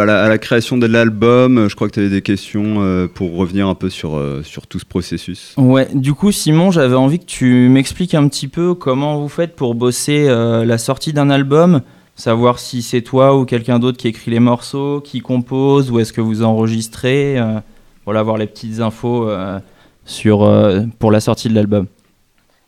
à, 0.00 0.04
la, 0.04 0.24
à 0.24 0.28
la 0.28 0.38
création 0.38 0.78
de 0.78 0.86
l'album, 0.86 1.68
je 1.68 1.74
crois 1.74 1.88
que 1.88 1.94
tu 1.94 2.00
avais 2.00 2.08
des 2.08 2.22
questions 2.22 2.76
euh, 2.78 3.06
pour 3.06 3.36
revenir 3.36 3.68
un 3.68 3.74
peu 3.74 3.90
sur, 3.90 4.16
euh, 4.16 4.42
sur 4.42 4.66
tout 4.66 4.78
ce 4.78 4.84
processus. 4.84 5.54
Ouais, 5.56 5.88
du 5.94 6.14
coup, 6.14 6.32
Simon, 6.32 6.70
j'avais 6.70 6.96
envie 6.96 7.18
que 7.18 7.24
tu 7.24 7.68
m'expliques 7.68 8.14
un 8.14 8.28
petit 8.28 8.48
peu 8.48 8.74
comment 8.74 9.20
vous 9.20 9.28
faites 9.28 9.56
pour 9.56 9.74
bosser 9.74 10.26
euh, 10.28 10.64
la 10.64 10.78
sortie 10.78 11.12
d'un 11.12 11.30
album, 11.30 11.80
savoir 12.16 12.58
si 12.58 12.82
c'est 12.82 13.02
toi 13.02 13.36
ou 13.36 13.44
quelqu'un 13.44 13.78
d'autre 13.78 13.98
qui 13.98 14.08
écrit 14.08 14.30
les 14.30 14.40
morceaux, 14.40 15.00
qui 15.00 15.20
compose, 15.20 15.90
ou 15.90 15.98
est-ce 15.98 16.12
que 16.12 16.20
vous 16.20 16.42
enregistrez, 16.42 17.38
euh, 17.38 17.60
voilà, 18.04 18.20
avoir 18.20 18.36
les 18.36 18.46
petites 18.46 18.80
infos 18.80 19.28
euh, 19.28 19.58
sur, 20.04 20.44
euh, 20.44 20.80
pour 20.98 21.10
la 21.10 21.20
sortie 21.20 21.48
de 21.48 21.54
l'album. 21.54 21.86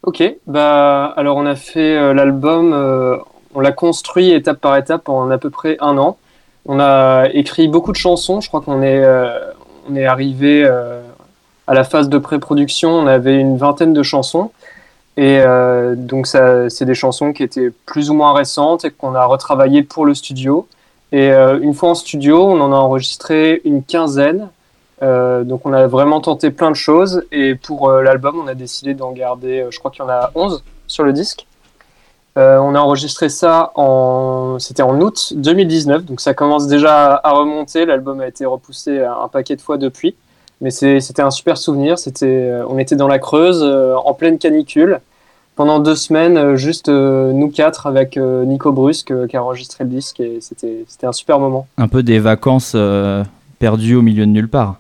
Ok, 0.05 0.23
bah 0.49 1.13
alors 1.17 1.37
on 1.37 1.47
a 1.47 1.55
fait 1.55 1.97
euh, 1.97 2.13
l'album, 2.13 2.73
euh, 2.73 3.17
on 3.55 3.61
l'a 3.61 3.71
construit 3.71 4.31
étape 4.33 4.61
par 4.61 4.77
étape 4.77 5.09
en 5.09 5.31
à 5.31 5.39
peu 5.39 5.49
près 5.49 5.77
un 5.81 5.97
an. 5.97 6.17
On 6.67 6.79
a 6.79 7.27
écrit 7.33 7.67
beaucoup 7.69 7.93
de 7.93 7.97
chansons, 7.97 8.41
je 8.41 8.49
crois 8.49 8.61
qu'on 8.61 8.83
est, 8.83 9.03
euh, 9.03 9.53
arrivé 10.07 10.63
euh, 10.65 11.03
à 11.67 11.75
la 11.75 11.83
phase 11.85 12.09
de 12.09 12.19
pré-production, 12.19 12.91
on 12.91 13.07
avait 13.07 13.39
une 13.39 13.57
vingtaine 13.57 13.93
de 13.93 14.03
chansons. 14.03 14.53
Et 15.17 15.41
euh, 15.41 15.95
donc 15.97 16.27
c'est 16.27 16.85
des 16.85 16.95
chansons 16.95 17.33
qui 17.33 17.43
étaient 17.43 17.71
plus 17.85 18.11
ou 18.11 18.15
moins 18.15 18.33
récentes 18.33 18.85
et 18.85 18.91
qu'on 18.91 19.15
a 19.15 19.25
retravaillées 19.25 19.83
pour 19.83 20.07
le 20.07 20.15
studio. 20.15 20.67
Et 21.11 21.31
une 21.31 21.75
fois 21.75 21.91
en 21.91 21.95
studio, 21.95 22.43
on 22.43 22.59
en 22.63 22.73
a 22.73 22.77
enregistré 22.77 23.61
une 23.67 23.83
quinzaine. 23.83 24.49
Donc 25.03 25.67
on 25.67 25.73
a 25.75 25.87
vraiment 25.87 26.23
tenté 26.23 26.51
plein 26.51 26.71
de 26.71 26.77
choses 26.77 27.25
et 27.33 27.55
pour 27.55 27.91
l'album 27.91 28.41
on 28.43 28.47
a 28.47 28.55
décidé 28.55 28.95
d'en 28.95 29.13
garder, 29.13 29.67
je 29.69 29.79
crois 29.79 29.91
qu'il 29.91 30.03
y 30.03 30.07
en 30.07 30.11
a 30.11 30.31
11 30.35 30.65
sur 30.87 31.05
le 31.05 31.13
disque. 31.13 31.47
Euh, 32.39 32.57
on 32.59 32.75
a 32.75 32.81
enregistré 32.81 33.29
ça 33.29 33.73
en, 33.75 34.57
c'était 34.59 34.83
en 34.83 34.99
août 35.01 35.35
2019, 35.37 36.05
donc 36.07 36.21
ça 36.21 36.33
commence 36.33 36.67
déjà 36.67 37.21
à 37.23 37.31
remonter. 37.33 37.85
L'album 37.85 38.21
a 38.21 38.27
été 38.27 38.47
repoussé 38.47 39.01
un 39.01 39.29
paquet 39.29 39.55
de 39.55 39.61
fois 39.61 39.77
depuis, 39.77 40.15
mais 40.63 40.71
c'était 40.71 41.23
un 41.23 41.31
super 41.31 41.59
souvenir. 41.59 41.99
C'était, 41.99 42.27
euh, 42.27 42.65
on 42.69 42.79
était 42.79 42.97
dans 42.97 43.09
la 43.09 43.19
Creuse 43.19 43.61
euh, 43.63 43.95
en 43.97 44.15
pleine 44.15 44.39
canicule 44.39 45.01
pendant 45.57 45.81
deux 45.81 45.97
semaines, 45.97 46.57
juste 46.57 46.89
euh, 46.89 47.31
nous 47.33 47.51
quatre 47.51 47.87
avec 47.87 48.17
Nico 48.17 48.73
Brusque 48.73 49.13
qui 49.27 49.37
a 49.37 49.43
enregistré 49.43 49.85
le 49.85 49.91
disque 49.91 50.19
et 50.21 50.39
c'était, 50.41 50.87
un 51.03 51.13
super 51.13 51.39
moment. 51.39 51.67
Un 51.77 51.89
peu 51.89 52.03
des 52.03 52.19
vacances 52.21 52.75
perdues 53.59 53.97
au 53.97 54.03
milieu 54.03 54.25
de 54.25 54.31
nulle 54.31 54.49
part. 54.49 54.77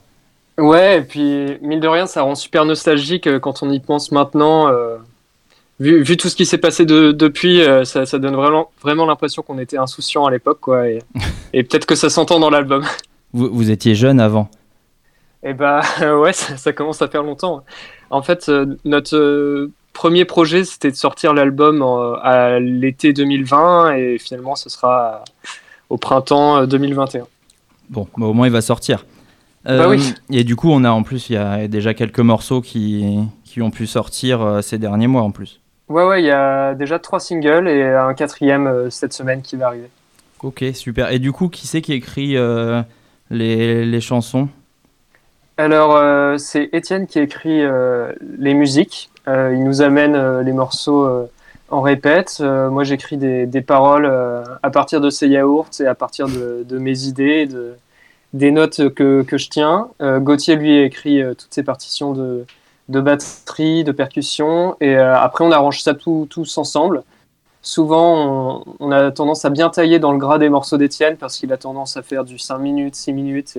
Ouais, 0.56 0.98
et 0.98 1.02
puis 1.02 1.58
mine 1.60 1.80
de 1.80 1.88
rien, 1.88 2.06
ça 2.06 2.22
rend 2.22 2.34
super 2.34 2.64
nostalgique 2.64 3.28
quand 3.40 3.62
on 3.62 3.70
y 3.70 3.80
pense 3.80 4.12
maintenant. 4.12 4.68
Vu, 5.80 6.02
vu 6.02 6.16
tout 6.16 6.28
ce 6.28 6.36
qui 6.36 6.46
s'est 6.46 6.58
passé 6.58 6.84
de- 6.86 7.12
depuis, 7.12 7.60
euh, 7.62 7.84
ça, 7.84 8.06
ça 8.06 8.18
donne 8.18 8.34
vraiment, 8.36 8.70
vraiment 8.82 9.06
l'impression 9.06 9.42
qu'on 9.42 9.58
était 9.58 9.78
insouciant 9.78 10.26
à 10.26 10.30
l'époque, 10.30 10.58
quoi. 10.60 10.88
Et, 10.88 11.00
et 11.52 11.62
peut-être 11.62 11.86
que 11.86 11.94
ça 11.94 12.10
s'entend 12.10 12.40
dans 12.40 12.50
l'album. 12.50 12.84
Vous, 13.32 13.48
vous 13.52 13.70
étiez 13.70 13.94
jeune 13.94 14.20
avant. 14.20 14.48
Et 15.42 15.54
bah 15.54 15.80
ouais, 16.20 16.32
ça, 16.32 16.56
ça 16.56 16.72
commence 16.72 17.02
à 17.02 17.08
faire 17.08 17.22
longtemps. 17.22 17.64
En 18.10 18.22
fait, 18.22 18.48
euh, 18.48 18.76
notre 18.84 19.16
euh, 19.16 19.72
premier 19.92 20.24
projet, 20.24 20.64
c'était 20.64 20.90
de 20.90 20.96
sortir 20.96 21.34
l'album 21.34 21.82
à 22.22 22.60
l'été 22.60 23.12
2020 23.12 23.94
et 23.96 24.18
finalement, 24.18 24.54
ce 24.54 24.68
sera 24.70 25.24
au 25.90 25.96
printemps 25.96 26.58
euh, 26.58 26.66
2021. 26.66 27.26
Bon, 27.90 28.06
bah, 28.16 28.26
au 28.26 28.32
moins 28.34 28.46
il 28.46 28.52
va 28.52 28.60
sortir. 28.60 29.04
Bah 29.64 29.88
oui. 29.88 30.14
Et 30.30 30.42
du 30.44 30.56
coup, 30.56 30.70
on 30.70 30.82
a 30.82 30.90
en 30.90 31.02
plus, 31.04 31.30
il 31.30 31.34
y 31.34 31.36
a 31.36 31.68
déjà 31.68 31.94
quelques 31.94 32.18
morceaux 32.20 32.60
qui, 32.60 33.18
qui 33.44 33.62
ont 33.62 33.70
pu 33.70 33.86
sortir 33.86 34.58
ces 34.60 34.76
derniers 34.76 35.06
mois 35.06 35.22
en 35.22 35.30
plus. 35.30 35.60
Ouais, 35.92 36.04
ouais, 36.04 36.22
il 36.22 36.26
y 36.26 36.30
a 36.30 36.74
déjà 36.74 36.98
trois 36.98 37.20
singles 37.20 37.68
et 37.68 37.84
un 37.84 38.14
quatrième 38.14 38.66
euh, 38.66 38.88
cette 38.88 39.12
semaine 39.12 39.42
qui 39.42 39.56
va 39.56 39.66
arriver. 39.66 39.90
Ok, 40.42 40.64
super. 40.72 41.12
Et 41.12 41.18
du 41.18 41.32
coup, 41.32 41.48
qui 41.48 41.66
c'est 41.66 41.82
qui 41.82 41.92
écrit 41.92 42.34
euh, 42.34 42.80
les, 43.28 43.84
les 43.84 44.00
chansons? 44.00 44.48
Alors, 45.58 45.94
euh, 45.96 46.38
c'est 46.38 46.70
Étienne 46.72 47.06
qui 47.06 47.18
écrit 47.18 47.62
les 48.38 48.54
musiques. 48.54 49.10
Il 49.26 49.62
nous 49.62 49.82
amène 49.82 50.40
les 50.40 50.52
morceaux 50.52 51.28
en 51.68 51.80
répète. 51.82 52.40
Moi, 52.40 52.84
j'écris 52.84 53.18
des, 53.18 53.44
des 53.46 53.60
paroles 53.60 54.10
à 54.62 54.70
partir 54.70 55.02
de 55.02 55.10
ces 55.10 55.28
yaourts 55.28 55.68
et 55.78 55.86
à 55.86 55.94
partir 55.94 56.26
de, 56.26 56.64
de 56.66 56.78
mes 56.78 57.04
idées, 57.04 57.46
de, 57.46 57.74
des 58.32 58.50
notes 58.50 58.88
que, 58.94 59.22
que 59.22 59.36
je 59.36 59.50
tiens. 59.50 59.88
Gauthier, 60.00 60.56
lui, 60.56 60.78
écrit 60.78 61.22
euh, 61.22 61.34
toutes 61.34 61.52
ses 61.52 61.62
partitions 61.62 62.14
de, 62.14 62.46
de 62.92 63.00
batterie, 63.00 63.82
de 63.82 63.90
percussion. 63.90 64.76
Et 64.80 64.96
euh, 64.96 65.16
après, 65.16 65.44
on 65.44 65.50
arrange 65.50 65.82
ça 65.82 65.94
tous 65.94 66.58
ensemble. 66.58 67.02
Souvent, 67.62 68.64
on, 68.80 68.90
a 68.90 69.10
tendance 69.12 69.44
à 69.44 69.50
bien 69.50 69.70
tailler 69.70 69.98
dans 69.98 70.12
le 70.12 70.18
gras 70.18 70.38
des 70.38 70.48
morceaux 70.48 70.76
d'Étienne 70.76 71.16
parce 71.16 71.38
qu'il 71.38 71.52
a 71.52 71.56
tendance 71.56 71.96
à 71.96 72.02
faire 72.02 72.24
du 72.24 72.38
5 72.38 72.58
minutes, 72.58 72.94
6 72.94 73.12
minutes. 73.12 73.58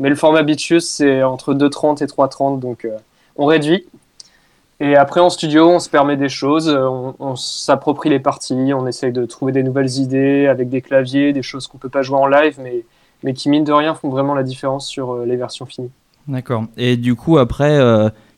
Mais 0.00 0.08
le 0.08 0.16
format 0.16 0.42
Beatus, 0.42 0.84
c'est 0.84 1.22
entre 1.22 1.54
2,30 1.54 2.02
et 2.02 2.06
3,30, 2.06 2.58
donc 2.58 2.84
euh, 2.84 2.96
on 3.36 3.46
réduit. 3.46 3.86
Et 4.80 4.96
après, 4.96 5.20
en 5.20 5.30
studio, 5.30 5.70
on 5.70 5.78
se 5.78 5.88
permet 5.88 6.16
des 6.16 6.28
choses, 6.28 6.68
on, 6.68 7.36
s'approprie 7.36 8.10
les 8.10 8.18
parties, 8.18 8.72
on 8.74 8.88
essaye 8.88 9.12
de 9.12 9.24
trouver 9.24 9.52
des 9.52 9.62
nouvelles 9.62 9.98
idées 9.98 10.48
avec 10.48 10.68
des 10.68 10.82
claviers, 10.82 11.32
des 11.32 11.42
choses 11.42 11.68
qu'on 11.68 11.78
peut 11.78 11.88
pas 11.88 12.02
jouer 12.02 12.18
en 12.18 12.26
live, 12.26 12.58
mais, 12.60 12.84
mais 13.22 13.34
qui, 13.34 13.48
mine 13.48 13.62
de 13.62 13.72
rien, 13.72 13.94
font 13.94 14.08
vraiment 14.08 14.34
la 14.34 14.42
différence 14.42 14.88
sur 14.88 15.12
euh, 15.12 15.24
les 15.26 15.36
versions 15.36 15.64
finies. 15.64 15.92
D'accord. 16.26 16.64
Et 16.76 16.96
du 16.96 17.14
coup, 17.14 17.38
après, 17.38 17.78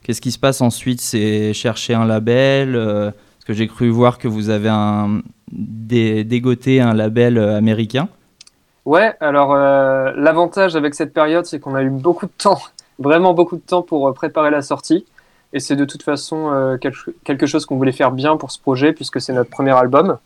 qu'est-ce 0.07 0.21
qui 0.21 0.31
se 0.31 0.39
passe 0.39 0.61
ensuite? 0.61 1.01
C'est 1.01 1.53
chercher 1.53 1.95
un 1.95 2.05
label 2.05 2.77
euh, 2.77 3.11
Parce 3.11 3.45
que 3.45 3.53
j'ai 3.55 3.67
cru 3.67 3.89
voir 3.89 4.19
que 4.19 4.29
vous 4.29 4.51
avez 4.51 4.71
dégoté 5.53 6.81
un 6.81 6.95
label 6.95 7.39
euh, 7.39 7.57
américain. 7.57 8.09
Ouais, 8.85 9.15
alors 9.19 9.53
euh, 9.53 10.13
l'avantage 10.17 10.77
avec 10.77 10.95
cette 10.95 11.13
période, 11.13 11.45
c'est 11.45 11.59
qu'on 11.59 11.75
a 11.75 11.83
eu 11.83 11.91
beaucoup 11.91 12.27
de 12.27 12.33
temps, 12.39 12.61
vraiment 13.01 13.35
beaucoup 13.35 13.57
de 13.57 13.63
temps 13.63 13.83
pour 13.83 14.09
euh, 14.09 14.13
préparer 14.13 14.51
la 14.51 14.63
sortie. 14.63 15.05
Et 15.53 15.59
c'est 15.59 15.75
de 15.75 15.85
toute 15.85 16.03
façon 16.03 16.77
quelque, 17.25 17.47
chose 17.47 17.65
qu'on 17.65 17.77
voulait 17.77 17.93
faire 17.93 18.11
bien 18.11 18.37
pour 18.37 18.51
ce 18.51 18.61
projet, 18.61 18.93
puisque 18.93 19.21
c'est 19.21 19.33
notre 19.33 19.49
premier 19.49 19.71
album. 19.71 20.19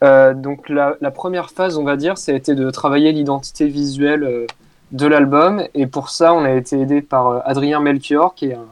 Donc 0.00 0.68
la, 0.68 0.96
première 1.14 1.50
phase, 1.50 1.76
on 1.76 1.84
va 1.84 1.96
dire, 1.96 2.18
ça 2.18 2.32
a 2.32 2.34
été 2.34 2.54
de 2.54 2.70
travailler 2.70 3.12
l'identité 3.12 3.68
visuelle 3.68 4.46
de 4.90 5.06
l'album. 5.06 5.62
Et 5.74 5.86
pour 5.86 6.08
ça, 6.08 6.34
on 6.34 6.44
a 6.44 6.50
été 6.50 6.80
aidé 6.80 7.02
par 7.02 7.46
Adrien 7.46 7.78
Melchior, 7.78 8.34
qui 8.34 8.46
est 8.46 8.54
un, 8.54 8.66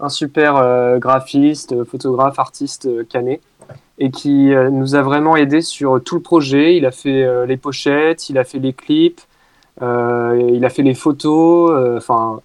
un 0.00 0.08
super 0.08 0.56
euh, 0.56 0.98
graphiste, 0.98 1.72
euh, 1.72 1.84
photographe, 1.84 2.38
artiste 2.38 2.86
euh, 2.86 3.04
canet 3.04 3.40
et 3.98 4.10
qui 4.10 4.54
euh, 4.54 4.70
nous 4.70 4.94
a 4.94 5.02
vraiment 5.02 5.36
aidé 5.36 5.60
sur 5.60 6.02
tout 6.02 6.14
le 6.14 6.22
projet. 6.22 6.76
Il 6.76 6.86
a 6.86 6.90
fait 6.90 7.46
les 7.46 7.56
pochettes, 7.58 8.30
il 8.30 8.38
a 8.38 8.44
fait 8.44 8.58
les 8.58 8.72
clips, 8.72 9.20
il 9.82 10.64
a 10.64 10.70
fait 10.70 10.82
les 10.82 10.94
photos. 10.94 11.98
Enfin, 11.98 12.40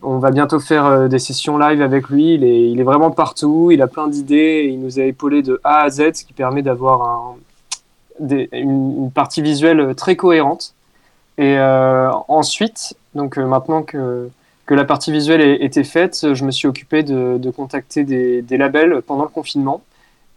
on 0.00 0.18
va 0.18 0.30
bientôt 0.30 0.60
faire 0.60 1.08
des 1.08 1.18
sessions 1.18 1.58
live 1.58 1.82
avec 1.82 2.08
lui. 2.08 2.34
Il 2.34 2.80
est, 2.80 2.82
vraiment 2.82 3.10
partout. 3.10 3.70
Il 3.70 3.82
a 3.82 3.86
plein 3.86 4.08
d'idées. 4.08 4.70
Il 4.72 4.80
nous 4.80 4.98
a 4.98 5.02
épaulé 5.02 5.42
de 5.42 5.60
A 5.62 5.82
à 5.82 5.90
Z, 5.90 6.14
ce 6.14 6.24
qui 6.24 6.32
permet 6.32 6.62
d'avoir 6.62 7.36
une, 8.18 8.48
une 8.52 9.10
partie 9.10 9.42
visuelle 9.42 9.94
très 9.94 10.16
cohérente. 10.16 10.72
Et 11.36 11.58
ensuite, 12.28 12.96
donc 13.14 13.36
maintenant 13.36 13.82
que 13.82 14.30
que 14.68 14.74
la 14.74 14.84
partie 14.84 15.10
visuelle 15.10 15.40
ait- 15.40 15.64
était 15.64 15.82
faite, 15.82 16.34
je 16.34 16.44
me 16.44 16.50
suis 16.50 16.68
occupé 16.68 17.02
de, 17.02 17.50
contacter 17.50 18.04
des, 18.04 18.56
labels 18.58 19.00
pendant 19.00 19.22
le 19.22 19.30
confinement. 19.30 19.82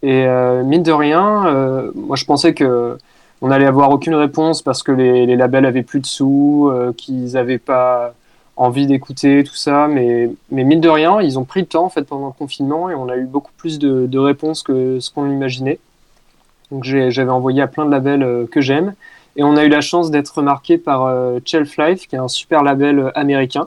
Et 0.04 0.26
euh, 0.26 0.64
mine 0.64 0.84
de 0.84 0.92
rien, 0.94 1.46
euh, 1.48 1.92
moi 1.96 2.16
je 2.16 2.24
pensais 2.26 2.54
que 2.54 2.98
on 3.42 3.52
allait 3.52 3.66
avoir 3.66 3.92
aucune 3.92 4.16
réponse 4.16 4.62
parce 4.62 4.84
que 4.84 4.94
les, 4.94 5.36
labels 5.36 5.66
avaient 5.66 5.84
plus 5.84 6.00
de 6.00 6.06
sous, 6.06 6.70
euh, 6.72 6.94
qu'ils 6.94 7.34
n'avaient 7.34 7.58
pas 7.58 8.14
envie 8.56 8.88
d'écouter 8.88 9.44
tout 9.44 9.56
ça. 9.56 9.90
Mais, 9.90 10.32
mais 10.50 10.64
mine 10.64 10.80
de 10.80 10.90
rien, 10.90 11.22
ils 11.22 11.38
ont 11.38 11.44
pris 11.44 11.60
le 11.62 11.68
temps 11.68 11.84
en 11.84 11.90
fait 11.90 12.04
pendant 12.04 12.28
le 12.28 12.34
confinement 12.34 12.90
et 12.90 12.96
on 12.96 13.10
a 13.10 13.18
eu 13.18 13.26
beaucoup 13.26 13.52
plus 13.58 13.80
de, 13.80 14.08
de 14.08 14.18
réponses 14.18 14.64
que 14.64 15.02
ce 15.02 15.12
qu'on 15.12 15.30
imaginait. 15.30 15.80
Donc 16.72 16.86
j'avais 16.86 17.32
envoyé 17.32 17.62
à 17.62 17.68
plein 17.68 17.86
de 17.86 17.92
labels 17.92 18.48
que 18.50 18.62
j'aime. 18.62 18.94
Et 19.36 19.44
on 19.44 19.58
a 19.58 19.66
eu 19.66 19.70
la 19.70 19.82
chance 19.82 20.10
d'être 20.10 20.38
remarqué 20.38 20.78
par 20.78 21.14
Shelf 21.44 21.76
Life, 21.78 22.08
qui 22.08 22.16
est 22.16 22.20
un 22.20 22.30
super 22.30 22.64
label 22.64 23.12
américain, 23.16 23.66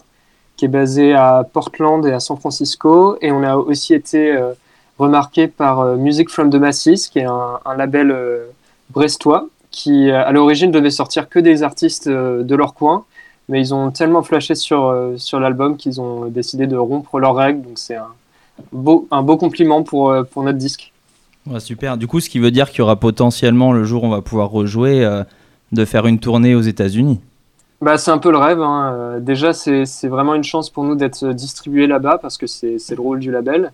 qui 0.57 0.65
est 0.67 0.69
basé 0.69 1.15
à 1.15 1.47
Portland 1.51 2.05
et 2.07 2.13
à 2.13 2.21
San 2.21 2.37
Francisco. 2.37 3.17
Et 3.21 3.33
on 3.33 3.43
a 3.43 3.57
aussi 3.57 3.95
été 3.95 4.33
euh, 4.33 4.53
remarqué 4.99 5.49
par 5.49 5.81
euh, 5.81 5.97
Music 5.97 6.31
from 6.31 6.51
the 6.51 6.57
Masses, 6.57 7.09
qui 7.11 7.19
est 7.19 7.25
un, 7.25 7.59
label 7.77 8.11
euh, 8.11 8.47
brestois, 8.91 9.49
qui 9.71 10.11
à 10.11 10.31
l'origine 10.31 10.71
devait 10.71 10.91
sortir 10.91 11.29
que 11.29 11.41
des 11.41 11.65
artistes 11.65 12.09
de 12.09 12.55
leur 12.55 12.75
coin. 12.75 13.05
Mais 13.49 13.61
ils 13.61 13.75
ont 13.75 13.91
tellement 13.91 14.23
flashé 14.23 14.55
sur, 14.55 15.13
sur 15.17 15.41
l'album 15.41 15.77
qu'ils 15.77 16.01
ont 16.01 16.27
décidé 16.27 16.67
de 16.67 16.77
rompre 16.77 17.19
leurs 17.19 17.35
règles. 17.35 17.63
Donc 17.63 17.79
c'est 17.79 17.97
un 17.97 18.07
beau, 18.73 19.09
un 19.11 19.23
beau 19.23 19.37
compliment 19.37 19.83
pour, 19.83 20.15
pour 20.31 20.45
notre 20.45 20.59
disque. 20.59 20.93
Super. 21.59 21.97
Du 21.97 22.07
coup, 22.07 22.21
ce 22.21 22.31
qui 22.31 22.39
veut 22.39 22.53
dire 22.53 22.71
qu'il 22.71 22.79
y 22.79 22.83
aura 22.83 22.97
potentiellement, 22.97 23.73
le 23.73 23.83
jour 23.83 24.05
où 24.05 24.07
on 24.07 24.11
va 24.11 24.23
pouvoir 24.23 24.49
rejouer, 24.51 25.05
de 25.73 25.85
faire 25.85 26.07
une 26.07 26.21
tournée 26.21 26.55
aux 26.55 26.63
États-Unis. 26.63 27.21
Bah, 27.85 27.99
c'est 27.99 28.11
un 28.11 28.17
peu 28.19 28.31
le 28.31 28.39
rêve. 28.39 28.63
hein. 28.63 28.95
Euh, 28.95 29.21
Déjà, 29.21 29.53
c'est 29.53 30.09
vraiment 30.09 30.35
une 30.35 30.43
chance 30.43 30.71
pour 30.71 30.85
nous 30.85 30.95
d'être 30.95 31.33
distribués 31.33 31.87
là-bas 31.87 32.17
parce 32.17 32.39
que 32.39 32.47
c'est 32.47 32.79
le 32.91 33.01
rôle 33.01 33.19
du 33.21 33.31
label 33.31 33.73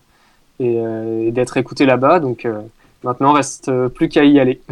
et, 0.58 0.80
euh, 0.80 1.26
et 1.28 1.30
d'être 1.30 1.56
écouté 1.56 1.86
là-bas. 1.86 2.18
Donc 2.18 2.44
euh, 2.44 2.60
maintenant, 3.04 3.32
reste 3.32 3.68
euh, 3.68 3.88
plus 3.88 4.08
qu'à 4.08 4.24
y 4.24 4.40
aller. 4.40 4.60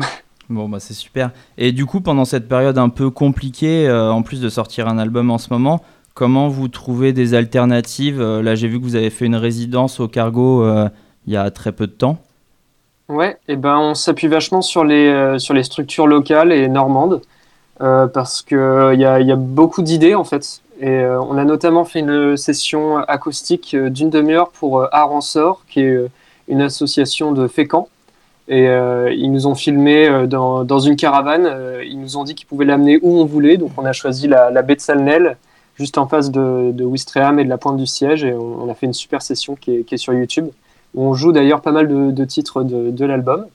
Bon, 0.51 0.67
bah 0.67 0.81
c'est 0.81 0.95
super. 0.95 1.31
Et 1.59 1.73
du 1.73 1.85
coup, 1.85 2.01
pendant 2.01 2.25
cette 2.25 2.49
période 2.49 2.79
un 2.79 2.89
peu 2.89 3.11
compliquée, 3.11 3.87
euh, 3.87 4.11
en 4.11 4.23
plus 4.23 4.41
de 4.41 4.49
sortir 4.49 4.89
un 4.89 4.97
album 4.97 5.31
en 5.31 5.37
ce 5.37 5.53
moment, 5.53 5.83
comment 6.15 6.49
vous 6.49 6.69
trouvez 6.69 7.13
des 7.13 7.35
alternatives? 7.35 8.19
Euh, 8.19 8.41
Là, 8.43 8.55
j'ai 8.55 8.67
vu 8.67 8.79
que 8.81 8.85
vous 8.85 8.97
avez 8.97 9.11
fait 9.11 9.27
une 9.27 9.37
résidence 9.37 10.01
au 10.01 10.09
Cargo 10.09 10.65
euh, 10.65 10.89
il 11.27 11.35
y 11.35 11.37
a 11.37 11.51
très 11.51 11.71
peu 11.73 11.87
de 11.87 11.93
temps. 11.93 12.17
Ouais, 13.11 13.37
et 13.47 13.57
ben 13.57 13.77
on 13.79 13.95
s'appuie 13.95 14.29
vachement 14.29 14.63
sur 14.63 14.85
les, 14.85 15.09
euh, 15.09 15.39
sur 15.39 15.53
les 15.53 15.63
structures 15.63 16.07
locales 16.07 16.51
et 16.51 16.67
normandes 16.69 17.21
euh, 17.21 17.27
parce 17.79 18.43
qu'il 18.43 18.57
y 18.57 19.05
a, 19.05 19.21
y 19.21 19.33
a 19.33 19.37
beaucoup 19.37 19.83
d'idées 19.83 20.15
en 20.15 20.25
fait. 20.25 20.61
Et 20.81 20.89
euh, 20.89 21.21
on 21.21 21.37
a 21.37 21.45
notamment 21.45 21.85
fait 21.85 21.99
une 21.99 22.37
session 22.37 22.99
acoustique 22.99 23.75
euh, 23.75 23.91
d'une 23.91 24.11
demi-heure 24.11 24.51
pour 24.51 24.81
euh, 24.81 24.87
Art 24.93 25.11
en 25.11 25.21
Sort, 25.21 25.63
qui 25.69 25.81
est 25.81 25.91
euh, 25.91 26.09
une 26.47 26.63
association 26.63 27.33
de 27.33 27.49
Fécamp. 27.49 27.89
Et 28.47 28.69
euh, 28.69 29.13
ils 29.13 29.33
nous 29.33 29.49
ont 29.49 29.57
filmé 29.57 30.09
euh, 30.09 30.27
dans, 30.27 30.63
dans 30.63 30.79
une 30.79 30.95
caravane. 30.95 31.47
euh, 31.47 31.83
ils 31.85 32.01
nous 32.01 32.17
ont 32.17 32.23
dit 32.23 32.37
qu'ils 32.37 32.47
pouvaient 32.47 32.65
l'amener 32.65 33.01
où 33.03 33.19
on 33.19 33.25
voulait. 33.25 33.57
Donc 33.57 33.73
on 33.77 33.85
a 33.85 33.93
choisi 33.93 34.29
la, 34.29 34.53
la 34.53 34.63
baie 34.63 34.77
de 34.77 34.81
Salnel, 34.81 35.37
juste 35.75 35.99
en 35.99 36.07
face 36.07 36.31
de, 36.31 36.71
de 36.71 36.85
Ouistreham 36.85 37.41
et 37.41 37.45
de 37.45 37.49
la 37.49 37.59
Pointe 37.59 37.77
du 37.77 37.87
Siège. 37.87 38.23
Et 38.23 38.33
on, 38.33 38.63
on 38.63 38.71
a 38.71 38.75
fait 38.75 38.87
une 38.87 38.95
super 38.95 39.21
session 39.21 39.57
qui 39.57 39.79
est, 39.79 39.83
qui 39.83 39.97
est 39.97 39.99
sur 39.99 40.15
YouTube, 40.15 40.47
où 40.95 41.03
on 41.03 41.15
joue 41.15 41.33
d'ailleurs 41.33 41.61
pas 41.61 41.73
mal 41.73 41.89
de, 41.89 42.13
de 42.13 42.25
titres 42.25 42.63
de, 42.63 42.91
de 42.91 43.05
l'album. 43.05 43.47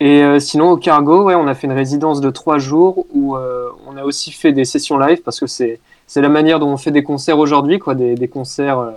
Et 0.00 0.22
euh, 0.22 0.38
sinon, 0.38 0.70
au 0.70 0.76
Cargo, 0.76 1.24
ouais, 1.24 1.34
on 1.34 1.46
a 1.46 1.54
fait 1.54 1.66
une 1.66 1.72
résidence 1.72 2.20
de 2.20 2.30
trois 2.30 2.58
jours 2.58 3.06
où 3.14 3.36
euh, 3.36 3.68
on 3.86 3.96
a 3.96 4.04
aussi 4.04 4.30
fait 4.30 4.52
des 4.52 4.64
sessions 4.64 4.98
live 4.98 5.22
parce 5.22 5.40
que 5.40 5.46
c'est 5.46 5.80
la 6.14 6.28
manière 6.28 6.58
dont 6.58 6.68
on 6.68 6.76
fait 6.76 6.90
des 6.90 7.02
concerts 7.02 7.38
aujourd'hui, 7.38 7.78
quoi, 7.78 7.94
des, 7.94 8.28
concerts 8.28 8.78
euh, 8.78 8.90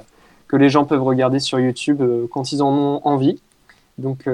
que 0.48 0.58
les 0.58 0.70
gens 0.70 0.84
peuvent 0.84 1.04
regarder 1.04 1.40
sur 1.40 1.60
YouTube 1.60 2.02
quand 2.32 2.52
ils 2.52 2.62
en 2.62 2.74
ont 2.74 3.02
envie. 3.06 3.40
Donc, 3.98 4.28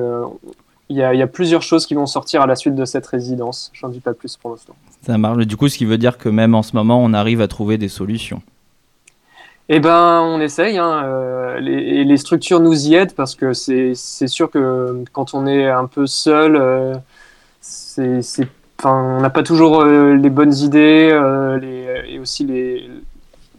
il 0.89 0.95
y, 0.95 1.03
a, 1.03 1.13
y 1.13 1.21
a 1.21 1.27
plusieurs 1.27 1.63
choses 1.63 1.85
qui 1.85 1.95
vont 1.95 2.05
sortir 2.05 2.41
à 2.41 2.47
la 2.47 2.55
suite 2.55 2.75
de 2.75 2.85
cette 2.85 3.05
résidence. 3.07 3.71
J'en 3.73 3.89
dis 3.89 3.99
pas 3.99 4.13
plus 4.13 4.37
pour 4.37 4.51
l'instant. 4.51 4.75
Ça 5.01 5.17
marche. 5.17 5.45
Du 5.45 5.57
coup, 5.57 5.67
ce 5.67 5.77
qui 5.77 5.85
veut 5.85 5.97
dire 5.97 6.17
que 6.17 6.29
même 6.29 6.55
en 6.55 6.61
ce 6.61 6.75
moment, 6.75 7.03
on 7.03 7.13
arrive 7.13 7.41
à 7.41 7.47
trouver 7.47 7.77
des 7.77 7.89
solutions. 7.89 8.41
Eh 9.67 9.79
ben, 9.79 10.21
on 10.21 10.39
essaye. 10.41 10.77
Hein, 10.77 11.03
euh, 11.05 11.59
les, 11.59 12.17
structures 12.17 12.59
nous 12.59 12.87
y 12.87 12.95
aident 12.95 13.13
parce 13.15 13.35
que 13.35 13.53
c'est 13.53 13.95
sûr 14.27 14.49
que 14.51 15.03
quand 15.11 15.33
on 15.33 15.47
est 15.47 15.67
un 15.67 15.87
peu 15.87 16.05
seul, 16.05 16.55
euh, 16.55 16.93
c'est 17.61 18.21
on 18.83 19.21
n'a 19.21 19.29
pas 19.29 19.41
toujours 19.41 19.81
euh, 19.81 20.15
les 20.15 20.29
bonnes 20.29 20.53
idées 20.53 21.09
et 22.07 22.19
aussi 22.19 22.45
les, 22.45 22.89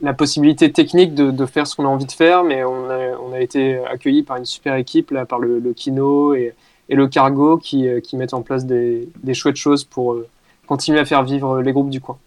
la 0.02 0.12
possibilité 0.14 0.70
technique 0.70 1.14
de, 1.14 1.46
faire 1.46 1.66
ce 1.66 1.74
qu'on 1.74 1.86
a 1.86 1.88
envie 1.88 2.06
de 2.06 2.12
faire. 2.12 2.44
Mais 2.44 2.62
on 2.64 2.88
a, 2.90 3.16
on 3.20 3.32
a 3.32 3.40
été 3.40 3.78
accueillis 3.86 4.22
par 4.22 4.36
une 4.36 4.44
super 4.44 4.76
équipe, 4.76 5.10
là, 5.10 5.26
par 5.26 5.40
le, 5.40 5.72
Kino 5.72 6.34
et, 6.34 6.54
le 6.88 7.08
Cargo 7.08 7.56
qui, 7.56 7.88
qui 8.02 8.16
mettent 8.16 8.34
en 8.34 8.42
place 8.42 8.64
des, 8.66 9.08
des 9.24 9.34
chouettes 9.34 9.56
choses 9.56 9.84
pour 9.84 10.16
continuer 10.66 11.00
à 11.00 11.04
faire 11.04 11.24
vivre 11.24 11.60
les 11.62 11.72
groupes 11.72 11.90
du 11.90 12.00
coin. 12.00 12.18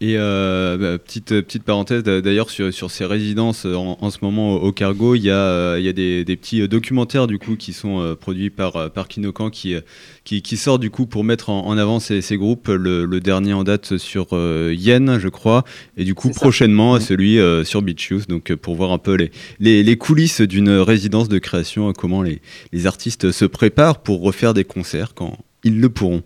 Et 0.00 0.16
euh, 0.18 0.76
bah, 0.76 0.98
petite, 0.98 1.28
petite 1.28 1.62
parenthèse 1.62 2.02
d'a- 2.02 2.20
d'ailleurs 2.20 2.50
sur, 2.50 2.74
sur 2.74 2.90
ces 2.90 3.06
résidences 3.06 3.64
euh, 3.64 3.74
en, 3.74 3.96
en 4.00 4.10
ce 4.10 4.18
moment 4.22 4.56
au, 4.56 4.58
au 4.58 4.72
Cargo, 4.72 5.14
il 5.14 5.22
y 5.22 5.30
a, 5.30 5.36
euh, 5.36 5.76
il 5.78 5.84
y 5.86 5.88
a 5.88 5.92
des, 5.92 6.24
des 6.24 6.36
petits 6.36 6.60
euh, 6.60 6.68
documentaires 6.68 7.26
du 7.26 7.38
coup 7.38 7.54
qui 7.56 7.72
sont 7.72 8.00
euh, 8.00 8.14
produits 8.14 8.50
par, 8.50 8.76
euh, 8.76 8.88
par 8.88 9.06
Kinokan 9.08 9.50
qui, 9.50 9.74
euh, 9.74 9.80
qui, 10.24 10.42
qui 10.42 10.56
sortent 10.56 10.80
du 10.80 10.90
coup 10.90 11.06
pour 11.06 11.22
mettre 11.22 11.48
en, 11.48 11.66
en 11.66 11.78
avant 11.78 12.00
ces, 12.00 12.20
ces 12.22 12.36
groupes. 12.36 12.68
Le, 12.68 13.04
le 13.04 13.20
dernier 13.20 13.52
en 13.52 13.62
date 13.62 13.96
sur 13.96 14.28
euh, 14.32 14.74
Yen, 14.76 15.18
je 15.18 15.28
crois, 15.28 15.64
et 15.96 16.04
du 16.04 16.14
coup 16.14 16.30
prochainement 16.30 16.98
celui 16.98 17.38
euh, 17.38 17.64
sur 17.64 17.80
Beach 17.80 18.10
Youth, 18.10 18.28
donc 18.28 18.50
euh, 18.50 18.56
pour 18.56 18.74
voir 18.74 18.90
un 18.90 18.98
peu 18.98 19.14
les, 19.14 19.30
les, 19.60 19.82
les 19.84 19.96
coulisses 19.96 20.40
d'une 20.40 20.70
résidence 20.70 21.28
de 21.28 21.38
création, 21.38 21.90
euh, 21.90 21.92
comment 21.92 22.20
les, 22.20 22.42
les 22.72 22.86
artistes 22.86 23.30
se 23.30 23.44
préparent 23.44 24.02
pour 24.02 24.22
refaire 24.22 24.54
des 24.54 24.64
concerts 24.64 25.14
quand 25.14 25.38
ils 25.62 25.80
le 25.80 25.88
pourront. 25.88 26.22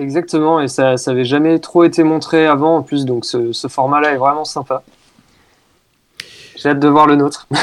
Exactement, 0.00 0.60
et 0.60 0.68
ça, 0.68 0.96
ça 0.96 1.10
avait 1.10 1.24
jamais 1.24 1.58
trop 1.58 1.82
été 1.82 2.04
montré 2.04 2.46
avant 2.46 2.76
en 2.76 2.82
plus, 2.82 3.04
donc 3.04 3.24
ce, 3.24 3.52
ce 3.52 3.68
format-là 3.68 4.12
est 4.12 4.16
vraiment 4.16 4.44
sympa. 4.44 4.82
J'ai 6.60 6.70
hâte 6.70 6.80
de 6.80 6.88
voir 6.88 7.06
le 7.06 7.14
nôtre. 7.16 7.46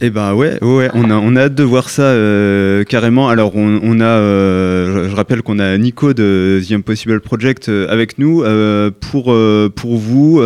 Eh 0.00 0.10
ben 0.10 0.34
ouais, 0.34 0.58
ouais, 0.62 0.90
on 0.94 1.10
a, 1.10 1.14
on 1.14 1.36
a 1.36 1.42
hâte 1.42 1.54
de 1.54 1.62
voir 1.62 1.88
ça 1.88 2.02
euh, 2.02 2.82
carrément. 2.82 3.28
Alors 3.28 3.54
on, 3.54 3.78
on 3.82 4.00
a, 4.00 4.04
euh, 4.04 5.08
je, 5.08 5.14
rappelle 5.14 5.42
qu'on 5.42 5.60
a 5.60 5.78
Nico 5.78 6.12
de 6.12 6.60
The 6.66 6.72
Impossible 6.72 7.20
Project 7.20 7.68
euh, 7.68 7.86
avec 7.88 8.18
nous 8.18 8.42
pour 9.00 9.34
pour 9.76 9.96
vous. 9.96 10.40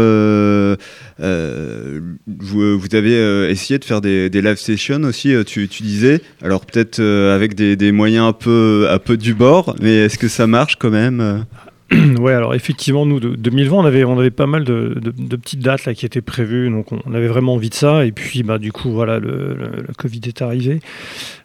vous, 2.26 2.78
vous 2.78 2.94
avez 2.94 3.50
essayé 3.50 3.78
de 3.78 3.84
faire 3.84 4.00
des, 4.00 4.28
des 4.28 4.42
live 4.42 4.58
sessions 4.58 5.02
aussi, 5.04 5.34
tu, 5.46 5.68
tu 5.68 5.82
disais. 5.82 6.20
Alors 6.42 6.66
peut-être 6.66 7.00
avec 7.00 7.54
des, 7.54 7.76
des 7.76 7.92
moyens 7.92 8.26
un 8.26 8.32
peu 8.32 8.88
un 8.90 8.98
peu 8.98 9.16
du 9.16 9.32
bord, 9.32 9.74
mais 9.80 10.04
est-ce 10.04 10.18
que 10.18 10.28
ça 10.28 10.46
marche 10.46 10.76
quand 10.76 10.90
même? 10.90 11.44
ouais, 12.18 12.32
alors 12.32 12.54
effectivement, 12.54 13.06
nous, 13.06 13.20
de 13.20 13.36
2020, 13.36 13.76
on 13.76 13.84
avait, 13.84 14.02
on 14.02 14.18
avait 14.18 14.30
pas 14.30 14.46
mal 14.46 14.64
de, 14.64 15.00
petites 15.36 15.60
dates 15.60 15.84
là, 15.84 15.94
qui 15.94 16.04
étaient 16.04 16.20
prévues, 16.20 16.68
donc 16.68 16.90
on, 16.90 17.14
avait 17.14 17.28
vraiment 17.28 17.54
envie 17.54 17.70
de 17.70 17.74
ça. 17.74 18.04
Et 18.04 18.10
puis, 18.10 18.42
bah, 18.42 18.58
du 18.58 18.72
coup, 18.72 18.90
voilà, 18.90 19.20
le, 19.20 19.56
Covid 19.96 20.20
est 20.26 20.42
arrivé. 20.42 20.80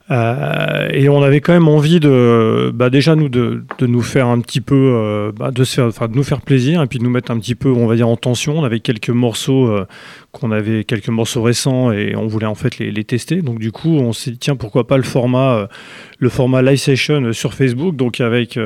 Euh, 0.09 0.89
et 0.91 1.09
on 1.09 1.21
avait 1.21 1.41
quand 1.41 1.53
même 1.53 1.67
envie 1.67 1.99
de, 1.99 2.71
bah, 2.73 2.89
déjà, 2.89 3.15
nous, 3.15 3.29
de, 3.29 3.63
nous 3.81 4.01
faire 4.01 4.27
un 4.27 4.39
petit 4.39 4.61
peu, 4.61 4.93
euh, 4.95 5.31
bah, 5.31 5.51
de, 5.51 5.63
faire, 5.63 6.09
de 6.09 6.15
nous 6.15 6.23
faire 6.23 6.41
plaisir 6.41 6.81
et 6.81 6.87
puis 6.87 6.97
de 6.97 7.03
nous 7.03 7.11
mettre 7.11 7.31
un 7.31 7.39
petit 7.39 7.55
peu, 7.55 7.69
on 7.69 7.85
va 7.85 7.95
dire, 7.95 8.07
en 8.07 8.17
tension. 8.17 8.57
On 8.57 8.63
avait 8.63 8.79
quelques 8.79 9.11
morceaux 9.11 9.67
euh, 9.67 9.85
qu'on 10.31 10.51
avait, 10.51 10.85
quelques 10.85 11.09
morceaux 11.09 11.43
récents 11.43 11.91
et 11.91 12.15
on 12.15 12.25
voulait 12.25 12.47
en 12.47 12.55
fait 12.55 12.79
les, 12.79 13.03
tester. 13.03 13.43
Donc, 13.43 13.59
du 13.59 13.71
coup, 13.71 13.99
on 13.99 14.11
s'est 14.11 14.31
dit, 14.31 14.39
tiens, 14.39 14.55
pourquoi 14.55 14.87
pas 14.87 14.97
le 14.97 15.03
format, 15.03 15.69
le 16.17 16.29
format 16.29 16.63
live 16.63 16.77
session 16.77 17.31
sur 17.31 17.53
Facebook, 17.53 17.95
donc 17.95 18.19
avec. 18.21 18.57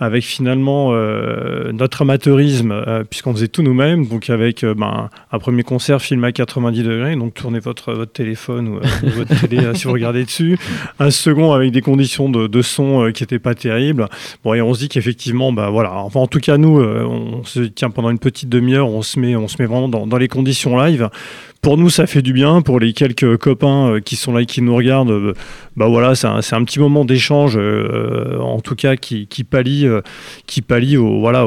Avec 0.00 0.24
finalement 0.24 0.90
euh, 0.92 1.72
notre 1.72 2.02
amateurisme, 2.02 2.70
euh, 2.70 3.04
puisqu'on 3.04 3.32
faisait 3.32 3.48
tout 3.48 3.62
nous-mêmes, 3.62 4.06
donc 4.06 4.30
avec 4.30 4.62
euh, 4.62 4.74
ben, 4.74 5.10
un 5.32 5.38
premier 5.38 5.64
concert 5.64 6.00
filmé 6.00 6.28
à 6.28 6.32
90 6.32 6.82
degrés, 6.82 7.16
donc 7.16 7.34
tournez 7.34 7.58
votre, 7.58 7.92
votre 7.92 8.12
téléphone 8.12 8.68
ou, 8.68 8.76
euh, 8.76 9.10
votre 9.16 9.40
télé 9.40 9.58
euh, 9.58 9.74
si 9.74 9.84
vous 9.86 9.92
regardez 9.92 10.24
dessus, 10.24 10.56
un 11.00 11.10
second 11.10 11.52
avec 11.52 11.72
des 11.72 11.80
conditions 11.80 12.28
de, 12.28 12.46
de 12.46 12.62
son 12.62 13.10
qui 13.12 13.22
n'étaient 13.22 13.40
pas 13.40 13.54
terribles. 13.54 14.08
Bon, 14.44 14.54
et 14.54 14.62
on 14.62 14.72
se 14.72 14.80
dit 14.80 14.88
qu'effectivement, 14.88 15.52
bah, 15.52 15.70
voilà, 15.70 15.94
enfin, 15.94 16.20
en 16.20 16.28
tout 16.28 16.40
cas 16.40 16.58
nous, 16.58 16.80
on 16.80 17.44
se 17.44 17.60
dit, 17.60 17.72
tiens, 17.72 17.90
pendant 17.90 18.10
une 18.10 18.18
petite 18.18 18.48
demi-heure, 18.48 18.88
on 18.88 19.02
se 19.02 19.18
met, 19.18 19.34
on 19.34 19.48
se 19.48 19.56
met 19.60 19.66
vraiment 19.66 19.88
dans, 19.88 20.06
dans 20.06 20.18
les 20.18 20.28
conditions 20.28 20.76
live. 20.78 21.08
Pour 21.60 21.76
nous, 21.76 21.90
ça 21.90 22.06
fait 22.06 22.22
du 22.22 22.32
bien. 22.32 22.62
Pour 22.62 22.78
les 22.78 22.92
quelques 22.92 23.36
copains 23.36 23.90
euh, 23.90 24.00
qui 24.00 24.16
sont 24.16 24.32
là 24.32 24.42
et 24.42 24.46
qui 24.46 24.62
nous 24.62 24.74
regardent, 24.74 25.10
euh, 25.10 25.34
bah 25.76 25.88
voilà, 25.88 26.14
c'est 26.14 26.26
un, 26.26 26.38
un 26.38 26.64
petit 26.64 26.78
moment 26.78 27.04
d'échange, 27.04 27.56
euh, 27.56 28.38
en 28.38 28.60
tout 28.60 28.76
cas 28.76 28.96
qui, 28.96 29.26
qui 29.26 29.44
pallie, 29.44 29.86
qui 30.46 30.62
pallie 30.62 30.96
au 30.96 31.20
voilà 31.20 31.46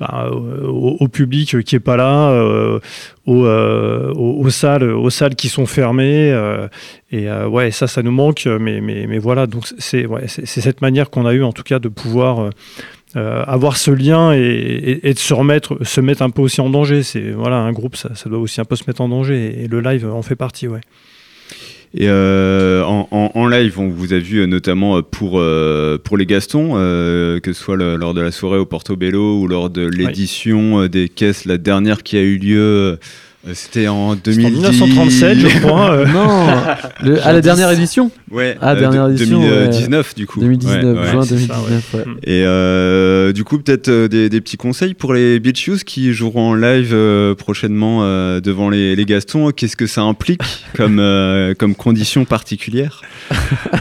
bah, 0.00 0.30
au, 0.32 1.08
public 1.08 1.62
qui 1.62 1.76
est 1.76 1.80
pas 1.80 1.98
là, 1.98 2.30
euh, 2.30 2.80
aux, 3.26 3.44
euh, 3.44 4.10
aux, 4.14 4.48
salles, 4.48 5.34
qui 5.36 5.50
sont 5.50 5.66
fermées. 5.66 6.30
et 7.12 7.30
ouais, 7.30 7.70
ça, 7.70 7.86
ça 7.86 8.02
nous 8.02 8.10
manque. 8.10 8.46
Mais 8.46 8.80
mais, 8.80 9.06
mais 9.06 9.18
voilà, 9.18 9.46
donc 9.46 9.64
c'est 9.78 10.06
ouais, 10.06 10.26
cette 10.26 10.80
manière 10.80 11.10
qu'on 11.10 11.26
a 11.26 11.34
eu 11.34 11.42
en 11.42 11.52
tout 11.52 11.62
cas 11.62 11.78
de 11.78 11.88
pouvoir. 11.88 12.50
Euh, 13.16 13.42
avoir 13.46 13.76
ce 13.76 13.90
lien 13.90 14.32
et, 14.32 14.38
et- 14.38 15.08
et 15.10 15.14
de 15.14 15.18
se 15.18 15.34
remettre, 15.34 15.78
se 15.84 16.00
mettre 16.00 16.22
un 16.22 16.30
peu 16.30 16.42
aussi 16.42 16.60
en 16.60 16.70
danger. 16.70 17.02
C'est 17.02 17.30
voilà, 17.32 17.56
un 17.56 17.72
groupe, 17.72 17.96
ça, 17.96 18.14
ça 18.14 18.30
doit 18.30 18.38
aussi 18.38 18.60
un 18.60 18.64
peu 18.64 18.76
se 18.76 18.84
mettre 18.86 19.00
en 19.00 19.08
danger 19.08 19.62
et, 19.64 19.68
le 19.68 19.80
live 19.80 20.06
en 20.06 20.22
fait 20.22 20.36
partie, 20.36 20.68
ouais. 20.68 20.80
Et 21.92 22.08
euh, 22.08 22.84
en, 22.84 23.08
en- 23.10 23.32
en 23.34 23.48
live, 23.48 23.80
on 23.80 23.88
vous 23.88 24.12
a 24.12 24.18
vu 24.18 24.38
euh, 24.38 24.46
notamment 24.46 25.02
pour, 25.02 25.40
euh, 25.40 25.98
pour 25.98 26.16
les 26.16 26.24
Gastons, 26.26 26.74
euh, 26.76 27.40
que 27.40 27.52
ce 27.52 27.60
soit 27.60 27.74
le- 27.76 27.96
lors 27.96 28.14
de 28.14 28.20
la 28.20 28.30
soirée 28.30 28.58
au 28.58 28.64
Portobello 28.66 29.40
ou 29.40 29.48
lors 29.48 29.70
de 29.70 29.82
l'édition 29.86 30.86
des 30.86 31.08
caisses, 31.08 31.46
la 31.46 31.58
dernière 31.58 32.04
qui 32.04 32.16
a 32.16 32.22
eu 32.22 32.38
lieu. 32.38 32.98
Euh, 33.46 33.52
c'était 33.54 33.88
en 33.88 34.14
2010. 34.16 34.52
1937, 34.52 35.38
je 35.38 35.58
crois, 35.60 35.90
euh. 35.94 36.06
Non, 36.06 36.46
le- 37.02 37.26
à 37.26 37.32
la 37.32 37.40
dernière 37.40 37.70
édition 37.70 38.10
Ouais, 38.30 38.56
Ah, 38.60 38.72
euh, 38.72 38.78
dernière 38.80 39.08
de- 39.08 39.12
édition. 39.14 39.40
2019 39.40 40.08
ouais. 40.08 40.14
du 40.16 40.26
coup. 40.26 40.40
2019, 40.40 40.84
Ouais, 40.84 41.00
ouais. 41.02 41.10
juin 41.10 41.22
C'est 41.22 41.38
ça, 41.38 41.54
2019, 41.54 41.94
ouais. 41.94 42.04
Et 42.24 42.44
euh, 42.44 43.32
du 43.32 43.44
coup, 43.44 43.58
peut-être 43.58 43.90
des, 43.90 44.28
des 44.28 44.40
petits 44.40 44.56
conseils 44.56 44.94
pour 44.94 45.14
les 45.14 45.40
Beach 45.40 45.64
Youth 45.66 45.84
qui 45.84 46.12
joueront 46.12 46.50
en 46.50 46.54
live 46.54 46.90
euh, 46.92 47.34
prochainement 47.34 48.00
euh, 48.04 48.40
devant 48.40 48.70
les, 48.70 48.94
les 48.94 49.04
Gastons. 49.04 49.50
Qu'est-ce 49.50 49.76
que 49.76 49.86
ça 49.86 50.02
implique 50.02 50.42
comme, 50.76 50.98
euh, 51.00 51.54
comme 51.54 51.74
condition 51.74 52.24
particulière 52.24 53.02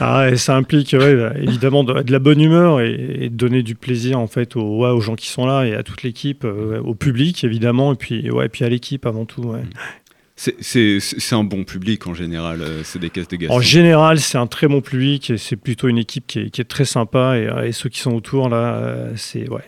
Ah 0.02 0.36
ça 0.36 0.56
implique 0.56 0.96
ouais, 0.98 1.16
bah, 1.16 1.34
évidemment 1.42 1.84
de, 1.84 2.02
de 2.02 2.12
la 2.12 2.20
bonne 2.20 2.42
humeur 2.42 2.82
et, 2.82 3.18
et 3.22 3.30
de 3.30 3.36
donner 3.36 3.62
du 3.64 3.76
plaisir 3.76 4.20
en 4.20 4.28
fait 4.28 4.56
aux, 4.56 4.80
ouais, 4.80 4.90
aux 4.90 5.02
gens 5.02 5.16
qui 5.16 5.28
sont 5.28 5.46
là 5.46 5.66
et 5.66 5.76
à 5.76 5.84
toute 5.84 6.04
l'équipe, 6.04 6.44
euh, 6.46 6.80
au 6.84 6.94
public 6.96 7.44
évidemment, 7.44 7.94
et 7.94 7.96
puis, 7.96 8.30
ouais, 8.32 8.46
et 8.46 8.50
puis 8.50 8.64
à 8.66 8.70
l'équipe 8.70 9.06
avant 9.06 9.26
tout. 9.26 9.49
Ouais. 9.50 9.62
C'est- 10.36 11.34
un 11.34 11.44
bon 11.44 11.66
public 11.66 12.08
en 12.08 12.14
général, 12.14 12.62
euh, 12.62 12.82
c'est 12.86 12.98
des 13.00 13.10
caisses 13.10 13.28
de 13.28 13.36
Gastons. 13.36 13.56
En 13.58 13.60
général, 13.62 14.20
c'est 14.20 14.38
un 14.38 14.48
très 14.48 14.68
bon 14.68 14.80
public 14.82 15.30
et 15.32 15.38
c'est 15.38 15.58
plutôt 15.58 15.90
une 15.90 15.98
équipe 15.98 16.26
qui 16.28 16.40
est, 16.40 16.50
qui 16.50 16.62
est 16.62 16.66
très 16.66 16.86
sympa 16.86 17.36
et, 17.38 17.46
euh, 17.48 17.68
et 17.68 17.72
ceux 17.74 17.90
qui 17.90 18.00
sont 18.00 18.14
autour 18.14 18.48
là, 18.48 18.76
euh, 18.76 19.12
c'est 19.18 19.50
ouais, 19.50 19.64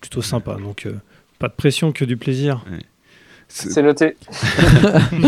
plutôt 0.00 0.22
sympa. 0.22 0.56
Donc 0.62 0.86
euh, 0.86 0.92
pas 1.40 1.48
de 1.48 1.54
pression 1.54 1.90
que 1.90 2.04
du 2.04 2.16
plaisir. 2.16 2.64
C'est 3.48 3.82
noté. 3.82 4.16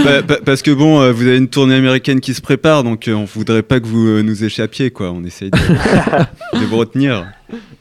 Bah, 0.05 0.22
pa- 0.22 0.38
parce 0.44 0.62
que 0.62 0.70
bon, 0.70 1.00
euh, 1.00 1.12
vous 1.12 1.26
avez 1.26 1.36
une 1.38 1.48
tournée 1.48 1.74
américaine 1.74 2.20
qui 2.20 2.32
se 2.32 2.40
prépare, 2.40 2.82
donc 2.84 3.07
euh, 3.09 3.12
on 3.14 3.24
voudrait 3.24 3.62
pas 3.62 3.80
que 3.80 3.86
vous 3.86 4.07
euh, 4.07 4.22
nous 4.22 4.44
échappiez, 4.44 4.90
quoi. 4.90 5.11
On 5.12 5.24
essaye 5.24 5.50
de, 5.50 5.59
de 6.59 6.64
vous 6.64 6.76
retenir. 6.78 7.26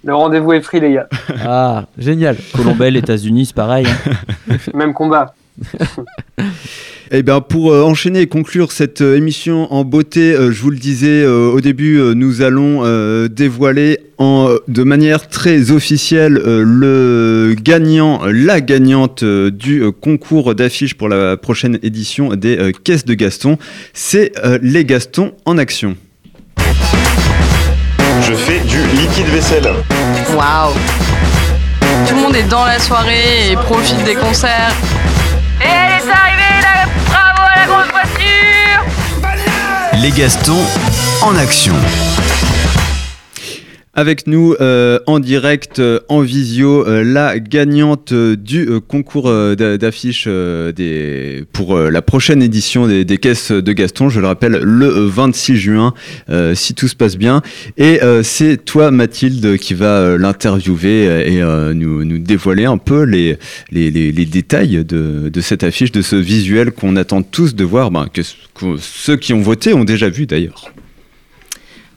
Le 0.03 0.13
rendez-vous 0.13 0.51
est 0.53 0.59
pris, 0.61 0.79
les 0.81 0.93
gars. 0.93 1.07
Ah, 1.45 1.85
génial. 1.97 2.35
Colombelle, 2.53 2.97
États-Unis, 2.97 3.45
c'est 3.47 3.55
pareil. 3.55 3.85
hein. 3.87 4.57
Même 4.73 4.93
combat. 4.93 5.33
Eh 7.15 7.21
bien, 7.21 7.41
pour 7.41 7.71
euh, 7.71 7.83
enchaîner 7.83 8.21
et 8.21 8.27
conclure 8.27 8.71
cette 8.71 9.01
euh, 9.01 9.15
émission 9.15 9.71
en 9.71 9.83
beauté, 9.83 10.33
euh, 10.33 10.51
je 10.51 10.59
vous 10.63 10.71
le 10.71 10.77
disais 10.77 11.21
euh, 11.21 11.51
au 11.51 11.61
début, 11.61 11.99
euh, 11.99 12.15
nous 12.15 12.41
allons 12.41 12.81
euh, 12.83 13.27
dévoiler 13.27 13.99
en, 14.17 14.55
de 14.67 14.83
manière 14.83 15.27
très 15.27 15.69
officielle 15.69 16.37
euh, 16.43 16.63
le 16.65 17.55
gagnant, 17.61 18.21
la 18.25 18.61
gagnante 18.61 19.21
euh, 19.21 19.51
du 19.51 19.83
euh, 19.83 19.91
concours 19.91 20.55
d'affiches 20.55 20.95
pour 20.95 21.07
la 21.07 21.37
prochaine 21.37 21.77
édition 21.83 22.29
des 22.35 22.57
euh, 22.57 22.71
Caisses 22.71 23.05
de 23.05 23.13
Gaston. 23.13 23.59
C'est 23.93 24.31
euh, 24.43 24.57
les 24.63 24.83
Gastons 24.83 25.33
en 25.45 25.59
action. 25.59 25.95
Je 26.57 28.33
fais 28.33 28.59
du 28.61 28.77
liquide 28.97 29.27
vaisselle. 29.27 29.71
Waouh 30.35 30.73
Tout 32.07 32.15
le 32.15 32.21
monde 32.21 32.35
est 32.35 32.49
dans 32.49 32.65
la 32.65 32.79
soirée 32.79 33.51
et 33.51 33.55
profite 33.55 34.03
des 34.03 34.15
concerts. 34.15 34.73
Les 40.03 40.11
Gastons 40.11 40.65
en 41.21 41.37
action. 41.37 41.75
Avec 43.95 44.25
nous 44.25 44.55
euh, 44.59 44.97
en 45.05 45.19
direct, 45.19 45.77
euh, 45.77 45.99
en 46.09 46.21
visio, 46.21 46.83
euh, 46.87 47.03
la 47.03 47.37
gagnante 47.37 48.11
euh, 48.11 48.35
du 48.35 48.67
euh, 48.67 48.79
concours 48.79 49.29
euh, 49.29 49.53
d'a- 49.53 49.77
d'affiches 49.77 50.27
pour 51.53 51.77
la 51.77 52.01
prochaine 52.01 52.41
édition 52.41 52.87
des, 52.87 53.05
des 53.05 53.17
caisses 53.19 53.51
de 53.51 53.71
Gaston, 53.71 54.09
je 54.09 54.19
le 54.19 54.25
rappelle, 54.25 54.53
le 54.63 54.87
euh, 54.87 55.07
26 55.07 55.57
juin, 55.57 55.93
si 56.55 56.73
tout 56.73 56.87
se 56.87 56.95
passe 56.95 57.17
bien. 57.17 57.43
Et 57.77 57.99
c'est 58.23 58.65
toi, 58.65 58.89
Mathilde, 58.89 59.57
qui 59.59 59.75
va 59.75 60.17
l'interviewer 60.17 61.31
et 61.31 61.41
nous, 61.75 62.03
nous 62.03 62.17
dévoiler 62.17 62.65
un 62.65 62.77
peu 62.79 63.03
les, 63.03 63.37
les, 63.71 63.91
les- 63.91 64.11
les 64.11 64.25
détails 64.25 64.83
de, 64.83 65.29
de 65.29 65.41
cette 65.41 65.63
affiche, 65.63 65.91
de 65.91 66.01
ce 66.01 66.15
visuel 66.15 66.71
qu'on 66.71 66.95
attend 66.95 67.21
tous 67.21 67.53
de 67.53 67.63
voir, 67.63 67.91
ben, 67.91 68.07
que, 68.11 68.21
que 68.55 68.77
ceux 68.79 69.17
qui 69.17 69.33
ont 69.33 69.41
voté 69.41 69.73
ont 69.75 69.83
déjà 69.83 70.09
vu 70.09 70.25
d'ailleurs. 70.25 70.72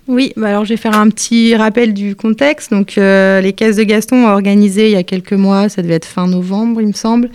Oui, 0.09 0.33
bah 0.37 0.49
alors 0.49 0.65
je 0.65 0.71
vais 0.71 0.77
faire 0.77 0.97
un 0.97 1.09
petit 1.09 1.57
rappel 1.57 1.93
du 1.93 2.15
contexte. 2.15 2.71
Donc, 2.71 2.97
euh, 2.97 3.41
les 3.41 3.53
Caisses 3.53 3.77
de 3.77 3.83
Gaston 3.83 4.25
ont 4.25 4.29
organisé 4.29 4.87
il 4.87 4.93
y 4.93 4.97
a 4.97 5.03
quelques 5.03 5.33
mois, 5.33 5.69
ça 5.69 5.83
devait 5.83 5.95
être 5.95 6.07
fin 6.07 6.29
novembre, 6.29 6.81
il 6.81 6.87
me 6.87 6.93
semble, 6.93 7.29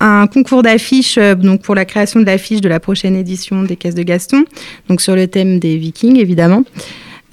un 0.00 0.26
concours 0.26 0.62
d'affiches 0.62 1.18
euh, 1.18 1.36
donc 1.36 1.62
pour 1.62 1.76
la 1.76 1.84
création 1.84 2.18
de 2.18 2.26
l'affiche 2.26 2.60
de 2.60 2.68
la 2.68 2.80
prochaine 2.80 3.14
édition 3.14 3.62
des 3.62 3.76
Caisses 3.76 3.94
de 3.94 4.02
Gaston, 4.02 4.44
donc 4.88 5.00
sur 5.00 5.14
le 5.14 5.28
thème 5.28 5.60
des 5.60 5.76
Vikings 5.76 6.18
évidemment. 6.18 6.64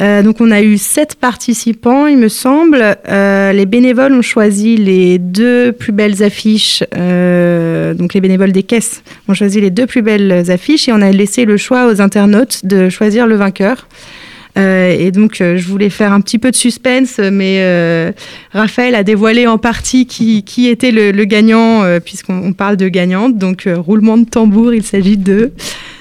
Euh, 0.01 0.21
donc 0.21 0.41
on 0.41 0.51
a 0.51 0.61
eu 0.61 0.77
sept 0.77 1.15
participants, 1.15 2.05
il 2.05 2.17
me 2.17 2.27
semble. 2.27 2.97
Les 3.07 3.65
bénévoles 3.65 4.13
ont 4.13 4.21
choisi 4.21 4.77
les 4.77 5.17
deux 5.17 5.71
plus 5.71 5.91
belles 5.91 6.21
affiches. 6.21 6.81
donc 6.91 8.13
les 8.13 8.21
bénévoles 8.21 8.51
des 8.51 8.63
caisses 8.63 9.03
ont 9.27 9.33
choisi 9.33 9.59
les 9.59 9.71
deux 9.71 9.87
plus 9.87 10.03
belles 10.03 10.51
affiches 10.51 10.87
et 10.87 10.91
on 10.91 11.01
a 11.01 11.11
laissé 11.11 11.45
le 11.45 11.57
choix 11.57 11.87
aux 11.87 11.99
internautes 11.99 12.63
de 12.63 12.89
choisir 12.89 13.25
le 13.25 13.35
vainqueur. 13.35 13.87
Euh, 14.57 14.95
et 14.97 15.11
donc, 15.11 15.41
euh, 15.41 15.57
je 15.57 15.67
voulais 15.67 15.89
faire 15.89 16.13
un 16.13 16.21
petit 16.21 16.37
peu 16.37 16.51
de 16.51 16.55
suspense, 16.55 17.17
mais 17.19 17.57
euh, 17.61 18.11
Raphaël 18.51 18.93
a 18.95 19.03
dévoilé 19.03 19.47
en 19.47 19.57
partie 19.57 20.05
qui, 20.05 20.43
qui 20.43 20.67
était 20.67 20.91
le, 20.91 21.11
le 21.11 21.25
gagnant, 21.25 21.83
euh, 21.83 21.99
puisqu'on 21.99 22.37
on 22.43 22.53
parle 22.53 22.77
de 22.77 22.87
gagnante. 22.87 23.37
Donc, 23.37 23.65
euh, 23.65 23.77
roulement 23.77 24.17
de 24.17 24.25
tambour, 24.25 24.73
il 24.73 24.83
s'agit 24.83 25.17
de 25.17 25.51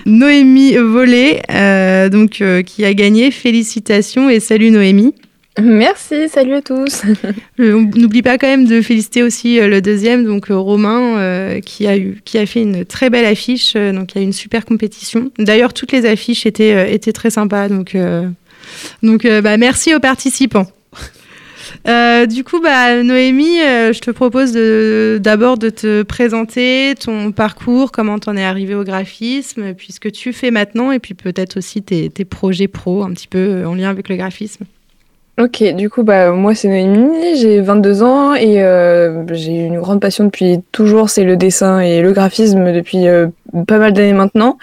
Noémie 0.05 0.75
Volé, 0.77 1.41
euh, 1.51 2.09
donc, 2.09 2.41
euh, 2.41 2.63
qui 2.63 2.85
a 2.85 2.93
gagné. 2.95 3.31
Félicitations 3.31 4.29
et 4.29 4.41
salut 4.41 4.71
Noémie. 4.71 5.15
Merci, 5.61 6.29
salut 6.31 6.55
à 6.55 6.63
tous. 6.63 7.03
Euh, 7.61 7.75
on 7.75 7.99
N'oublie 7.99 8.23
pas 8.23 8.39
quand 8.39 8.47
même 8.47 8.65
de 8.67 8.81
féliciter 8.81 9.23
aussi 9.23 9.61
euh, 9.61 9.69
le 9.69 9.83
deuxième, 9.83 10.25
donc 10.25 10.51
euh, 10.51 10.57
Romain, 10.57 11.19
euh, 11.19 11.61
qui, 11.61 11.87
a 11.87 11.97
eu, 11.99 12.21
qui 12.25 12.39
a 12.39 12.47
fait 12.47 12.63
une 12.63 12.87
très 12.87 13.11
belle 13.11 13.27
affiche. 13.27 13.75
euh, 13.77 13.93
donc 13.93 14.15
il 14.15 14.19
y 14.19 14.19
a 14.21 14.23
eu 14.23 14.25
une 14.27 14.33
super 14.33 14.65
compétition. 14.65 15.31
D'ailleurs, 15.39 15.75
toutes 15.75 15.93
les 15.93 16.07
affiches 16.07 16.47
étaient, 16.47 16.75
euh, 16.75 16.87
étaient 16.91 17.13
très 17.13 17.29
sympas. 17.29 17.69
Donc, 17.69 17.95
euh, 17.95 18.27
donc 19.03 19.25
euh, 19.25 19.41
bah, 19.41 19.57
merci 19.57 19.95
aux 19.95 20.01
participants. 20.01 20.67
Euh, 21.89 22.27
du 22.27 22.45
coup, 22.45 22.61
bah, 22.61 23.03
Noémie, 23.03 23.61
euh, 23.61 23.93
je 23.93 24.01
te 24.01 24.13
propose 24.13 24.53
d'abord 25.21 25.59
de, 25.59 25.69
te 25.69 26.03
présenter 26.03 26.95
ton 27.01 27.33
parcours, 27.33 27.91
comment 27.91 28.21
tu 28.21 28.29
en 28.29 28.37
es 28.37 28.45
arrivé 28.45 28.75
au 28.75 28.85
graphisme, 28.85 29.73
puis 29.75 29.93
ce 29.93 29.99
que 29.99 30.09
tu 30.09 30.33
fais 30.33 30.53
maintenant, 30.53 30.93
et 30.93 31.01
puis 31.01 31.15
peut-être 31.15 31.57
aussi 31.57 31.83
tes, 31.83 32.11
projets 32.25 32.69
pro, 32.69 33.03
un 33.03 33.11
petit 33.11 33.27
peu 33.27 33.65
en 33.67 33.75
lien 33.75 33.91
avec 33.91 34.09
le 34.09 34.17
graphisme. 34.17 34.65
Ok, 35.41 35.63
du 35.75 35.91
coup, 35.91 36.05
bah, 36.05 36.31
moi 36.31 36.55
c'est 36.55 36.69
Noémie, 36.69 37.37
j'ai 37.41 37.61
22 37.61 38.03
ans 38.03 38.35
et 38.35 38.63
j'ai 39.33 39.67
une 39.67 39.81
grande 39.81 40.01
passion 40.01 40.25
depuis 40.25 40.59
toujours, 40.71 41.11
c'est 41.11 41.25
le 41.25 41.37
dessin 41.37 41.81
et 41.81 42.01
le 42.01 42.13
graphisme 42.13 42.73
depuis 42.73 43.07
pas 43.67 43.79
mal 43.79 43.93
d'années 43.93 44.13
maintenant. 44.13 44.59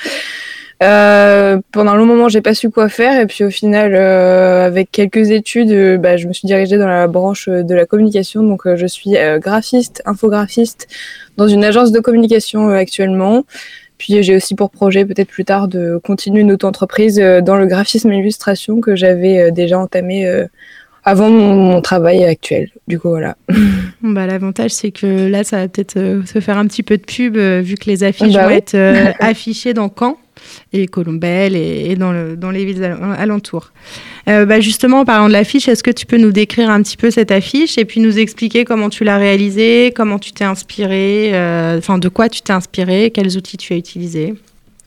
Euh, 0.82 1.60
pendant 1.74 1.92
un 1.92 1.98
long 1.98 2.06
moment, 2.06 2.30
j'ai 2.30 2.42
pas 2.42 2.54
su 2.54 2.70
quoi 2.70 2.88
faire 2.88 3.20
et 3.20 3.26
puis 3.26 3.44
au 3.44 3.50
final, 3.50 3.94
euh, 3.96 4.66
avec 4.66 4.92
quelques 4.92 5.30
études, 5.32 5.72
euh, 5.72 5.98
bah, 5.98 6.16
je 6.16 6.28
me 6.28 6.34
suis 6.34 6.48
dirigée 6.48 6.78
dans 6.78 6.88
la 6.88 7.08
branche 7.08 7.50
de 7.50 7.76
la 7.76 7.86
communication. 7.86 8.44
Donc, 8.44 8.66
euh, 8.66 8.78
je 8.78 8.86
suis 8.86 9.18
euh, 9.18 9.40
graphiste, 9.40 10.02
infographiste 10.06 10.88
dans 11.36 11.48
une 11.48 11.66
agence 11.66 11.92
de 11.92 12.00
communication 12.00 12.70
euh, 12.70 12.76
actuellement. 12.76 13.44
Puis 14.00 14.24
j'ai 14.24 14.36
aussi 14.38 14.56
pour 14.56 14.72
projet 14.72 15.06
peut-être 15.06 15.28
plus 15.28 15.44
tard 15.44 15.68
de 15.68 16.00
continuer 16.02 16.40
une 16.42 16.54
auto-entreprise 16.54 17.20
euh, 17.20 17.42
dans 17.42 17.58
le 17.58 17.68
graphisme 17.68 18.10
et 18.12 18.16
l'illustration 18.16 18.80
que 18.80 18.96
j'avais 18.96 19.40
euh, 19.40 19.52
déjà 19.52 19.78
entamé 19.78 20.26
euh, 20.26 20.48
avant 21.04 21.30
mon, 21.30 21.56
mon 21.56 21.82
travail 21.82 22.24
actuel. 22.26 22.70
Du 22.88 23.00
coup, 23.00 23.10
voilà. 23.10 23.36
Bah, 24.02 24.28
L'avantage, 24.28 24.72
c'est 24.72 24.92
que 24.92 25.28
là, 25.28 25.44
ça 25.44 25.58
va 25.58 25.68
peut-être 25.68 25.98
euh, 25.98 26.26
se 26.26 26.40
faire 26.40 26.58
un 26.58 26.66
petit 26.68 26.84
peu 26.84 26.98
de 26.98 27.04
pub, 27.04 27.38
euh, 27.38 27.62
vu 27.64 27.76
que 27.76 27.86
les 27.90 28.04
affiches 28.04 28.34
Bah 28.34 28.44
vont 28.44 28.50
oui. 28.50 28.56
être 28.56 28.76
euh, 28.76 29.12
affichées 29.20 29.74
dans 29.74 29.90
Caen 29.98 30.18
et 30.72 30.88
Colombelle 30.88 31.56
et, 31.56 31.92
et 31.92 31.96
dans, 31.96 32.12
le, 32.14 32.36
dans 32.38 32.52
les 32.52 32.64
villes 32.66 32.84
al- 32.84 32.98
alentours. 33.18 33.72
Bah, 34.28 34.60
justement, 34.60 35.00
en 35.00 35.06
parlant 35.06 35.28
de 35.28 35.34
l'affiche, 35.34 35.68
est-ce 35.68 35.82
que 35.84 35.90
tu 35.90 36.06
peux 36.06 36.18
nous 36.18 36.32
décrire 36.32 36.70
un 36.70 36.84
petit 36.84 36.98
peu 36.98 37.10
cette 37.10 37.32
affiche 37.32 37.80
et 37.80 37.86
puis 37.86 38.00
nous 38.00 38.20
expliquer 38.20 38.64
comment 38.64 38.90
tu 38.90 39.04
l'as 39.04 39.18
réalisée, 39.18 39.92
comment 39.96 40.20
tu 40.20 40.34
t'es 40.34 40.44
inspiré, 40.44 41.32
euh, 41.34 41.80
enfin 41.80 41.98
de 41.98 42.10
quoi 42.10 42.30
tu 42.30 42.42
t'es 42.42 42.54
inspiré, 42.54 43.10
quels 43.12 43.36
outils 43.38 43.58
tu 43.58 43.74
as 43.74 43.78
utilisés? 43.78 44.36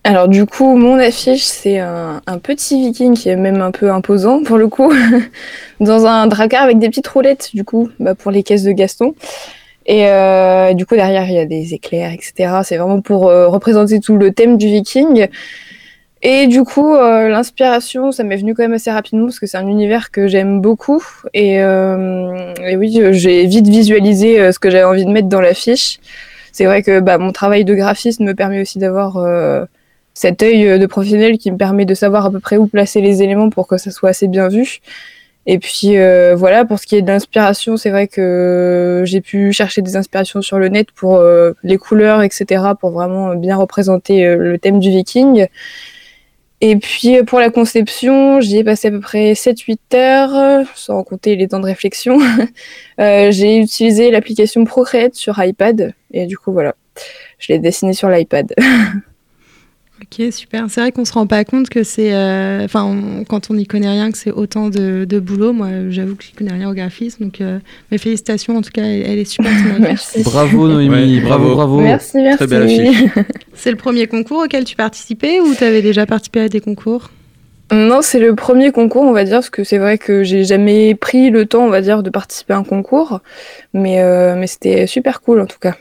Alors 0.05 0.27
du 0.27 0.47
coup, 0.47 0.77
mon 0.77 0.99
affiche, 0.99 1.45
c'est 1.45 1.79
un, 1.79 2.21
petit 2.43 2.81
viking 2.81 3.15
qui 3.15 3.29
est 3.29 3.37
même 3.37 3.61
un 3.61 3.71
peu 3.71 3.93
imposant 3.93 4.43
pour 4.43 4.59
le 4.59 4.67
coup, 4.67 4.93
dans 5.81 6.07
un 6.07 6.27
dracard 6.27 6.65
avec 6.65 6.81
des 6.81 6.89
petites 6.89 7.07
roulettes 7.07 7.51
du 7.55 7.65
coup, 7.65 7.89
bah, 8.01 8.17
pour 8.17 8.33
les 8.33 8.43
caisses 8.43 8.65
de 8.65 8.73
Gaston. 8.73 9.15
Et 9.87 10.07
euh, 10.07 10.75
du 10.75 10.87
coup, 10.87 10.95
derrière, 10.95 11.29
il 11.29 11.35
y 11.35 11.39
a 11.39 11.47
des 11.47 11.75
éclairs, 11.75 12.13
etc. 12.13 12.61
C'est 12.65 12.77
vraiment 12.77 13.01
pour 13.01 13.29
euh, 13.29 13.49
représenter 13.49 14.01
tout 14.01 14.17
le 14.17 14.33
thème 14.33 14.57
du 14.57 14.67
viking. 14.67 15.29
Et 16.23 16.47
du 16.47 16.63
coup, 16.63 16.95
euh, 16.95 17.29
l'inspiration, 17.29 18.13
ça 18.13 18.23
m'est 18.23 18.37
venu 18.37 18.55
quand 18.55 18.63
même 18.63 18.75
assez 18.75 18.93
rapidement 18.93 19.27
parce 19.27 19.41
que 19.41 19.47
c'est 19.47 19.57
un 19.57 19.67
univers 19.67 20.13
que 20.13 20.29
j'aime 20.29 20.61
beaucoup. 20.61 21.03
Et, 21.35 21.65
oui, 22.77 23.01
j'ai 23.13 23.47
vite 23.47 23.69
visualisé 23.69 24.53
ce 24.53 24.59
que 24.59 24.71
j'avais 24.71 24.85
envie 24.85 25.05
de 25.05 25.11
mettre 25.11 25.29
dans 25.29 25.41
l'affiche. 25.41 25.99
C'est 26.53 26.67
vrai 26.67 26.83
que 26.83 27.01
bah, 27.01 27.19
mon 27.19 27.33
travail 27.33 27.65
de 27.65 27.75
graphiste 27.75 28.21
me 28.21 28.35
permet 28.35 28.61
aussi 28.61 28.79
d'avoir 28.79 29.17
cet 30.15 30.43
œil 30.43 30.67
euh, 30.67 30.79
de 30.79 30.87
professionnel 30.87 31.39
qui 31.39 31.51
me 31.51 31.57
permet 31.57 31.85
de 31.85 31.95
savoir 31.95 32.27
à 32.27 32.31
peu 32.31 32.41
près 32.41 32.57
où 32.57 32.67
placer 32.67 33.01
les 33.01 33.23
éléments 33.23 33.51
pour 33.51 33.67
que 33.67 33.79
ça 33.79 33.91
soit 33.91 34.11
assez 34.11 34.29
bien 34.29 34.49
vu. 34.49 34.81
Et 35.47 35.59
puis 35.59 35.97
euh, 35.97 36.37
voilà, 36.37 36.65
pour 36.65 36.79
ce 36.79 36.87
qui 36.87 36.97
est 36.97 37.03
de 37.03 37.09
l'inspiration, 37.09 37.77
c'est 37.77 37.91
vrai 37.91 38.07
que 38.07 39.03
j'ai 39.05 39.21
pu 39.21 39.53
chercher 39.53 39.83
des 39.83 39.97
inspirations 39.97 40.41
sur 40.41 40.59
le 40.59 40.69
net 40.69 40.93
pour 40.93 41.17
euh, 41.17 41.53
les 41.65 41.79
couleurs, 41.79 42.23
etc., 42.23 42.63
pour 42.79 42.91
vraiment 42.91 43.35
bien 43.35 43.57
représenter 43.57 44.37
le 44.37 44.59
thème 44.59 44.79
du 44.79 44.91
viking. 44.91 45.47
Et 46.61 46.77
puis 46.77 47.25
pour 47.25 47.41
la 47.41 47.51
conception, 47.51 48.41
j'y 48.41 48.59
ai 48.59 48.65
passé 48.65 48.87
à 48.87 48.91
peu 48.93 49.01
près 49.01 49.33
7-8 49.33 49.79
heures, 49.97 50.65
sans 50.77 51.03
compter 51.03 51.35
les 51.35 51.49
temps 51.49 51.59
de 51.59 51.67
réflexion. 51.67 52.19
J'ai 52.99 53.59
utilisé 53.59 54.13
l'application 54.13 54.63
Procreate 54.65 55.17
sur 55.17 55.43
iPad, 55.43 55.93
et 56.13 56.27
du 56.27 56.39
coup 56.39 56.53
voilà, 56.53 56.77
je 57.39 57.53
l'ai 57.53 57.59
dessiné 57.59 57.95
sur 57.95 58.09
l'iPad. 58.09 58.55
Ok, 60.01 60.33
super. 60.33 60.65
C'est 60.69 60.81
vrai 60.81 60.91
qu'on 60.91 61.05
se 61.05 61.13
rend 61.13 61.27
pas 61.27 61.45
compte 61.45 61.69
que 61.69 61.85
c'est, 61.85 62.13
euh, 62.13 62.65
enfin, 62.65 63.25
quand 63.29 63.51
on 63.51 63.55
n'y 63.55 63.67
connaît 63.67 63.89
rien, 63.89 64.11
que 64.11 64.19
c'est 64.19 64.33
autant 64.33 64.69
de, 64.69 65.05
de 65.05 65.21
boulot. 65.21 65.53
Moi, 65.53 65.69
j'avoue 65.91 66.17
que 66.17 66.25
je 66.25 66.33
connais 66.37 66.53
rien 66.53 66.69
au 66.69 66.75
graphisme, 66.75 67.25
donc 67.25 67.41
euh, 67.41 67.61
mes 67.91 67.99
félicitations. 67.99 68.57
En 68.57 68.63
tout 68.63 68.73
cas, 68.73 68.83
elle, 68.83 69.03
elle 69.03 69.19
est 69.19 69.25
super. 69.25 69.53
Merci. 69.79 70.23
Bravo 70.25 70.67
Noémie, 70.67 71.21
bravo, 71.21 71.55
bravo. 71.55 71.81
Merci, 71.81 72.17
merci. 72.17 72.39
Très 72.39 72.47
belle 72.47 72.63
affiche. 72.63 73.05
C'est 73.55 73.71
le 73.71 73.77
premier 73.77 74.07
concours 74.09 74.43
auquel 74.45 74.65
tu 74.65 74.75
participais 74.75 75.41
ou 75.41 75.55
tu 75.55 75.63
avais 75.63 75.83
déjà 75.83 76.05
participé 76.05 76.41
à 76.41 76.49
des 76.49 76.61
concours? 76.61 77.11
Non, 77.71 78.03
c'est 78.03 78.19
le 78.19 78.35
premier 78.35 78.71
concours, 78.71 79.03
on 79.03 79.13
va 79.13 79.25
dire, 79.25 79.37
parce 79.37 79.49
que 79.49 79.65
c'est 79.65 79.79
vrai 79.79 79.97
que 79.97 80.25
j'ai 80.25 80.45
jamais 80.45 80.95
pris 80.95 81.31
le 81.31 81.47
temps, 81.47 81.65
on 81.65 81.71
va 81.71 81.81
dire, 81.81 82.03
de 82.03 82.11
participer 82.11 82.53
à 82.53 82.59
un 82.59 82.65
concours, 82.65 83.21
mais, 83.73 84.03
euh, 84.03 84.35
mais 84.37 84.47
c'était 84.47 84.87
super 84.87 85.23
cool 85.23 85.41
en 85.41 85.47
tout 85.47 85.59
cas. 85.59 85.77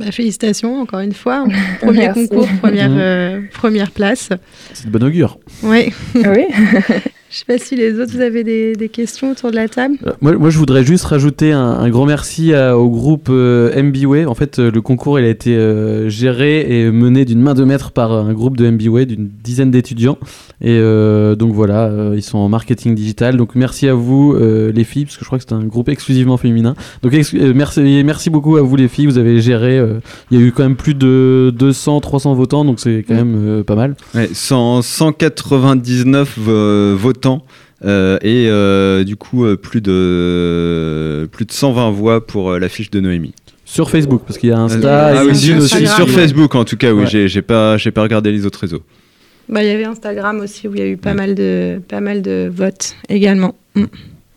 Bah, 0.00 0.10
félicitations 0.12 0.80
encore 0.80 1.00
une 1.00 1.12
fois. 1.12 1.44
Premier 1.80 1.98
Merci. 1.98 2.28
concours, 2.28 2.48
première, 2.62 2.88
Mhm. 2.88 2.98
euh, 2.98 3.40
première 3.52 3.90
place. 3.90 4.30
C'est 4.72 4.86
de 4.86 4.90
bon 4.90 5.04
augure. 5.04 5.38
Oui. 5.62 5.92
oui. 6.14 6.46
Je 7.32 7.36
sais 7.36 7.44
pas 7.46 7.58
si 7.58 7.76
les 7.76 7.94
autres, 8.00 8.10
vous 8.12 8.20
avez 8.22 8.42
des, 8.42 8.72
des 8.74 8.88
questions 8.88 9.30
autour 9.30 9.52
de 9.52 9.56
la 9.56 9.68
table. 9.68 9.94
Euh, 10.04 10.10
Moi, 10.20 10.32
moi, 10.36 10.50
je 10.50 10.58
voudrais 10.58 10.82
juste 10.82 11.04
rajouter 11.04 11.52
un, 11.52 11.60
un 11.60 11.88
grand 11.88 12.04
merci 12.04 12.52
à- 12.54 12.76
au 12.76 12.88
groupe 12.90 13.28
euh, 13.30 13.70
MBWay. 13.80 14.24
En 14.26 14.34
fait, 14.34 14.58
euh, 14.58 14.68
le 14.72 14.80
concours 14.82 15.16
il 15.20 15.24
a 15.24 15.28
été 15.28 15.54
euh, 15.56 16.08
géré 16.08 16.66
et 16.80 16.90
mené 16.90 17.24
d'une 17.24 17.40
main 17.40 17.54
de 17.54 17.62
maître 17.62 17.92
par 17.92 18.10
un 18.10 18.32
groupe 18.32 18.56
de 18.56 18.68
MBWay 18.68 19.06
d'une 19.06 19.30
dizaine 19.44 19.70
d'étudiants. 19.70 20.18
Et 20.60 20.70
euh, 20.80 21.36
donc 21.36 21.54
voilà, 21.54 21.84
euh, 21.86 22.14
ils 22.16 22.22
sont 22.22 22.36
en 22.38 22.48
marketing 22.48 22.96
digital. 22.96 23.36
Donc 23.36 23.54
merci 23.54 23.86
à 23.88 23.94
vous, 23.94 24.34
euh, 24.34 24.72
les 24.72 24.82
filles, 24.82 25.04
parce 25.04 25.16
que 25.16 25.20
je 25.24 25.26
crois 25.26 25.38
que 25.38 25.44
c'est 25.48 25.54
un 25.54 25.62
groupe 25.64 25.88
exclusivement 25.88 26.36
féminin. 26.36 26.74
Donc 27.04 27.14
ex- 27.14 27.32
euh, 27.34 27.52
merci, 27.54 28.02
merci 28.04 28.28
beaucoup 28.30 28.56
à 28.56 28.62
vous, 28.62 28.74
les 28.74 28.88
filles. 28.88 29.06
Vous 29.06 29.18
avez 29.18 29.40
géré. 29.40 29.78
euh, 29.78 30.00
il 30.32 30.40
y 30.40 30.42
a 30.42 30.44
eu 30.44 30.50
quand 30.50 30.64
même 30.64 30.74
plus 30.74 30.94
de 30.94 31.52
200, 31.56 32.00
300 32.00 32.34
votants, 32.34 32.64
donc 32.64 32.80
c'est 32.80 33.04
quand 33.06 33.14
même 33.14 33.36
euh, 33.38 33.62
pas 33.62 33.76
mal. 33.76 33.94
Ouais, 34.16 34.28
100 34.32 34.82
199 34.82 36.36
euh, 36.48 36.96
votants 36.98 37.19
euh, 37.84 38.18
et 38.22 38.46
euh, 38.48 39.04
du 39.04 39.16
coup 39.16 39.44
euh, 39.44 39.56
plus 39.56 39.80
de 39.80 41.28
plus 41.32 41.44
de 41.46 41.52
120 41.52 41.90
voix 41.90 42.26
pour 42.26 42.50
euh, 42.50 42.58
la 42.58 42.68
fiche 42.68 42.90
de 42.90 43.00
Noémie. 43.00 43.34
Sur 43.64 43.88
Facebook, 43.88 44.22
parce 44.26 44.38
qu'il 44.38 44.48
y 44.48 44.52
a 44.52 44.58
Insta 44.58 45.06
Ah 45.18 45.22
et 45.24 45.26
oui, 45.28 45.36
sur, 45.36 45.56
aussi. 45.58 45.86
sur 45.86 46.08
Facebook 46.10 46.54
en 46.56 46.64
tout 46.64 46.76
cas, 46.76 46.92
oui, 46.92 47.04
Ouais. 47.04 47.28
j'ai 47.28 47.42
pas 47.42 47.76
j'ai 47.76 47.90
pas 47.92 48.02
regardé 48.02 48.32
les 48.32 48.44
autres 48.44 48.58
réseaux. 48.60 48.82
Bah, 49.48 49.62
il 49.62 49.68
y 49.68 49.72
avait 49.72 49.84
Instagram 49.84 50.40
aussi 50.40 50.68
où 50.68 50.74
il 50.74 50.78
y 50.80 50.82
a 50.82 50.86
eu 50.86 50.96
pas 50.96 51.14
mal 51.14 51.34
de, 51.34 51.80
pas 51.88 52.00
mal 52.00 52.22
de 52.22 52.50
votes 52.52 52.94
également. 53.08 53.54
Mm. 53.74 53.84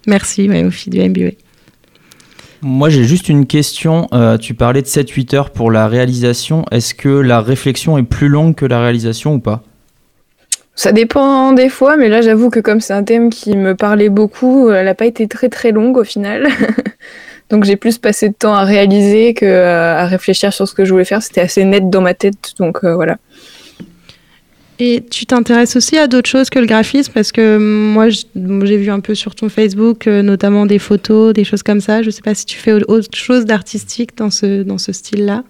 Merci 0.08 0.50
ouais, 0.50 0.64
aux 0.64 0.72
filles 0.72 0.92
du 0.92 1.00
MBA. 1.10 1.32
Moi, 2.62 2.90
j'ai 2.90 3.04
juste 3.04 3.28
une 3.30 3.46
question. 3.46 4.08
Euh, 4.14 4.38
tu 4.38 4.54
parlais 4.54 4.82
de 4.82 4.88
7-8 4.88 5.36
heures 5.36 5.50
pour 5.50 5.70
la 5.70 5.88
réalisation. 5.88 6.66
Est-ce 6.72 6.94
que 6.96 7.10
la 7.10 7.42
réflexion 7.42 7.98
est 7.98 8.04
plus 8.04 8.30
longue 8.30 8.56
que 8.56 8.66
la 8.66 8.82
réalisation 8.82 9.36
ou 9.36 9.40
pas? 9.40 9.64
Ça 10.76 10.92
dépend 10.92 11.52
des 11.54 11.70
fois, 11.70 11.98
mais 11.98 12.10
là 12.10 12.22
j'avoue 12.22 12.50
que 12.50 12.60
comme 12.60 12.82
c'est 12.82 12.94
un 12.94 13.04
thème 13.04 13.30
qui 13.30 13.56
me 13.56 13.76
parlait 13.76 14.10
beaucoup, 14.10 14.72
elle 14.72 14.86
n'a 14.86 14.96
pas 14.96 15.06
été 15.06 15.28
très 15.28 15.48
très 15.50 15.72
longue 15.72 15.98
au 15.98 16.04
final. 16.04 16.48
donc 17.52 17.64
j'ai 17.64 17.76
plus 17.76 18.00
passé 18.00 18.30
de 18.30 18.34
temps 18.34 18.56
à 18.56 18.64
réaliser 18.64 19.36
que 19.36 19.46
euh, 19.46 19.96
à 19.96 20.08
réfléchir 20.08 20.52
sur 20.52 20.68
ce 20.68 20.74
que 20.74 20.84
je 20.84 20.92
voulais 20.92 21.06
faire. 21.06 21.22
C'était 21.22 21.42
assez 21.42 21.64
net 21.64 21.90
dans 21.92 22.02
ma 22.02 22.16
tête, 22.16 22.54
donc 22.58 22.84
euh, 22.84 22.96
voilà. 22.96 23.18
Et 24.80 25.04
tu 25.10 25.28
t'intéresses 25.28 25.76
aussi 25.76 25.96
à 26.00 26.08
d'autres 26.08 26.28
choses 26.30 26.50
que 26.50 26.58
le 26.58 26.66
graphisme? 26.66 27.12
Parce 27.14 27.32
que 27.32 27.58
moi 27.60 28.08
j'ai 28.10 28.78
vu 28.78 28.90
un 28.90 29.00
peu 29.00 29.14
sur 29.14 29.36
ton 29.36 29.50
Facebook 29.50 30.08
euh, 30.08 30.24
notamment 30.24 30.66
des 30.66 30.80
photos, 30.80 31.34
des 31.34 31.44
choses 31.44 31.62
comme 31.62 31.82
ça. 31.82 32.02
Je 32.02 32.10
sais 32.10 32.24
pas 32.24 32.34
si 32.34 32.48
tu 32.48 32.58
fais 32.58 32.74
au- 32.74 32.80
autre 32.92 33.16
chose 33.16 33.46
d'artistique 33.46 34.18
dans 34.18 34.32
ce, 34.32 34.64
dans 34.64 34.80
ce 34.80 34.92
style-là. 34.92 35.44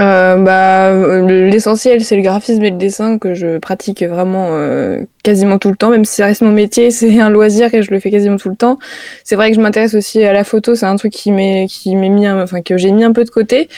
Euh, 0.00 0.36
bah, 0.36 0.90
l'essentiel 1.28 2.02
c'est 2.02 2.16
le 2.16 2.22
graphisme 2.22 2.62
et 2.64 2.70
le 2.70 2.78
dessin 2.78 3.18
que 3.18 3.34
je 3.34 3.58
pratique 3.58 4.02
vraiment 4.02 4.48
euh, 4.52 5.00
quasiment 5.22 5.58
tout 5.58 5.68
le 5.68 5.76
temps, 5.76 5.90
même 5.90 6.06
si 6.06 6.14
ça 6.14 6.24
reste 6.24 6.40
mon 6.40 6.50
métier, 6.50 6.90
c'est 6.90 7.20
un 7.20 7.28
loisir 7.28 7.74
et 7.74 7.82
je 7.82 7.90
le 7.90 8.00
fais 8.00 8.10
quasiment 8.10 8.38
tout 8.38 8.48
le 8.48 8.56
temps. 8.56 8.78
C'est 9.22 9.36
vrai 9.36 9.50
que 9.50 9.56
je 9.56 9.60
m'intéresse 9.60 9.94
aussi 9.94 10.24
à 10.24 10.32
la 10.32 10.44
photo, 10.44 10.74
c'est 10.74 10.86
un 10.86 10.96
truc 10.96 11.12
qui 11.12 11.30
m'est 11.30 11.66
qui 11.68 11.94
m'est 11.94 12.08
mis, 12.08 12.28
enfin 12.28 12.62
que 12.62 12.78
j'ai 12.78 12.90
mis 12.90 13.04
un 13.04 13.12
peu 13.12 13.24
de 13.24 13.30
côté. 13.30 13.68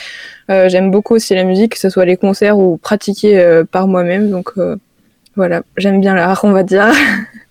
Euh, 0.49 0.69
J'aime 0.69 0.91
beaucoup 0.91 1.15
aussi 1.15 1.33
la 1.35 1.43
musique, 1.43 1.73
que 1.73 1.79
ce 1.79 1.89
soit 1.89 2.05
les 2.05 2.17
concerts 2.17 2.57
ou 2.59 2.77
pratiquer 2.77 3.39
euh, 3.39 3.63
par 3.63 3.87
moi-même, 3.87 4.29
donc 4.29 4.51
euh, 4.57 4.75
voilà, 5.35 5.63
j'aime 5.77 5.99
bien 5.99 6.15
l'art, 6.15 6.41
on 6.43 6.51
va 6.51 6.63
dire. 6.63 6.91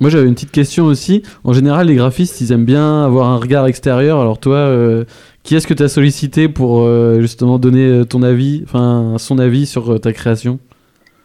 Moi 0.00 0.10
j'avais 0.10 0.28
une 0.28 0.34
petite 0.34 0.52
question 0.52 0.84
aussi. 0.84 1.22
En 1.42 1.52
général, 1.52 1.88
les 1.88 1.96
graphistes, 1.96 2.40
ils 2.40 2.52
aiment 2.52 2.64
bien 2.64 3.04
avoir 3.04 3.28
un 3.28 3.36
regard 3.36 3.66
extérieur. 3.66 4.20
Alors 4.20 4.38
toi, 4.38 4.56
euh, 4.56 5.04
qui 5.42 5.56
est-ce 5.56 5.66
que 5.66 5.74
tu 5.74 5.82
as 5.82 5.88
sollicité 5.88 6.48
pour 6.48 6.82
euh, 6.82 7.20
justement 7.20 7.58
donner 7.58 7.86
euh, 7.86 8.04
ton 8.04 8.22
avis, 8.22 8.62
enfin 8.64 9.16
son 9.18 9.38
avis 9.38 9.66
sur 9.66 9.94
euh, 9.94 9.98
ta 9.98 10.12
création? 10.12 10.60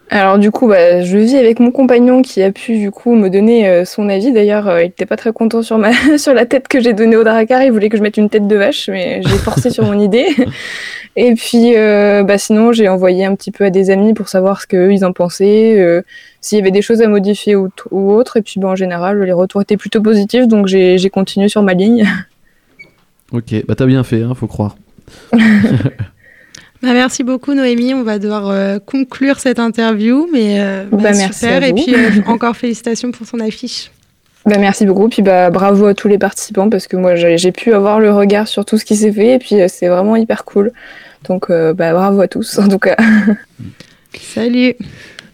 Alors 0.09 0.37
du 0.37 0.51
coup, 0.51 0.67
bah, 0.67 1.01
je 1.01 1.17
vis 1.17 1.35
avec 1.35 1.59
mon 1.59 1.71
compagnon 1.71 2.21
qui 2.21 2.43
a 2.43 2.51
pu 2.51 2.77
du 2.77 2.91
coup 2.91 3.15
me 3.15 3.29
donner 3.29 3.67
euh, 3.67 3.85
son 3.85 4.09
avis. 4.09 4.31
D'ailleurs, 4.31 4.67
euh, 4.67 4.83
il 4.83 4.87
était 4.87 5.05
pas 5.05 5.15
très 5.15 5.33
content 5.33 5.61
sur 5.61 5.77
ma 5.77 5.91
sur 6.17 6.33
la 6.33 6.45
tête 6.45 6.67
que 6.67 6.79
j'ai 6.79 6.93
donnée 6.93 7.15
au 7.15 7.23
Drakkar. 7.23 7.63
Il 7.63 7.71
voulait 7.71 7.89
que 7.89 7.97
je 7.97 8.03
mette 8.03 8.17
une 8.17 8.29
tête 8.29 8.47
de 8.47 8.55
vache, 8.55 8.89
mais 8.89 9.21
j'ai 9.23 9.37
forcé 9.37 9.69
sur 9.69 9.85
mon 9.85 9.99
idée. 9.99 10.27
Et 11.15 11.33
puis, 11.35 11.73
euh, 11.75 12.23
bah, 12.23 12.37
sinon, 12.37 12.73
j'ai 12.73 12.87
envoyé 12.89 13.25
un 13.25 13.35
petit 13.35 13.51
peu 13.51 13.65
à 13.65 13.69
des 13.69 13.89
amis 13.89 14.13
pour 14.13 14.29
savoir 14.29 14.61
ce 14.61 14.67
qu'eux 14.67 14.91
ils 14.91 15.05
en 15.05 15.13
pensaient, 15.13 16.03
s'il 16.41 16.57
y 16.57 16.61
avait 16.61 16.71
des 16.71 16.81
choses 16.81 17.01
à 17.01 17.07
modifier 17.07 17.55
ou, 17.55 17.69
ou 17.91 18.11
autre. 18.11 18.37
Et 18.37 18.41
puis, 18.41 18.59
bah, 18.59 18.69
en 18.69 18.75
général, 18.75 19.21
les 19.21 19.31
retours 19.31 19.61
étaient 19.61 19.77
plutôt 19.77 20.01
positifs, 20.01 20.47
donc 20.47 20.67
j'ai 20.67 20.97
j'ai 20.97 21.09
continué 21.09 21.49
sur 21.49 21.61
ma 21.61 21.73
ligne. 21.73 22.07
Ok, 23.31 23.53
bah 23.67 23.75
t'as 23.75 23.85
bien 23.85 24.03
fait, 24.03 24.21
hein, 24.21 24.33
faut 24.35 24.47
croire. 24.47 24.75
Bah, 26.83 26.91
merci 26.91 27.23
beaucoup 27.23 27.53
Noémie. 27.53 27.93
On 27.93 28.03
va 28.03 28.19
devoir 28.19 28.49
euh, 28.49 28.77
conclure 28.77 29.39
cette 29.39 29.57
interview, 29.57 30.27
mais 30.33 30.59
euh, 30.59 30.83
bah, 30.91 30.97
Bah, 30.97 31.11
merci 31.15 31.39
super. 31.39 31.63
à 31.63 31.67
Et 31.69 31.73
puis 31.73 31.95
euh, 31.95 32.09
encore 32.27 32.57
félicitations 32.57 33.11
pour 33.11 33.25
son 33.25 33.39
affiche. 33.39 33.89
Bah, 34.45 34.57
merci 34.57 34.85
beaucoup, 34.85 35.07
puis 35.07 35.21
bah, 35.21 35.49
bravo 35.49 35.85
à 35.85 35.93
tous 35.93 36.09
les 36.09 36.17
participants 36.17 36.69
parce 36.69 36.87
que 36.87 36.97
moi 36.97 37.15
j'ai 37.15 37.51
pu 37.53 37.73
avoir 37.73 38.01
le 38.01 38.11
regard 38.11 38.49
sur 38.49 38.65
tout 38.65 38.77
ce 38.77 38.83
qui 38.83 38.97
s'est 38.97 39.13
fait 39.13 39.35
et 39.35 39.39
puis 39.39 39.55
c'est 39.69 39.87
vraiment 39.87 40.17
hyper 40.17 40.43
cool. 40.43 40.73
Donc 41.29 41.49
bah, 41.49 41.93
bravo 41.93 42.19
à 42.19 42.27
tous 42.27 42.59
en 42.59 42.67
tout 42.67 42.79
cas. 42.79 42.97
Salut. 44.19 44.75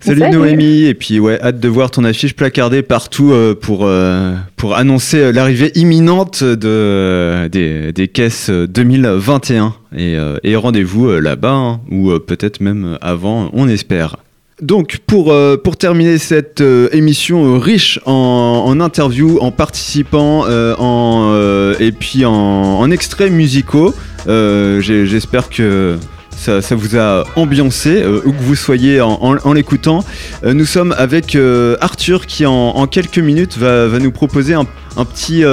Salut, 0.02 0.22
Salut. 0.22 0.38
Noémie, 0.38 0.86
et 0.86 0.94
puis 0.94 1.20
ouais, 1.20 1.42
hâte 1.42 1.60
de 1.60 1.68
voir 1.68 1.92
ton 1.92 2.06
affiche 2.06 2.34
placardée 2.34 2.82
partout 2.84 3.34
euh, 3.34 3.54
pour, 3.54 3.86
euh, 3.86 4.34
pour 4.56 4.78
annoncer 4.78 5.18
euh, 5.18 5.32
l'arrivée 5.34 5.74
imminente 5.76 6.42
de, 6.42 7.50
des, 7.50 7.92
des 7.92 8.08
caisses 8.08 8.50
euh, 8.50 8.66
2021. 8.66 9.74
Et, 9.96 10.16
euh, 10.16 10.38
et 10.44 10.56
rendez-vous 10.56 11.12
là-bas, 11.12 11.52
hein, 11.52 11.82
ou 11.92 12.18
peut-être 12.20 12.62
même 12.62 12.98
avant, 13.02 13.50
on 13.52 13.68
espère. 13.68 14.16
Donc 14.62 15.00
pour, 15.06 15.34
euh, 15.34 15.58
pour 15.58 15.76
terminer 15.76 16.18
cette 16.18 16.62
euh, 16.62 16.88
émission 16.94 17.56
euh, 17.56 17.58
riche 17.58 18.00
en, 18.06 18.64
en 18.66 18.80
interviews, 18.80 19.38
en 19.42 19.52
participants 19.52 20.46
en, 20.48 21.76
et 21.80 21.92
puis 21.92 22.24
en, 22.26 22.34
en 22.34 22.92
extraits 22.92 23.32
musicaux, 23.32 23.94
j'espère 24.28 25.50
que 25.50 25.98
ça, 26.40 26.76
vous 26.76 26.98
a 26.98 27.26
ambiancé, 27.36 28.02
euh, 28.02 28.22
où 28.26 28.32
que 28.32 28.42
vous 28.42 28.56
soyez 28.56 29.02
en, 29.02 29.54
l'écoutant. 29.54 30.04
Euh, 30.44 30.54
nous 30.54 30.66
sommes 30.66 30.96
avec 30.98 31.36
euh, 31.36 31.76
Arthur 31.82 32.26
qui 32.26 32.46
en, 32.46 32.88
quelques 32.88 33.20
minutes 33.20 33.58
va, 33.58 33.88
nous 34.00 34.12
proposer 34.12 34.54
un, 34.54 34.66
petit, 35.06 35.44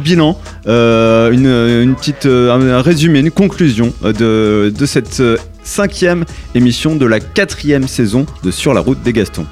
bilan, 0.00 0.38
une, 0.66 1.94
petite, 1.94 2.26
un, 2.26 2.80
résumé, 2.80 3.20
une 3.20 3.30
conclusion 3.30 3.92
de, 4.02 4.72
de 4.76 4.86
cette 4.86 5.22
cinquième 5.62 6.24
émission 6.54 6.96
de 6.96 7.06
la 7.06 7.20
quatrième 7.20 7.86
saison 7.86 8.26
de 8.42 8.50
Sur 8.50 8.74
la 8.74 8.80
route 8.80 9.02
des 9.02 9.12
Gastons. 9.12 9.46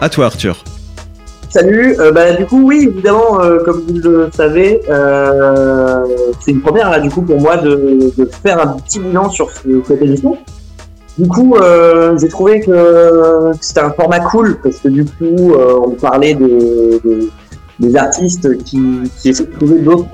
À 0.00 0.08
toi 0.08 0.26
Arthur. 0.26 0.64
Salut, 1.54 1.94
euh, 2.00 2.10
bah, 2.10 2.32
du 2.32 2.46
coup 2.46 2.62
oui 2.64 2.88
évidemment 2.90 3.40
euh, 3.40 3.60
comme 3.64 3.84
vous 3.86 4.00
le 4.02 4.28
savez 4.34 4.80
euh, 4.90 6.04
c'est 6.40 6.50
une 6.50 6.60
première 6.60 6.90
là 6.90 6.98
du 6.98 7.08
coup 7.08 7.22
pour 7.22 7.40
moi 7.40 7.56
de, 7.58 8.12
faire 8.42 8.60
un 8.60 8.72
petit 8.78 8.98
bilan 8.98 9.30
sur 9.30 9.48
ce- 9.52 9.80
cette 9.86 10.02
émission. 10.02 10.36
Du 11.16 11.28
coup 11.28 11.54
j'ai 12.20 12.28
trouvé 12.28 12.58
que, 12.58 13.52
c'était 13.60 13.82
un 13.82 13.90
format 13.90 14.18
cool 14.18 14.58
parce 14.64 14.78
que 14.78 14.88
du 14.88 15.04
coup 15.04 15.52
on 15.86 15.90
parlait 15.90 16.34
de, 16.34 17.00
de- 17.04 17.28
des 17.78 17.94
artistes 17.94 18.58
qui, 18.64 19.08
qui 19.22 19.28
essaient 19.28 19.44
de 19.44 19.52
trouver 19.52 19.78
d'autres 19.78 20.06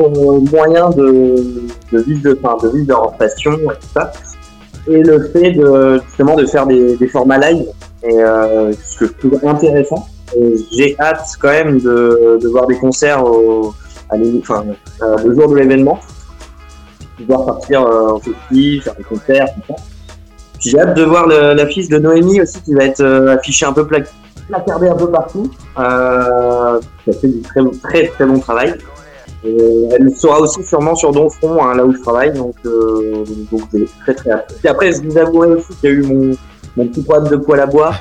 moyens 0.53 0.95
de, 0.95 1.37
de 1.91 1.99
vivre 2.03 2.23
de, 2.23 2.87
leur 2.87 3.13
passion 3.15 3.53
et 3.53 3.79
tout 3.81 3.89
ça. 3.95 4.13
Et 4.89 5.03
le 5.03 5.21
fait 5.29 5.53
de 5.53 6.03
justement 6.07 6.37
de 6.37 6.45
faire 6.45 6.67
des, 6.67 6.99
formats 7.11 7.39
live 7.39 7.65
et 8.03 8.13
ce 8.13 8.99
que 8.99 9.07
je 9.07 9.29
trouve 9.29 9.49
intéressant. 9.49 10.07
Et 10.37 10.57
J'ai 10.73 10.97
hâte 11.01 11.27
quand 11.41 11.49
même 11.49 11.81
de, 11.81 12.39
de 12.41 12.49
voir 12.49 12.67
des 12.67 12.77
concerts 12.77 13.25
au, 13.25 13.75
à 14.11 14.17
enfin, 14.39 14.65
euh, 15.03 15.17
le 15.25 15.35
jour 15.35 15.49
de 15.49 15.57
l'événement. 15.57 15.99
Pouvoir 17.17 17.47
partir 17.47 17.83
euh, 17.83 18.09
en 18.11 18.19
festival, 18.19 18.83
faire 18.83 18.95
des 18.97 19.05
concerts, 19.05 19.47
tout 19.55 19.75
ça. 19.75 19.83
J'ai 20.59 20.79
hâte 20.79 20.97
de 20.97 21.05
voir 21.05 21.27
l'affiche 21.27 21.89
de 21.89 21.99
Noémie 21.99 22.41
aussi 22.41 22.61
qui 22.63 22.75
va 22.75 22.85
être 22.85 23.01
euh, 23.01 23.35
affichée 23.37 23.67
un 23.67 23.73
peu 23.73 23.87
pla- 23.87 24.01
placardée 24.49 24.89
un 24.89 24.95
peu 24.95 25.11
partout. 25.11 25.51
Euh, 25.79 26.81
qui 27.05 27.11
a 27.11 27.13
fait 27.15 27.29
du 27.29 27.41
très, 27.41 27.61
très 27.83 28.07
très 28.09 28.27
bon 28.27 28.39
travail. 28.41 28.75
Et 29.43 29.57
elle 29.93 30.15
sera 30.15 30.39
aussi 30.39 30.63
sûrement 30.65 30.95
sur 30.95 31.13
Donfront, 31.13 31.65
hein, 31.65 31.75
là 31.75 31.87
où 31.87 31.95
je 31.95 32.01
travaille, 32.03 32.31
donc, 32.35 32.55
euh, 32.67 33.25
donc 33.51 33.63
j'ai 33.73 33.89
très 34.03 34.15
très 34.15 34.31
hâte. 34.33 34.55
Puis 34.59 34.69
après, 34.69 34.93
je 34.93 35.01
vous 35.03 35.17
avouerai 35.17 35.49
aussi 35.53 35.75
qu'il 35.81 35.89
y 35.91 35.93
a 35.93 35.97
eu 35.97 36.03
mon, 36.03 36.37
mon 36.77 36.87
petit 36.89 37.03
problème 37.03 37.31
de 37.31 37.37
poêle 37.37 37.61
à 37.61 37.67
bois. 37.67 37.93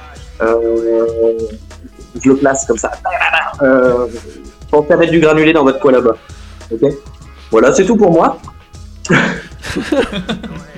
Euh, 0.42 1.38
je 2.24 2.30
le 2.30 2.36
place 2.38 2.66
comme 2.68 2.78
ça. 2.78 2.92
Euh, 3.62 4.08
pensez 4.72 4.94
à 4.94 4.98
mettre 4.98 5.12
du 5.12 5.20
granulé 5.20 5.54
dans 5.54 5.64
votre 5.64 5.80
poêle 5.80 5.96
à. 5.96 6.00
Ok 6.00 6.92
Voilà, 7.52 7.74
c'est 7.74 7.86
tout 7.86 7.96
pour 7.98 8.12
moi. 8.12 8.38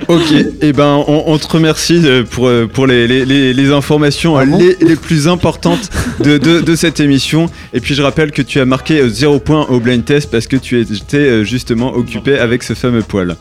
Ok, 0.07 0.33
et 0.61 0.73
ben 0.73 1.03
on, 1.07 1.23
on 1.27 1.37
te 1.37 1.47
remercie 1.47 2.01
euh, 2.03 2.23
pour, 2.29 2.47
euh, 2.47 2.67
pour 2.67 2.87
les, 2.87 3.07
les- 3.07 3.23
les- 3.23 3.53
les 3.53 3.71
informations 3.71 4.37
euh, 4.37 4.43
les, 4.45 4.75
les 4.81 4.95
plus 4.95 5.27
importantes 5.27 5.89
de, 6.19 6.37
de- 6.37 6.59
de 6.59 6.75
cette 6.75 6.99
émission. 6.99 7.45
Et 7.73 7.79
puis 7.79 7.93
je 7.93 8.01
rappelle 8.01 8.31
que 8.31 8.41
tu 8.41 8.59
as 8.59 8.65
marqué 8.65 8.99
euh, 8.99 9.09
0 9.09 9.39
point 9.39 9.65
au 9.69 9.79
blind 9.79 10.03
test 10.03 10.29
parce 10.31 10.47
que 10.47 10.57
tu 10.57 10.79
étais 10.81 11.17
euh, 11.17 11.43
justement 11.43 11.93
occupé 11.93 12.37
avec 12.37 12.63
ce 12.63 12.73
fameux 12.73 13.03
poil. 13.03 13.37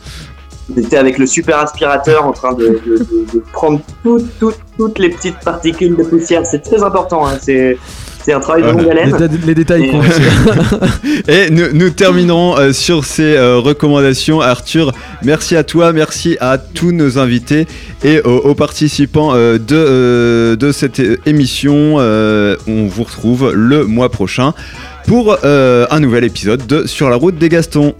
J'étais 0.75 0.97
avec 0.97 1.17
le 1.17 1.25
super 1.25 1.59
aspirateur 1.59 2.25
en 2.25 2.31
train 2.31 2.53
de, 2.53 2.65
de- 2.85 2.97
de- 2.97 3.33
de 3.33 3.43
prendre 3.53 3.81
toutes, 4.03 4.27
toutes, 4.39 4.57
toutes 4.77 4.99
les 4.99 5.09
petites 5.09 5.39
particules 5.39 5.95
de 5.95 6.03
poussière. 6.03 6.45
C'est 6.45 6.59
très 6.61 6.81
important. 6.83 7.27
hein. 7.27 7.37
C'est, 7.41 7.77
c'est 8.23 8.33
un 8.33 8.39
travail 8.39 8.61
de 8.63 8.67
longue 8.69 8.87
haleine. 8.89 9.15
Les, 9.19 9.47
les 9.47 9.55
détails 9.55 9.85
Et- 9.85 9.89
comptent. 9.89 10.05
Et 11.27 11.49
nous, 11.49 11.65
nous 11.73 11.89
terminerons 11.89 12.57
euh, 12.57 12.71
sur 12.73 13.03
ces 13.05 13.35
euh, 13.35 13.57
recommandations. 13.57 14.41
Arthur, 14.41 14.91
merci 15.23 15.55
à 15.55 15.63
toi, 15.63 15.91
merci 15.93 16.37
à 16.39 16.57
tous 16.57 16.91
nos 16.91 17.17
invités 17.17 17.67
et 18.03 18.21
aux, 18.21 18.37
aux 18.37 18.55
participants 18.55 19.31
euh, 19.33 19.57
de, 19.57 19.75
euh, 19.75 20.55
de 20.55 20.71
cette 20.71 20.99
euh, 20.99 21.17
émission. 21.25 21.95
Euh, 21.99 22.55
on 22.67 22.85
vous 22.87 23.03
retrouve 23.03 23.51
le 23.53 23.85
mois 23.85 24.09
prochain 24.09 24.53
pour 25.07 25.37
euh, 25.43 25.85
un 25.89 25.99
nouvel 25.99 26.23
épisode 26.23 26.65
de 26.67 26.85
Sur 26.85 27.09
la 27.09 27.15
route 27.15 27.37
des 27.37 27.49
Gastons. 27.49 27.95